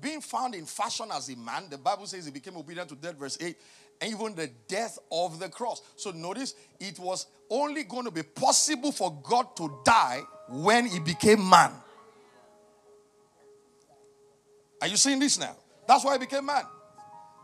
Being 0.00 0.20
found 0.20 0.54
in 0.54 0.66
fashion 0.66 1.06
as 1.12 1.28
a 1.28 1.36
man 1.36 1.68
the 1.70 1.78
bible 1.78 2.06
says 2.06 2.24
he 2.24 2.30
became 2.30 2.56
obedient 2.56 2.88
to 2.88 2.96
death 2.96 3.16
verse 3.16 3.38
8 3.40 3.56
and 4.00 4.12
even 4.12 4.34
the 4.34 4.50
death 4.68 4.98
of 5.10 5.38
the 5.38 5.48
cross. 5.48 5.82
So 5.96 6.10
notice 6.10 6.54
it 6.80 6.98
was 6.98 7.26
only 7.48 7.84
going 7.84 8.04
to 8.04 8.10
be 8.10 8.22
possible 8.22 8.92
for 8.92 9.16
god 9.22 9.56
to 9.56 9.80
die 9.84 10.22
when 10.48 10.86
he 10.86 10.98
became 10.98 11.48
man. 11.48 11.72
Are 14.80 14.88
you 14.88 14.96
seeing 14.96 15.20
this 15.20 15.38
now? 15.38 15.56
That's 15.86 16.04
why 16.04 16.14
he 16.14 16.18
became 16.18 16.46
man 16.46 16.64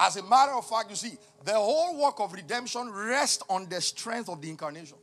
as 0.01 0.17
a 0.17 0.23
matter 0.23 0.53
of 0.53 0.67
fact, 0.67 0.89
you 0.89 0.97
see, 0.97 1.19
the 1.45 1.53
whole 1.53 2.01
work 2.01 2.21
of 2.21 2.33
redemption 2.33 2.91
rests 2.91 3.43
on 3.51 3.69
the 3.69 3.81
strength 3.83 4.31
of 4.31 4.41
the 4.41 4.49
incarnation. 4.49 4.97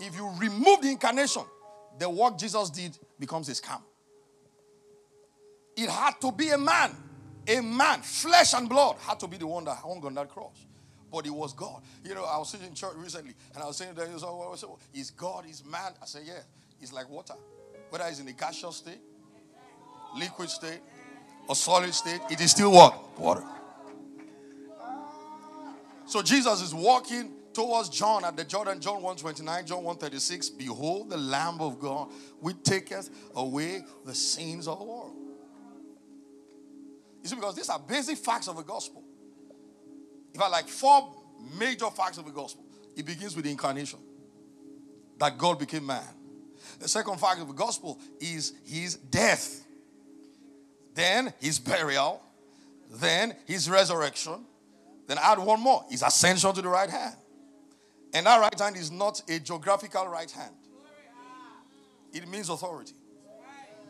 If 0.00 0.16
you 0.16 0.28
remove 0.36 0.82
the 0.82 0.90
incarnation, 0.90 1.44
the 1.98 2.10
work 2.10 2.36
Jesus 2.36 2.70
did 2.70 2.98
becomes 3.20 3.48
a 3.48 3.52
scam. 3.52 3.80
It 5.76 5.88
had 5.88 6.20
to 6.22 6.32
be 6.32 6.50
a 6.50 6.58
man, 6.58 6.90
a 7.46 7.60
man, 7.60 8.00
flesh 8.00 8.52
and 8.54 8.68
blood, 8.68 8.96
had 8.98 9.20
to 9.20 9.28
be 9.28 9.36
the 9.36 9.46
one 9.46 9.64
that 9.64 9.76
hung 9.76 10.04
on 10.04 10.14
that 10.14 10.28
cross. 10.28 10.66
But 11.12 11.26
it 11.26 11.34
was 11.34 11.52
God. 11.52 11.80
You 12.04 12.16
know, 12.16 12.24
I 12.24 12.36
was 12.38 12.50
sitting 12.50 12.66
in 12.66 12.74
church 12.74 12.94
recently 12.96 13.34
and 13.54 13.62
I 13.62 13.66
was 13.66 13.76
saying 13.76 13.94
that, 13.94 14.08
so, 14.18 14.78
is 14.92 15.12
God, 15.12 15.48
is 15.48 15.64
man? 15.64 15.92
I 16.02 16.06
said, 16.06 16.22
yeah, 16.26 16.40
it's 16.80 16.92
like 16.92 17.08
water. 17.08 17.34
Whether 17.90 18.06
it's 18.08 18.18
in 18.18 18.26
a 18.26 18.32
gaseous 18.32 18.76
state, 18.76 19.00
liquid 20.16 20.50
state, 20.50 20.80
or 21.48 21.54
solid 21.54 21.94
state, 21.94 22.20
it 22.28 22.40
is 22.40 22.50
still 22.50 22.72
what? 22.72 23.16
Water. 23.20 23.44
So 26.06 26.22
Jesus 26.22 26.60
is 26.60 26.74
walking 26.74 27.32
towards 27.52 27.88
John 27.88 28.24
at 28.24 28.36
the 28.36 28.44
Jordan, 28.44 28.80
John 28.80 28.96
129, 28.96 29.66
John 29.66 29.84
136. 29.84 30.50
Behold 30.50 31.10
the 31.10 31.16
Lamb 31.16 31.60
of 31.60 31.78
God, 31.78 32.08
which 32.40 32.62
taketh 32.62 33.10
away 33.34 33.84
the 34.04 34.14
sins 34.14 34.68
of 34.68 34.78
the 34.78 34.84
world. 34.84 35.14
You 37.22 37.28
see, 37.30 37.36
because 37.36 37.56
these 37.56 37.70
are 37.70 37.78
basic 37.78 38.18
facts 38.18 38.48
of 38.48 38.56
the 38.56 38.62
gospel. 38.62 39.02
If 40.34 40.42
I 40.42 40.48
like 40.48 40.68
four 40.68 41.14
major 41.58 41.88
facts 41.90 42.18
of 42.18 42.26
the 42.26 42.32
gospel, 42.32 42.64
it 42.96 43.06
begins 43.06 43.34
with 43.34 43.44
the 43.44 43.50
incarnation. 43.50 44.00
That 45.18 45.38
God 45.38 45.58
became 45.58 45.86
man. 45.86 46.02
The 46.80 46.88
second 46.88 47.18
fact 47.18 47.40
of 47.40 47.48
the 47.48 47.54
gospel 47.54 47.98
is 48.20 48.52
his 48.66 48.96
death. 48.96 49.64
Then 50.94 51.32
his 51.40 51.58
burial. 51.58 52.20
Then 52.90 53.34
his 53.46 53.70
resurrection 53.70 54.44
then 55.06 55.18
add 55.20 55.38
one 55.38 55.60
more 55.60 55.84
his 55.88 56.02
ascension 56.02 56.52
to 56.54 56.62
the 56.62 56.68
right 56.68 56.90
hand. 56.90 57.16
And 58.12 58.26
that 58.26 58.40
right 58.40 58.58
hand 58.58 58.76
is 58.76 58.90
not 58.90 59.20
a 59.28 59.38
geographical 59.40 60.06
right 60.06 60.30
hand, 60.30 60.54
it 62.12 62.28
means 62.28 62.48
authority. 62.48 62.94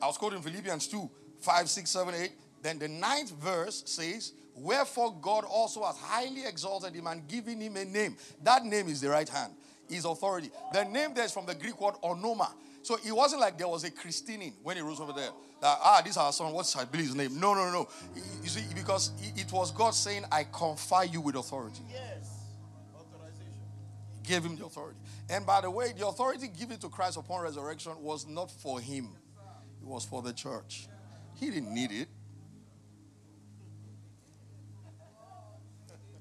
I 0.01 0.07
was 0.07 0.19
quoting 0.19 0.43
Philippians 0.43 0.89
2 0.89 1.11
5, 1.41 1.69
6, 1.69 1.91
7, 1.91 2.15
8. 2.15 2.33
Then 2.63 2.79
the 2.79 2.89
ninth 2.89 3.31
verse 3.33 3.83
says, 3.87 4.33
Wherefore 4.55 5.15
God 5.21 5.45
also 5.45 5.85
has 5.85 5.97
highly 5.97 6.47
exalted 6.47 6.95
him 6.95 7.07
and 7.07 7.27
given 7.29 7.61
him 7.61 7.77
a 7.77 7.85
name. 7.85 8.17
That 8.43 8.65
name 8.65 8.89
is 8.89 9.01
the 9.01 9.11
right 9.11 9.29
hand, 9.29 9.53
his 9.89 10.05
authority. 10.05 10.51
The 10.73 10.85
name 10.85 11.13
there 11.15 11.25
is 11.25 11.33
from 11.33 11.47
the 11.47 11.55
Greek 11.55 11.79
word 11.81 11.95
onoma. 12.03 12.51
So 12.85 12.99
it 13.03 13.13
wasn't 13.13 13.41
like 13.41 13.57
there 13.57 13.67
was 13.67 13.83
a 13.85 13.91
christening 13.91 14.53
when 14.63 14.77
he 14.77 14.83
rose 14.83 15.01
over 15.01 15.15
there. 15.15 15.31
That, 15.63 15.79
ah, 15.83 16.03
this 16.05 16.13
is 16.13 16.17
our 16.19 16.31
son, 16.35 16.53
what's 16.53 16.77
I 16.77 16.85
believe 16.85 17.07
his 17.07 17.15
name? 17.15 17.41
No, 17.41 17.55
no, 17.55 17.71
no. 17.73 17.89
You 18.43 18.49
see, 18.51 18.63
because 18.75 19.11
it 19.35 19.51
was 19.51 19.73
God 19.73 19.95
saying, 19.95 20.25
I 20.31 20.45
confer 20.45 21.05
you 21.05 21.23
with 21.23 21.35
authority. 21.35 21.81
Yes. 21.91 22.43
Authorization. 22.95 23.55
He 24.23 24.29
gave 24.29 24.45
him 24.45 24.57
the 24.57 24.67
authority. 24.67 24.99
And 25.31 25.47
by 25.47 25.63
the 25.63 25.71
way, 25.71 25.95
the 25.97 26.07
authority 26.07 26.47
given 26.47 26.77
to 26.81 26.91
Christ 26.91 27.17
upon 27.17 27.43
resurrection 27.43 27.93
was 28.03 28.27
not 28.27 28.51
for 28.51 28.79
him, 28.83 29.17
it 29.81 29.89
was 29.89 30.05
for 30.05 30.21
the 30.21 30.35
church. 30.35 30.87
He 31.41 31.51
didn't 31.51 31.73
need 31.73 31.91
it. 31.91 32.09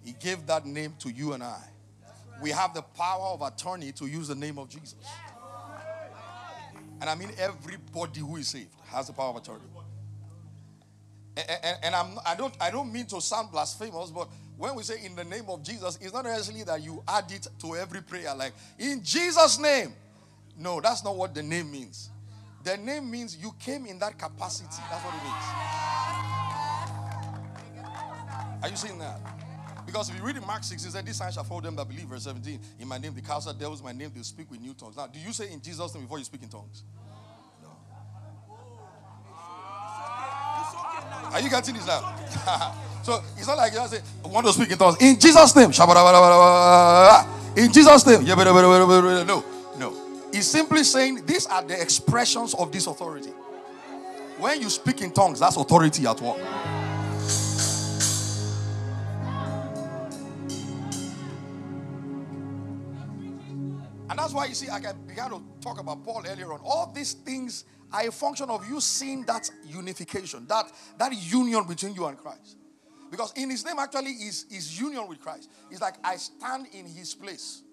He 0.05 0.13
gave 0.13 0.47
that 0.47 0.65
name 0.65 0.95
to 0.99 1.09
you 1.09 1.33
and 1.33 1.43
I. 1.43 1.59
We 2.41 2.51
have 2.51 2.73
the 2.73 2.83
power 2.83 3.27
of 3.33 3.41
attorney 3.41 3.91
to 3.93 4.05
use 4.05 4.29
the 4.29 4.35
name 4.35 4.57
of 4.57 4.69
Jesus. 4.69 4.95
And 7.03 7.09
I 7.09 7.15
mean 7.15 7.31
everybody 7.37 8.21
who 8.21 8.37
is 8.37 8.47
saved 8.47 8.73
has 8.85 9.07
the 9.07 9.13
power 9.13 9.31
of 9.31 9.35
attorney. 9.35 9.59
And, 11.35 11.49
and, 11.61 11.77
and 11.83 11.93
I'm, 11.95 12.17
I, 12.25 12.33
don't, 12.33 12.53
I 12.61 12.71
don't 12.71 12.93
mean 12.93 13.05
to 13.07 13.19
sound 13.19 13.51
blasphemous, 13.51 14.09
but 14.09 14.29
when 14.57 14.73
we 14.73 14.83
say 14.83 15.03
in 15.03 15.13
the 15.13 15.25
name 15.25 15.43
of 15.49 15.63
Jesus, 15.63 15.99
it's 15.99 16.13
not 16.13 16.23
necessarily 16.23 16.63
that 16.63 16.81
you 16.81 17.03
add 17.05 17.29
it 17.29 17.45
to 17.59 17.75
every 17.75 18.01
prayer, 18.03 18.33
like 18.33 18.53
in 18.79 19.03
Jesus' 19.03 19.59
name. 19.59 19.91
No, 20.57 20.79
that's 20.79 21.03
not 21.03 21.17
what 21.17 21.35
the 21.35 21.43
name 21.43 21.69
means. 21.71 22.09
The 22.63 22.77
name 22.77 23.11
means 23.11 23.35
you 23.35 23.53
came 23.59 23.85
in 23.85 23.99
that 23.99 24.17
capacity. 24.17 24.81
That's 24.89 25.03
what 25.03 25.13
it 25.13 25.23
means. 25.25 25.43
Are 28.63 28.69
you 28.69 28.77
seeing 28.77 28.99
that? 28.99 29.19
Because 29.93 30.09
if 30.09 30.17
you 30.17 30.23
read 30.23 30.37
in 30.37 30.47
Mark 30.47 30.63
6, 30.63 30.83
it 30.83 30.91
said, 30.91 31.05
This 31.05 31.17
sign 31.17 31.31
shall 31.31 31.43
follow 31.43 31.61
them 31.61 31.75
that 31.75 31.87
believe, 31.87 32.07
verse 32.07 32.23
17. 32.23 32.59
In 32.79 32.87
my 32.87 32.97
name, 32.97 33.13
the 33.13 33.21
cast 33.21 33.47
out 33.47 33.59
devils, 33.59 33.83
my 33.83 33.91
name, 33.91 34.11
they 34.15 34.23
speak 34.23 34.49
with 34.49 34.59
new 34.59 34.73
tongues. 34.73 34.97
Now, 34.97 35.05
do 35.05 35.19
you 35.19 35.31
say 35.31 35.51
in 35.51 35.61
Jesus' 35.61 35.93
name 35.93 36.05
before 36.05 36.17
you 36.17 36.25
speak 36.25 36.41
in 36.41 36.49
tongues? 36.49 36.81
No. 37.61 37.69
Are 41.31 41.39
you 41.39 41.47
getting 41.47 41.75
this 41.75 41.85
now? 41.85 42.15
so 43.03 43.21
it's 43.37 43.45
not 43.45 43.57
like 43.57 43.71
you 43.71 43.87
say, 43.87 44.01
I 44.25 44.27
want 44.29 44.47
to 44.47 44.53
speak 44.53 44.71
in 44.71 44.79
tongues. 44.79 44.97
In 44.99 45.19
Jesus' 45.19 45.55
name. 45.55 45.65
In 47.55 47.71
Jesus' 47.71 48.07
name. 48.07 48.25
No, 49.27 49.45
no. 49.77 49.95
He's 50.31 50.47
simply 50.47 50.83
saying 50.83 51.23
these 51.27 51.45
are 51.45 51.61
the 51.61 51.79
expressions 51.79 52.55
of 52.55 52.71
this 52.71 52.87
authority. 52.87 53.29
When 54.39 54.59
you 54.59 54.71
speak 54.71 55.03
in 55.03 55.11
tongues, 55.11 55.39
that's 55.39 55.55
authority 55.55 56.07
at 56.07 56.19
work. 56.19 56.39
And 64.13 64.19
that's 64.19 64.31
why 64.31 64.45
you 64.45 64.53
see, 64.53 64.69
I 64.69 64.79
began 65.07 65.31
to 65.31 65.41
talk 65.59 65.79
about 65.79 66.03
Paul 66.03 66.23
earlier 66.27 66.53
on. 66.53 66.59
All 66.63 66.91
these 66.93 67.13
things 67.13 67.65
are 67.91 68.07
a 68.07 68.11
function 68.11 68.47
of 68.47 68.69
you 68.69 68.79
seeing 68.79 69.23
that 69.23 69.49
unification, 69.65 70.45
that, 70.49 70.71
that 70.99 71.11
union 71.15 71.63
between 71.67 71.95
you 71.95 72.05
and 72.05 72.15
Christ. 72.15 72.57
Because 73.09 73.33
in 73.35 73.49
his 73.49 73.65
name 73.65 73.79
actually 73.79 74.11
is, 74.11 74.45
is 74.51 74.79
union 74.79 75.07
with 75.07 75.19
Christ. 75.19 75.49
It's 75.71 75.81
like 75.81 75.95
I 76.03 76.17
stand 76.17 76.67
in 76.73 76.85
his 76.85 77.15
place, 77.15 77.63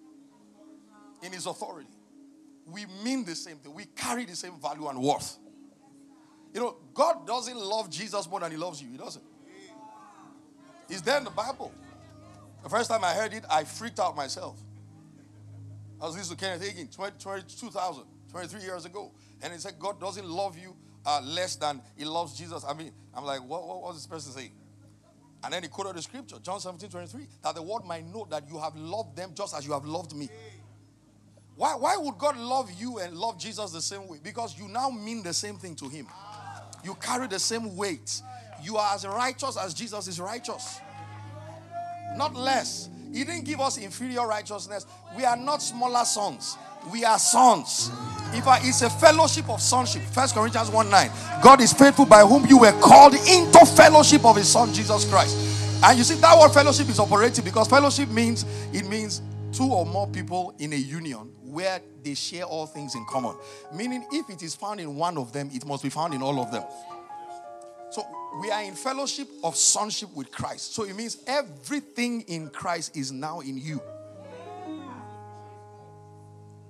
in 1.22 1.30
his 1.30 1.44
authority. 1.44 1.90
We 2.64 2.86
mean 3.04 3.26
the 3.26 3.34
same 3.34 3.58
thing. 3.58 3.74
We 3.74 3.84
carry 3.94 4.24
the 4.24 4.34
same 4.34 4.58
value 4.62 4.88
and 4.88 4.98
worth. 4.98 5.36
You 6.54 6.60
know, 6.60 6.76
God 6.94 7.26
doesn't 7.26 7.58
love 7.58 7.90
Jesus 7.90 8.26
more 8.30 8.40
than 8.40 8.50
he 8.50 8.56
loves 8.56 8.80
you. 8.80 8.88
He 8.90 8.96
doesn't. 8.96 9.24
It's 10.88 11.02
there 11.02 11.18
in 11.18 11.24
the 11.24 11.30
Bible. 11.30 11.70
The 12.62 12.70
first 12.70 12.88
time 12.88 13.04
I 13.04 13.12
heard 13.12 13.34
it, 13.34 13.44
I 13.50 13.64
freaked 13.64 14.00
out 14.00 14.16
myself. 14.16 14.58
I 16.00 16.06
was 16.06 16.16
listening 16.16 16.38
to 16.38 16.44
Kenneth 16.44 16.62
Hagin 16.62 16.94
20, 16.94 17.18
20, 17.18 17.42
2000, 17.56 18.04
23 18.30 18.60
years 18.62 18.84
ago. 18.86 19.12
And 19.42 19.52
he 19.52 19.58
said, 19.58 19.78
God 19.78 20.00
doesn't 20.00 20.26
love 20.26 20.56
you 20.58 20.74
uh, 21.04 21.20
less 21.22 21.56
than 21.56 21.82
he 21.96 22.04
loves 22.04 22.36
Jesus. 22.36 22.64
I 22.66 22.74
mean, 22.74 22.92
I'm 23.14 23.24
like, 23.24 23.40
what, 23.40 23.66
what 23.66 23.82
was 23.82 23.96
this 23.96 24.06
person 24.06 24.32
saying? 24.32 24.52
And 25.42 25.52
then 25.52 25.62
he 25.62 25.68
quoted 25.68 25.96
the 25.96 26.02
scripture, 26.02 26.36
John 26.42 26.60
17, 26.60 26.90
23, 26.90 27.26
that 27.42 27.54
the 27.54 27.62
world 27.62 27.86
might 27.86 28.06
know 28.06 28.26
that 28.30 28.48
you 28.48 28.58
have 28.58 28.76
loved 28.76 29.16
them 29.16 29.32
just 29.34 29.54
as 29.54 29.66
you 29.66 29.72
have 29.72 29.84
loved 29.84 30.14
me. 30.14 30.28
Why, 31.56 31.74
why 31.74 31.96
would 31.96 32.16
God 32.18 32.38
love 32.38 32.70
you 32.78 32.98
and 32.98 33.16
love 33.16 33.38
Jesus 33.38 33.70
the 33.70 33.82
same 33.82 34.06
way? 34.08 34.18
Because 34.22 34.58
you 34.58 34.68
now 34.68 34.90
mean 34.90 35.22
the 35.22 35.32
same 35.34 35.56
thing 35.56 35.74
to 35.76 35.88
him. 35.88 36.06
You 36.84 36.94
carry 36.94 37.26
the 37.26 37.38
same 37.38 37.76
weight. 37.76 38.22
You 38.62 38.76
are 38.76 38.94
as 38.94 39.06
righteous 39.06 39.56
as 39.56 39.74
Jesus 39.74 40.08
is 40.08 40.20
righteous. 40.20 40.80
Not 42.16 42.34
less. 42.34 42.88
He 43.12 43.24
didn't 43.24 43.44
give 43.44 43.60
us 43.60 43.78
inferior 43.78 44.26
righteousness. 44.26 44.86
We 45.16 45.24
are 45.24 45.36
not 45.36 45.62
smaller 45.62 46.04
sons. 46.04 46.56
We 46.92 47.04
are 47.04 47.18
sons. 47.18 47.90
If 48.32 48.46
I, 48.46 48.60
it's 48.62 48.82
a 48.82 48.90
fellowship 48.90 49.48
of 49.50 49.60
sonship. 49.60 50.02
First 50.02 50.34
Corinthians 50.34 50.70
1 50.70 50.90
9. 50.90 51.10
God 51.42 51.60
is 51.60 51.72
faithful 51.72 52.06
by 52.06 52.20
whom 52.22 52.46
you 52.46 52.58
were 52.58 52.72
called 52.80 53.14
into 53.14 53.66
fellowship 53.76 54.24
of 54.24 54.36
his 54.36 54.48
son 54.48 54.72
Jesus 54.72 55.08
Christ. 55.10 55.82
And 55.82 55.98
you 55.98 56.04
see 56.04 56.14
that 56.16 56.38
word 56.38 56.50
fellowship 56.50 56.88
is 56.88 56.98
operating 56.98 57.44
because 57.44 57.66
fellowship 57.68 58.08
means 58.10 58.44
it 58.72 58.86
means 58.86 59.22
two 59.52 59.72
or 59.72 59.84
more 59.84 60.06
people 60.06 60.54
in 60.58 60.72
a 60.72 60.76
union 60.76 61.32
where 61.42 61.80
they 62.04 62.14
share 62.14 62.44
all 62.44 62.66
things 62.66 62.94
in 62.94 63.04
common. 63.06 63.34
Meaning 63.74 64.06
if 64.12 64.30
it 64.30 64.42
is 64.42 64.54
found 64.54 64.80
in 64.80 64.94
one 64.94 65.18
of 65.18 65.32
them, 65.32 65.50
it 65.52 65.66
must 65.66 65.82
be 65.82 65.88
found 65.88 66.14
in 66.14 66.22
all 66.22 66.40
of 66.40 66.50
them. 66.52 66.62
So 67.90 68.06
we 68.40 68.50
are 68.50 68.62
in 68.62 68.74
fellowship 68.74 69.28
of 69.42 69.56
sonship 69.56 70.14
with 70.14 70.30
Christ. 70.30 70.74
So 70.74 70.84
it 70.84 70.94
means 70.94 71.18
everything 71.26 72.22
in 72.22 72.48
Christ 72.48 72.96
is 72.96 73.10
now 73.10 73.40
in 73.40 73.58
you. 73.58 73.82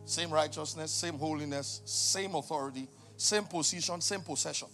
Same 0.06 0.30
righteousness, 0.30 0.90
same 0.90 1.18
holiness, 1.18 1.82
same 1.84 2.34
authority, 2.34 2.88
same 3.16 3.44
position, 3.44 4.00
same 4.00 4.22
possession. 4.22 4.68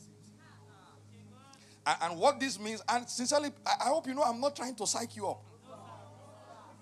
And, 1.85 1.97
and 2.03 2.19
what 2.19 2.41
this 2.41 2.59
means, 2.59 2.83
and 2.89 3.09
sincerely, 3.09 3.51
I, 3.67 3.87
I 3.87 3.89
hope 3.89 4.07
you 4.07 4.15
know 4.15 4.23
I'm 4.23 4.41
not 4.41 4.57
trying 4.57 4.75
to 4.77 4.87
psych 4.87 5.15
you 5.17 5.29
up. 5.29 5.43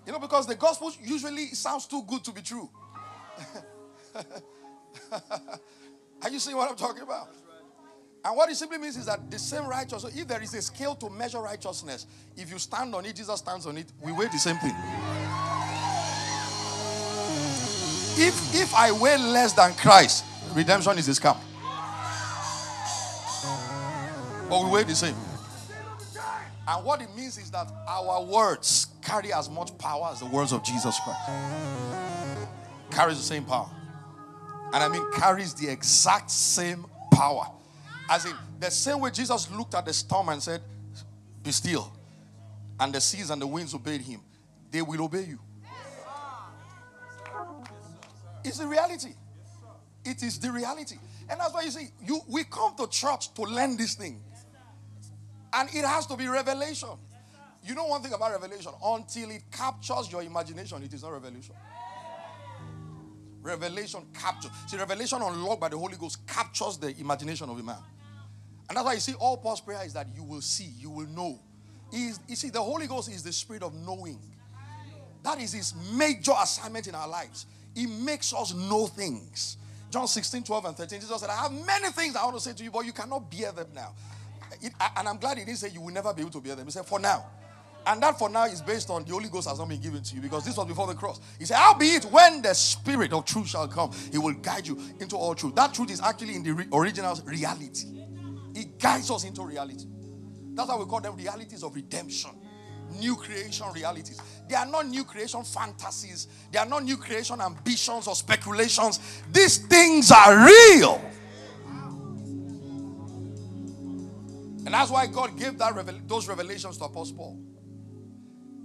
You 0.05 0.13
know, 0.13 0.19
because 0.19 0.45
the 0.45 0.55
gospel 0.55 0.91
usually 1.01 1.47
sounds 1.47 1.87
too 1.87 2.03
good 2.07 2.23
to 2.23 2.31
be 2.31 2.41
true. 2.41 2.69
Are 6.21 6.29
you 6.29 6.39
seeing 6.39 6.55
what 6.55 6.69
I'm 6.69 6.77
talking 6.77 7.01
about? 7.01 7.29
And 8.25 8.35
what 8.35 8.49
it 8.49 8.55
simply 8.55 8.79
means 8.79 8.97
is 8.97 9.05
that 9.05 9.29
the 9.29 9.37
same 9.37 9.67
righteousness, 9.67 10.17
if 10.17 10.27
there 10.27 10.41
is 10.41 10.51
a 10.55 10.61
scale 10.63 10.95
to 10.95 11.11
measure 11.11 11.39
righteousness, 11.39 12.07
if 12.35 12.49
you 12.49 12.57
stand 12.57 12.95
on 12.95 13.05
it, 13.05 13.15
Jesus 13.15 13.37
stands 13.37 13.67
on 13.67 13.77
it, 13.77 13.85
we 14.01 14.11
weigh 14.11 14.25
the 14.25 14.39
same 14.39 14.57
thing. 14.57 14.73
If 18.17 18.55
if 18.55 18.73
I 18.73 18.91
weigh 18.99 19.19
less 19.19 19.53
than 19.53 19.75
Christ, 19.75 20.25
redemption 20.55 20.97
is 20.97 21.07
a 21.07 21.11
scam. 21.11 21.37
But 24.49 24.63
we 24.63 24.71
weigh 24.71 24.83
the 24.85 24.95
same. 24.95 25.15
And 26.67 26.83
what 26.83 27.01
it 27.03 27.15
means 27.15 27.37
is 27.37 27.51
that 27.51 27.71
our 27.87 28.23
words 28.23 28.87
carry 29.03 29.33
as 29.33 29.51
much 29.51 29.77
power 29.77 30.09
as 30.11 30.21
the 30.21 30.25
words 30.25 30.51
of 30.51 30.63
Jesus 30.63 30.99
Christ. 31.03 31.29
Carries 32.89 33.17
the 33.17 33.23
same 33.23 33.45
power. 33.45 33.69
And 34.73 34.83
I 34.83 34.87
mean 34.87 35.05
carries 35.13 35.53
the 35.53 35.69
exact 35.69 36.31
same 36.31 36.87
power 37.11 37.51
as 38.09 38.25
in 38.25 38.35
the 38.59 38.69
same 38.69 38.99
way 38.99 39.11
Jesus 39.11 39.49
looked 39.51 39.75
at 39.75 39.85
the 39.85 39.93
storm 39.93 40.29
and 40.29 40.41
said, 40.41 40.61
Be 41.43 41.51
still. 41.51 41.91
And 42.79 42.93
the 42.93 43.01
seas 43.01 43.29
and 43.29 43.41
the 43.41 43.47
winds 43.47 43.73
obeyed 43.73 44.01
him. 44.01 44.21
They 44.69 44.81
will 44.81 45.03
obey 45.03 45.23
you. 45.23 45.39
It's 48.43 48.59
the 48.59 48.67
reality. 48.67 49.13
It 50.03 50.21
is 50.21 50.39
the 50.39 50.51
reality. 50.51 50.97
And 51.29 51.39
that's 51.39 51.53
why 51.53 51.63
you 51.63 51.71
see, 51.71 51.87
you 52.03 52.21
we 52.27 52.43
come 52.43 52.75
to 52.77 52.87
church 52.87 53.33
to 53.33 53.41
learn 53.43 53.77
this 53.77 53.95
thing. 53.95 54.21
And 55.53 55.69
it 55.69 55.85
has 55.85 56.05
to 56.07 56.17
be 56.17 56.27
revelation. 56.27 56.89
You 57.63 57.73
know 57.73 57.85
one 57.85 58.01
thing 58.03 58.13
about 58.13 58.31
revelation, 58.31 58.71
until 58.83 59.31
it 59.31 59.43
captures 59.51 60.11
your 60.11 60.21
imagination, 60.21 60.83
it 60.83 60.93
is 60.93 61.01
not 61.01 61.13
revelation. 61.13 61.55
Revelation 63.45 64.01
captures. 64.19 64.49
See, 64.65 64.75
revelation 64.75 65.21
unlocked 65.21 65.61
by 65.61 65.69
the 65.69 65.77
Holy 65.77 65.95
Ghost 65.97 66.25
captures 66.25 66.77
the 66.77 66.97
imagination 66.99 67.47
of 67.47 67.59
a 67.59 67.61
man. 67.61 67.77
And 68.67 68.75
that's 68.75 68.83
why 68.83 68.93
you 68.93 68.99
see 68.99 69.13
all 69.13 69.37
Paul's 69.37 69.61
prayer 69.61 69.85
is 69.85 69.93
that 69.93 70.07
you 70.15 70.23
will 70.23 70.41
see, 70.41 70.71
you 70.79 70.89
will 70.89 71.05
know. 71.05 71.39
He's, 71.91 72.19
you 72.27 72.35
see, 72.35 72.49
the 72.49 72.61
Holy 72.61 72.87
Ghost 72.87 73.11
is 73.11 73.21
the 73.21 73.31
spirit 73.31 73.61
of 73.61 73.75
knowing. 73.75 74.19
That 75.21 75.39
is 75.39 75.53
his 75.53 75.75
major 75.93 76.33
assignment 76.41 76.87
in 76.87 76.95
our 76.95 77.07
lives. 77.07 77.45
He 77.75 77.85
makes 77.85 78.33
us 78.33 78.55
know 78.55 78.87
things. 78.87 79.57
John 79.91 80.07
16, 80.07 80.43
12, 80.43 80.65
and 80.65 80.75
13, 80.75 80.99
Jesus 81.01 81.21
said, 81.21 81.29
I 81.29 81.43
have 81.43 81.51
many 81.51 81.89
things 81.89 82.15
I 82.15 82.23
want 82.23 82.37
to 82.37 82.41
say 82.41 82.53
to 82.53 82.63
you, 82.63 82.71
but 82.71 82.83
you 82.83 82.93
cannot 82.93 83.29
bear 83.29 83.51
them 83.51 83.67
now. 83.75 83.93
It, 84.59 84.73
and 84.97 85.07
I'm 85.07 85.17
glad 85.17 85.37
he 85.37 85.45
didn't 85.45 85.59
say 85.59 85.69
you 85.69 85.81
will 85.81 85.93
never 85.93 86.11
be 86.15 86.21
able 86.21 86.31
to 86.31 86.41
bear 86.41 86.55
them. 86.55 86.65
He 86.65 86.71
said, 86.71 86.85
for 86.87 86.99
now. 86.99 87.25
And 87.87 88.01
that 88.01 88.17
for 88.17 88.29
now 88.29 88.45
is 88.45 88.61
based 88.61 88.89
on 88.89 89.03
the 89.03 89.11
Holy 89.11 89.29
Ghost 89.29 89.47
has 89.47 89.59
not 89.59 89.69
been 89.69 89.79
given 89.79 90.01
to 90.01 90.15
you 90.15 90.21
because 90.21 90.43
this 90.43 90.57
was 90.57 90.65
before 90.65 90.87
the 90.87 90.95
cross. 90.95 91.19
He 91.37 91.45
said, 91.45 91.57
How 91.57 91.75
be 91.75 91.89
it 91.89 92.05
when 92.05 92.41
the 92.41 92.53
Spirit 92.55 93.13
of 93.13 93.25
truth 93.25 93.47
shall 93.49 93.67
come, 93.67 93.91
he 94.11 94.17
will 94.17 94.33
guide 94.33 94.65
you 94.65 94.79
into 94.99 95.15
all 95.15 95.35
truth. 95.35 95.53
That 95.55 95.73
truth 95.73 95.91
is 95.91 96.01
actually 96.01 96.35
in 96.35 96.43
the 96.43 96.51
re- 96.51 96.65
original 96.73 97.15
reality. 97.25 97.85
It 98.55 98.79
guides 98.79 99.11
us 99.11 99.23
into 99.23 99.43
reality. 99.43 99.85
That's 100.55 100.69
why 100.69 100.77
we 100.77 100.85
call 100.85 101.01
them 101.01 101.15
realities 101.15 101.61
of 101.63 101.75
redemption. 101.75 102.31
New 102.99 103.15
creation 103.15 103.67
realities. 103.73 104.19
They 104.47 104.55
are 104.55 104.65
not 104.65 104.87
new 104.87 105.03
creation 105.03 105.43
fantasies. 105.43 106.27
They 106.51 106.57
are 106.59 106.65
not 106.65 106.83
new 106.83 106.97
creation 106.97 107.41
ambitions 107.41 108.07
or 108.07 108.15
speculations. 108.15 108.99
These 109.31 109.57
things 109.67 110.11
are 110.11 110.45
real. 110.45 111.01
And 114.65 114.73
that's 114.73 114.89
why 114.89 115.05
God 115.07 115.37
gave 115.37 115.57
that 115.59 115.75
revel- 115.75 115.99
those 116.07 116.27
revelations 116.27 116.77
to 116.79 116.85
Apostle 116.85 117.17
Paul. 117.17 117.39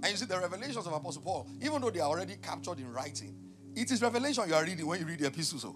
And 0.03 0.11
you 0.11 0.17
see, 0.17 0.25
the 0.25 0.39
revelations 0.39 0.87
of 0.87 0.93
Apostle 0.93 1.21
Paul, 1.21 1.47
even 1.61 1.81
though 1.81 1.91
they 1.91 1.99
are 1.99 2.09
already 2.09 2.35
captured 2.37 2.79
in 2.79 2.91
writing, 2.91 3.35
it 3.75 3.91
is 3.91 4.01
revelation 4.01 4.43
you 4.47 4.55
are 4.55 4.63
reading 4.63 4.85
when 4.85 4.99
you 4.99 5.05
read 5.05 5.19
the 5.19 5.27
epistles. 5.27 5.61
So. 5.61 5.75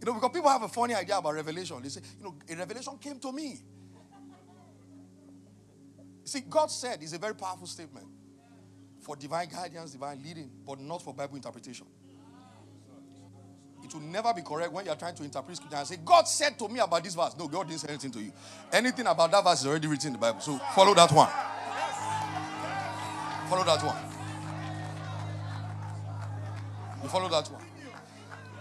You 0.00 0.06
know, 0.06 0.14
because 0.14 0.30
people 0.32 0.50
have 0.50 0.62
a 0.62 0.68
funny 0.68 0.94
idea 0.94 1.16
about 1.16 1.34
revelation. 1.34 1.80
They 1.82 1.88
say, 1.88 2.02
you 2.18 2.24
know, 2.24 2.34
a 2.48 2.56
revelation 2.56 2.98
came 2.98 3.18
to 3.20 3.32
me. 3.32 3.58
See, 6.24 6.40
God 6.40 6.70
said 6.70 7.02
is 7.02 7.12
a 7.12 7.18
very 7.18 7.34
powerful 7.34 7.66
statement 7.66 8.06
for 9.00 9.16
divine 9.16 9.48
guidance, 9.48 9.92
divine 9.92 10.20
leading, 10.22 10.50
but 10.66 10.80
not 10.80 11.02
for 11.02 11.14
Bible 11.14 11.36
interpretation. 11.36 11.86
It 13.84 13.94
will 13.94 14.00
never 14.00 14.34
be 14.34 14.42
correct 14.42 14.72
when 14.72 14.84
you 14.84 14.90
are 14.90 14.96
trying 14.96 15.14
to 15.14 15.22
interpret 15.22 15.56
scripture 15.56 15.76
and 15.76 15.86
say, 15.86 15.96
God 16.04 16.26
said 16.26 16.58
to 16.58 16.68
me 16.68 16.80
about 16.80 17.04
this 17.04 17.14
verse. 17.14 17.36
No, 17.38 17.46
God 17.46 17.68
didn't 17.68 17.80
say 17.80 17.88
anything 17.88 18.10
to 18.10 18.20
you. 18.20 18.32
Anything 18.72 19.06
about 19.06 19.30
that 19.30 19.44
verse 19.44 19.60
is 19.60 19.66
already 19.66 19.86
written 19.86 20.08
in 20.08 20.12
the 20.14 20.18
Bible. 20.18 20.40
So 20.40 20.58
follow 20.74 20.92
that 20.94 21.12
one. 21.12 21.28
Follow 23.48 23.64
that 23.64 23.82
one. 23.82 23.96
You 27.02 27.08
follow 27.08 27.28
that 27.28 27.48
one. 27.48 27.62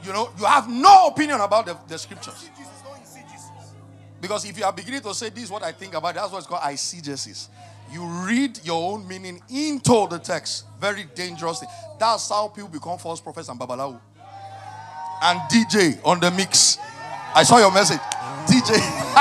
You 0.04 0.14
know, 0.14 0.30
you 0.38 0.46
have 0.46 0.70
no 0.70 1.08
opinion 1.08 1.42
about 1.42 1.66
the, 1.66 1.78
the 1.88 1.98
scriptures. 1.98 2.50
Because 4.22 4.46
if 4.46 4.58
you 4.58 4.64
are 4.66 4.72
beginning 4.74 5.02
to 5.02 5.14
say 5.14 5.30
this 5.30 5.46
is 5.46 5.52
what 5.52 5.64
I 5.64 5.72
think 5.72 5.94
about, 5.96 6.14
that's 6.16 6.32
what's 6.32 6.46
called 6.46 6.62
eisegesis. 6.62 7.48
You 7.92 8.04
read 8.04 8.60
your 8.64 8.94
own 8.94 9.08
meaning 9.08 9.42
into 9.50 10.08
the 10.08 10.20
text. 10.20 10.66
Very 10.80 11.06
dangerous. 11.16 11.64
That's 12.00 12.30
how 12.30 12.48
people 12.48 12.70
become 12.70 12.98
false 12.98 13.22
prophets 13.22 13.50
and 13.50 13.60
babalawo. 13.60 14.00
And 15.22 15.40
DJ 15.50 16.00
on 16.04 16.20
the 16.20 16.32
mix. 16.32 16.78
I 17.34 17.44
saw 17.44 17.58
your 17.58 17.72
message. 17.72 18.00
DJ. 18.48 18.78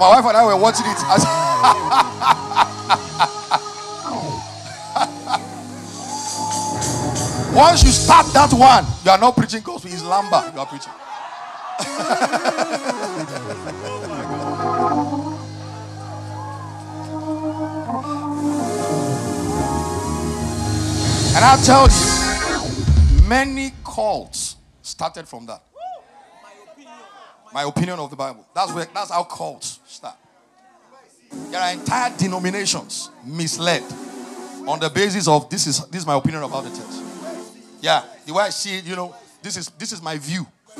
My 0.00 0.08
wife 0.08 0.24
and 0.24 0.36
I 0.36 0.44
were 0.44 0.56
watching 0.56 0.86
it. 0.86 2.38
Once 7.54 7.84
you 7.84 7.90
start 7.90 8.26
that 8.32 8.50
one, 8.50 8.86
you 9.04 9.10
are 9.10 9.18
not 9.18 9.36
preaching 9.36 9.60
gospel. 9.62 9.90
It's 9.92 10.02
lamba 10.02 10.52
you 10.54 10.60
are 10.60 10.66
preaching. 10.66 10.92
and 21.34 21.44
I 21.44 21.62
tell 21.62 21.88
you, 21.88 23.28
many 23.28 23.72
cults 23.84 24.56
started 24.80 25.28
from 25.28 25.44
that. 25.44 25.62
My 27.52 27.64
opinion 27.64 27.98
of 27.98 28.08
the 28.08 28.16
Bible. 28.16 28.46
That's 28.54 28.72
where 28.72 28.86
that's 28.94 29.10
how 29.10 29.24
cults 29.24 29.78
start. 29.86 30.16
There 31.50 31.60
are 31.60 31.72
entire 31.72 32.16
denominations 32.16 33.10
misled 33.26 33.82
on 34.66 34.80
the 34.80 34.88
basis 34.88 35.28
of 35.28 35.50
this 35.50 35.66
is 35.66 35.84
this 35.88 36.00
is 36.00 36.06
my 36.06 36.14
opinion 36.14 36.44
about 36.44 36.64
the 36.64 36.70
text. 36.70 37.11
Yeah, 37.82 38.04
the 38.24 38.32
way 38.32 38.44
I 38.44 38.50
see 38.50 38.78
it, 38.78 38.84
you 38.84 38.94
know, 38.94 39.12
this 39.42 39.56
is 39.56 39.68
this 39.70 39.90
is 39.90 40.00
my 40.00 40.16
view. 40.16 40.46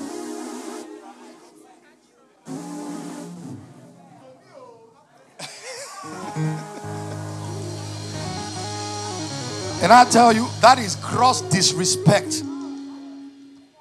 and 9.83 9.93
I 9.93 10.07
tell 10.09 10.33
you, 10.33 10.47
that 10.61 10.79
is 10.79 10.95
gross 10.95 11.41
disrespect 11.41 12.45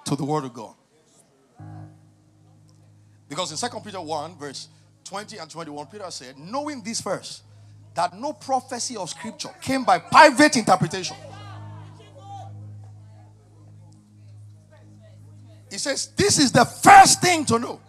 to 0.06 0.16
the 0.16 0.26
word 0.26 0.46
of 0.46 0.54
God. 0.56 0.74
Because 3.30 3.52
in 3.52 3.58
Second 3.58 3.84
Peter 3.84 4.02
1, 4.02 4.36
verse 4.36 4.68
20 5.04 5.38
and 5.38 5.48
21, 5.48 5.86
Peter 5.86 6.10
said, 6.10 6.40
knowing 6.40 6.82
this 6.82 7.00
first, 7.00 7.44
that 7.94 8.18
no 8.18 8.34
prophecy 8.34 8.98
of 8.98 9.12
scripture 9.12 9.52
came 9.62 9.84
by 9.84 10.00
private 10.00 10.58
interpretation. 10.58 11.16
Says, 15.82 16.08
This 16.16 16.38
is 16.38 16.52
the 16.52 16.66
first 16.66 17.22
thing 17.22 17.46
to 17.46 17.58
know. 17.60 17.80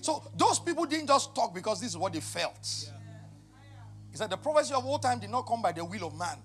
So 0.00 0.22
those 0.36 0.58
people 0.58 0.86
didn't 0.86 1.08
just 1.08 1.34
talk 1.34 1.54
because 1.54 1.80
this 1.80 1.90
is 1.90 1.96
what 1.96 2.12
they 2.12 2.20
felt. 2.20 2.90
He 4.10 4.16
said, 4.16 4.30
The 4.30 4.36
prophecy 4.36 4.72
of 4.72 4.84
old 4.84 5.02
time 5.02 5.18
did 5.18 5.30
not 5.30 5.46
come 5.46 5.60
by 5.60 5.72
the 5.72 5.84
will 5.84 6.06
of 6.06 6.18
man. 6.18 6.38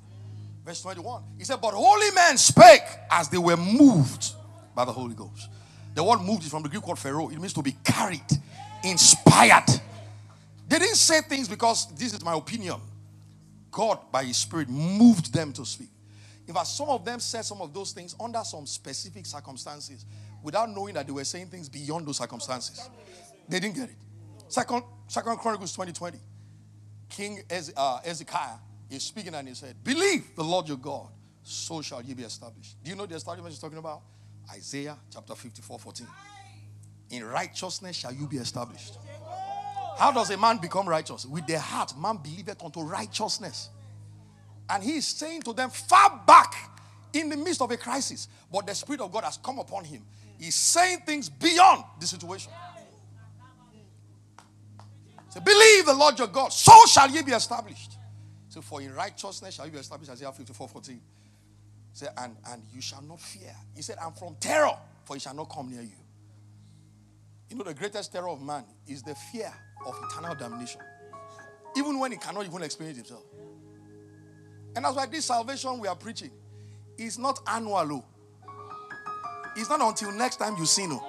Verse 0.66 0.82
21. 0.82 1.24
He 1.38 1.44
said, 1.46 1.62
But 1.62 1.74
holy 1.74 2.12
men 2.12 2.38
spake 2.38 2.84
as 3.10 3.30
they 3.30 3.38
were 3.38 3.56
moved 3.56 4.34
by 4.76 4.84
the 4.84 4.92
Holy 4.92 5.16
Ghost. 5.16 5.50
The 5.94 6.04
word 6.04 6.20
moved 6.20 6.44
is 6.44 6.50
from 6.50 6.64
the 6.64 6.70
Greek 6.70 6.86
word 6.86 6.98
phero. 6.98 7.30
It 7.30 7.40
means 7.40 7.54
to 7.54 7.62
be 7.62 7.76
carried, 7.84 8.26
inspired. 8.84 9.70
They 10.68 10.80
didn't 10.80 10.96
say 10.96 11.22
things 11.22 11.48
because 11.48 11.88
this 11.96 12.14
is 12.14 12.24
my 12.24 12.36
opinion. 12.36 12.82
God, 13.72 14.00
by 14.12 14.26
His 14.26 14.38
Spirit, 14.38 14.68
moved 14.68 15.34
them 15.34 15.54
to 15.54 15.66
speak. 15.66 15.90
In 16.48 16.54
fact, 16.54 16.68
some 16.68 16.90
of 16.90 17.06
them 17.06 17.20
said 17.20 17.44
some 17.44 17.62
of 17.62 17.74
those 17.74 17.92
things 17.92 18.16
under 18.20 18.44
some 18.44 18.66
specific 18.66 19.26
circumstances 19.26 20.06
without 20.46 20.70
knowing 20.70 20.94
that 20.94 21.08
they 21.08 21.12
were 21.12 21.24
saying 21.24 21.48
things 21.48 21.68
beyond 21.68 22.06
those 22.08 22.18
circumstances. 22.18 22.88
They 23.50 23.60
didn't 23.60 23.76
get 23.76 23.90
it. 23.90 23.96
Second, 24.48 24.84
Second 25.08 25.38
Chronicles 25.38 25.72
2020. 25.72 26.20
King 27.10 27.42
Ez, 27.50 27.74
uh, 27.76 28.00
Ezekiah 28.06 28.58
is 28.92 29.02
speaking 29.04 29.34
and 29.34 29.48
he 29.48 29.56
said, 29.56 29.76
Believe 29.84 30.36
the 30.36 30.44
Lord 30.44 30.68
your 30.68 30.78
God, 30.78 31.08
so 31.42 31.82
shall 31.82 32.04
you 32.04 32.14
be 32.14 32.24
established. 32.24 32.76
Do 32.84 32.92
you 32.92 32.96
know 32.96 33.08
the 33.08 33.16
establishment 33.16 33.54
he's 33.54 33.60
talking 33.60 33.80
about? 33.80 34.02
Isaiah 34.52 34.98
chapter 35.12 35.34
54 35.34 35.80
14. 35.80 36.08
In 37.10 37.24
righteousness 37.24 37.96
shall 37.96 38.14
you 38.14 38.28
be 38.28 38.38
established. 38.38 39.00
How 39.98 40.12
does 40.12 40.30
a 40.30 40.38
man 40.38 40.58
become 40.58 40.88
righteous? 40.88 41.26
With 41.26 41.48
the 41.48 41.60
heart, 41.60 41.98
man 41.98 42.18
believeth 42.18 42.64
unto 42.64 42.82
righteousness. 42.82 43.70
And 44.70 44.84
he 44.84 44.98
is 44.98 45.08
saying 45.08 45.42
to 45.44 45.54
them 45.54 45.72
far 45.72 46.22
back 46.28 46.54
in 47.14 47.30
the 47.30 47.38
midst 47.38 47.62
of 47.62 47.72
a 47.72 47.78
crisis, 47.78 48.28
but 48.52 48.68
the 48.68 48.76
Spirit 48.76 49.02
of 49.02 49.12
God 49.12 49.24
has 49.24 49.38
come 49.38 49.58
upon 49.58 49.86
him. 49.86 50.04
He's 50.40 50.56
saying 50.56 51.00
things 51.06 51.30
beyond 51.30 51.84
the 52.00 52.08
situation. 52.08 52.52
So 55.30 55.42
believe 55.42 55.86
the 55.86 55.94
Lord 55.94 56.18
your 56.18 56.28
God, 56.28 56.54
so 56.54 56.74
shall 56.88 57.10
ye 57.10 57.22
be 57.22 57.34
established. 57.34 57.98
So 58.50 58.62
for 58.62 58.82
in 58.82 58.94
righteousness 58.94 59.56
shall 59.56 59.66
you 59.66 59.72
be 59.74 59.80
established, 59.80 60.12
Isaiah 60.12 60.32
54 60.32 60.68
14. 60.68 61.02
Say, 61.92 62.08
and, 62.18 62.36
and 62.50 62.62
you 62.74 62.82
shall 62.82 63.02
not 63.02 63.20
fear. 63.20 63.56
He 63.74 63.82
said, 63.82 63.98
and 64.02 64.18
from 64.18 64.36
terror, 64.40 64.78
for 65.06 65.16
it 65.16 65.22
shall 65.22 65.34
not 65.34 65.50
come 65.50 65.72
near 65.72 65.82
you. 65.82 65.98
You 67.50 67.58
know, 67.58 67.64
the 67.64 67.74
greatest 67.74 68.12
terror 68.12 68.30
of 68.30 68.42
man 68.42 68.66
is 68.88 69.04
the 69.04 69.16
fear 69.16 69.54
of 69.86 69.96
eternal 70.10 70.36
damnation. 70.36 70.82
Even 71.78 72.00
when 72.00 72.12
he 72.12 72.18
cannot 72.18 72.46
even 72.46 72.64
explain 72.64 72.90
it 72.90 72.96
himself. 72.98 73.24
And 74.76 74.84
that's 74.84 74.96
why 74.96 75.06
this 75.06 75.26
salvation 75.26 75.80
we 75.80 75.88
are 75.88 75.96
preaching 75.96 76.32
is 76.98 77.18
not 77.18 77.40
annual. 77.48 77.76
Oh. 77.76 78.06
Oh. 79.56 79.60
It's 79.60 79.70
not 79.70 79.82
until 79.82 80.12
next 80.12 80.38
time 80.38 80.56
you 80.58 80.66
sin. 80.66 80.90
No. 80.90 81.04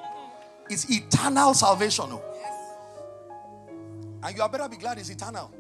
It's 0.69 0.91
eternal 0.91 1.55
salvation. 1.55 2.07
oh. 2.09 2.23
And 4.23 4.37
you 4.37 4.43
are 4.43 4.49
better 4.49 4.69
be 4.69 4.77
glad 4.77 4.99
it's 4.99 5.11
eternal. 5.11 5.53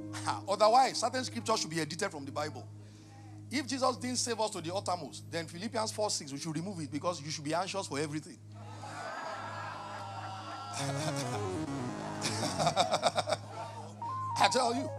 Otherwise, 0.49 0.99
certain 0.99 1.23
scriptures 1.25 1.61
should 1.61 1.71
be 1.71 1.81
edited 1.81 2.11
from 2.11 2.25
the 2.25 2.33
Bible. 2.33 2.67
If 3.51 3.67
Jesus 3.67 3.97
didn't 3.99 4.17
save 4.17 4.41
us 4.41 4.51
to 4.51 4.61
the 4.61 4.75
uttermost, 4.75 5.31
then 5.31 5.47
Philippians 5.47 5.93
4 5.93 6.11
6, 6.11 6.33
we 6.33 6.39
should 6.39 6.57
remove 6.57 6.81
it 6.81 6.91
because 6.91 7.23
you 7.23 7.31
should 7.31 7.45
be 7.45 7.55
anxious 7.55 7.87
for 7.87 7.99
everything. 7.99 8.39
I 14.39 14.49
tell 14.51 14.75
you. 14.75 14.91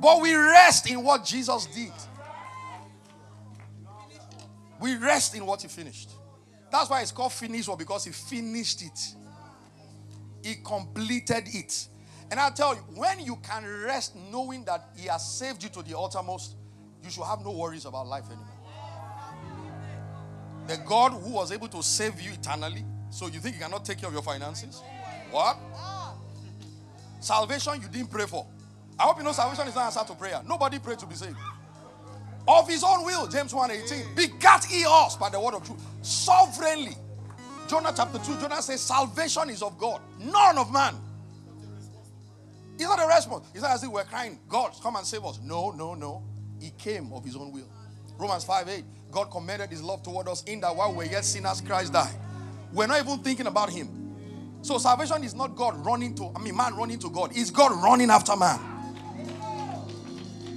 But 0.00 0.20
we 0.22 0.34
rest 0.34 0.90
in 0.90 1.04
what 1.04 1.24
Jesus 1.24 1.66
did. 1.66 1.92
We 4.80 4.96
rest 4.96 5.34
in 5.36 5.46
what 5.46 5.62
he 5.62 5.68
finished. 5.68 6.10
That's 6.74 6.90
why 6.90 7.02
it's 7.02 7.12
called 7.12 7.32
finished 7.32 7.68
or 7.68 7.76
because 7.76 8.04
he 8.04 8.10
finished 8.10 8.82
it. 8.82 9.14
He 10.42 10.56
completed 10.56 11.44
it. 11.46 11.86
And 12.32 12.40
I 12.40 12.50
tell 12.50 12.74
you, 12.74 12.80
when 12.96 13.20
you 13.20 13.36
can 13.36 13.64
rest 13.84 14.16
knowing 14.16 14.64
that 14.64 14.88
he 14.96 15.06
has 15.06 15.38
saved 15.38 15.62
you 15.62 15.68
to 15.68 15.84
the 15.84 15.96
uttermost, 15.96 16.56
you 17.00 17.10
should 17.10 17.22
have 17.22 17.44
no 17.44 17.52
worries 17.52 17.84
about 17.84 18.08
life 18.08 18.24
anymore. 18.26 18.48
The 20.66 20.78
God 20.78 21.12
who 21.12 21.34
was 21.34 21.52
able 21.52 21.68
to 21.68 21.80
save 21.80 22.20
you 22.20 22.32
eternally, 22.32 22.84
so 23.08 23.28
you 23.28 23.38
think 23.38 23.54
he 23.54 23.62
cannot 23.62 23.84
take 23.84 23.98
care 23.98 24.08
of 24.08 24.12
your 24.12 24.24
finances? 24.24 24.82
What? 25.30 25.56
Salvation 27.20 27.74
you 27.82 27.88
didn't 27.88 28.10
pray 28.10 28.26
for. 28.26 28.48
I 28.98 29.04
hope 29.04 29.18
you 29.18 29.22
know 29.22 29.30
salvation 29.30 29.68
is 29.68 29.76
not 29.76 29.96
answer 29.96 30.12
to 30.12 30.18
prayer. 30.18 30.42
Nobody 30.44 30.80
prayed 30.80 30.98
to 30.98 31.06
be 31.06 31.14
saved. 31.14 31.36
Of 32.46 32.68
his 32.68 32.84
own 32.84 33.04
will, 33.04 33.26
James 33.26 33.52
1:18, 33.52 34.14
begat 34.14 34.64
he 34.64 34.84
us 34.86 35.16
by 35.16 35.30
the 35.30 35.40
word 35.40 35.54
of 35.54 35.64
truth, 35.64 35.80
sovereignly. 36.02 36.96
Jonah 37.68 37.92
chapter 37.96 38.18
2, 38.18 38.40
Jonah 38.40 38.60
says, 38.60 38.82
Salvation 38.82 39.48
is 39.48 39.62
of 39.62 39.78
God, 39.78 40.02
none 40.18 40.58
of 40.58 40.70
man. 40.70 40.94
It's 42.74 42.84
not 42.84 43.02
a 43.02 43.06
response. 43.06 43.46
It's 43.54 43.62
not 43.62 43.72
as 43.72 43.82
if 43.84 43.90
we're 43.90 44.04
crying, 44.04 44.38
God, 44.48 44.72
come 44.82 44.96
and 44.96 45.06
save 45.06 45.24
us. 45.24 45.40
No, 45.42 45.70
no, 45.70 45.94
no. 45.94 46.22
He 46.60 46.70
came 46.70 47.12
of 47.12 47.24
his 47.24 47.36
own 47.36 47.52
will. 47.52 47.68
Romans 48.18 48.44
5 48.44 48.68
8. 48.68 48.84
God 49.10 49.30
commended 49.30 49.70
his 49.70 49.82
love 49.82 50.02
toward 50.02 50.28
us 50.28 50.42
in 50.44 50.60
that 50.60 50.74
while 50.74 50.92
we're 50.92 51.04
yet 51.04 51.24
sinners, 51.24 51.60
Christ 51.60 51.92
died. 51.92 52.14
We're 52.72 52.88
not 52.88 53.00
even 53.00 53.20
thinking 53.20 53.46
about 53.46 53.70
him. 53.70 53.88
So 54.62 54.78
salvation 54.78 55.22
is 55.22 55.34
not 55.34 55.54
God 55.54 55.84
running 55.84 56.14
to, 56.16 56.32
I 56.34 56.40
mean, 56.40 56.56
man 56.56 56.74
running 56.74 56.98
to 57.00 57.10
God. 57.10 57.30
It's 57.34 57.50
God 57.50 57.72
running 57.82 58.10
after 58.10 58.34
man. 58.34 58.73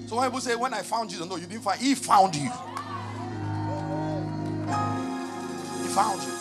So 0.07 0.15
when 0.15 0.25
people 0.25 0.39
say, 0.39 0.55
when 0.55 0.73
I 0.73 0.83
found 0.83 1.09
Jesus, 1.09 1.27
no, 1.27 1.35
you 1.35 1.45
didn't 1.47 1.63
find, 1.63 1.79
he 1.81 1.93
found 1.93 2.33
you. 2.33 2.43
He 2.43 2.49
found 5.93 6.23
you. 6.23 6.31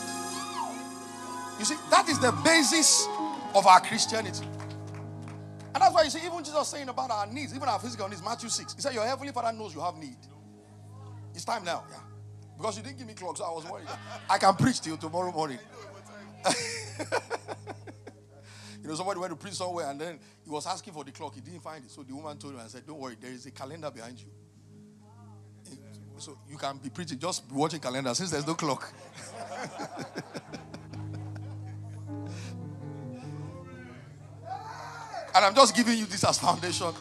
You 1.58 1.64
see, 1.64 1.74
that 1.90 2.06
is 2.08 2.20
the 2.20 2.30
basis 2.44 3.08
of 3.56 3.66
our 3.66 3.80
Christianity. 3.80 4.46
And 5.74 5.82
that's 5.82 5.92
why 5.92 6.04
you 6.04 6.10
see, 6.10 6.24
even 6.24 6.44
Jesus 6.44 6.68
saying 6.68 6.88
about 6.88 7.10
our 7.10 7.26
needs, 7.26 7.54
even 7.56 7.68
our 7.68 7.80
physical 7.80 8.08
needs, 8.08 8.22
Matthew 8.22 8.48
6, 8.48 8.74
he 8.74 8.80
said, 8.80 8.94
Your 8.94 9.04
heavenly 9.04 9.32
father 9.32 9.52
knows 9.52 9.74
you 9.74 9.80
have 9.80 9.96
need. 9.96 10.16
It's 11.34 11.44
time 11.44 11.64
now, 11.64 11.82
yeah. 11.90 11.98
Because 12.56 12.76
you 12.76 12.84
didn't 12.84 12.98
give 12.98 13.06
me 13.08 13.14
clock, 13.14 13.36
so 13.36 13.44
I 13.44 13.50
was 13.50 13.68
worried. 13.68 13.88
I 14.30 14.38
can 14.38 14.54
preach 14.54 14.80
till 14.80 14.92
you 14.92 14.98
tomorrow 14.98 15.32
morning. 15.32 15.58
you 18.86 18.92
know, 18.92 18.96
somebody 18.96 19.18
went 19.18 19.32
to 19.32 19.36
preach 19.36 19.54
somewhere 19.54 19.90
and 19.90 20.00
then 20.00 20.16
he 20.44 20.48
was 20.48 20.64
asking 20.64 20.92
for 20.92 21.02
the 21.02 21.10
clock. 21.10 21.34
He 21.34 21.40
didn't 21.40 21.58
find 21.58 21.84
it. 21.84 21.90
So 21.90 22.04
the 22.04 22.14
woman 22.14 22.38
told 22.38 22.54
him 22.54 22.60
and 22.60 22.70
said, 22.70 22.86
Don't 22.86 23.00
worry, 23.00 23.16
there 23.20 23.32
is 23.32 23.44
a 23.44 23.50
calendar 23.50 23.90
behind 23.90 24.20
you. 24.20 24.28
So 26.18 26.38
you 26.48 26.56
can 26.56 26.76
be 26.78 26.88
preaching, 26.88 27.18
just 27.18 27.48
be 27.48 27.56
watching 27.56 27.80
calendar 27.80 28.14
since 28.14 28.30
there's 28.30 28.46
no 28.46 28.54
clock. 28.54 28.92
and 35.34 35.44
I'm 35.44 35.54
just 35.56 35.74
giving 35.74 35.98
you 35.98 36.06
this 36.06 36.22
as 36.22 36.38
foundation. 36.38 36.94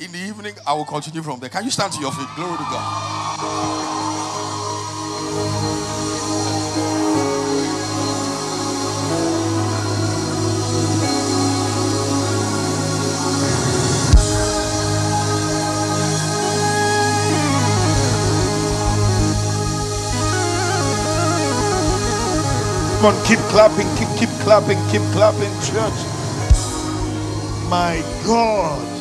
In 0.00 0.12
the 0.12 0.18
evening, 0.18 0.54
I 0.66 0.72
will 0.72 0.86
continue 0.86 1.20
from 1.20 1.40
there. 1.40 1.50
Can 1.50 1.64
you 1.66 1.70
stand 1.70 1.92
to 1.92 2.00
your 2.00 2.12
feet? 2.12 2.28
Glory 2.36 2.56
to 2.56 2.64
God. 2.64 4.15
On, 23.06 23.24
keep 23.24 23.38
clapping, 23.50 23.86
keep, 23.96 24.08
keep 24.18 24.28
clapping, 24.40 24.78
keep 24.90 25.02
clapping, 25.12 25.52
church. 25.62 25.98
My 27.68 28.02
God. 28.24 28.95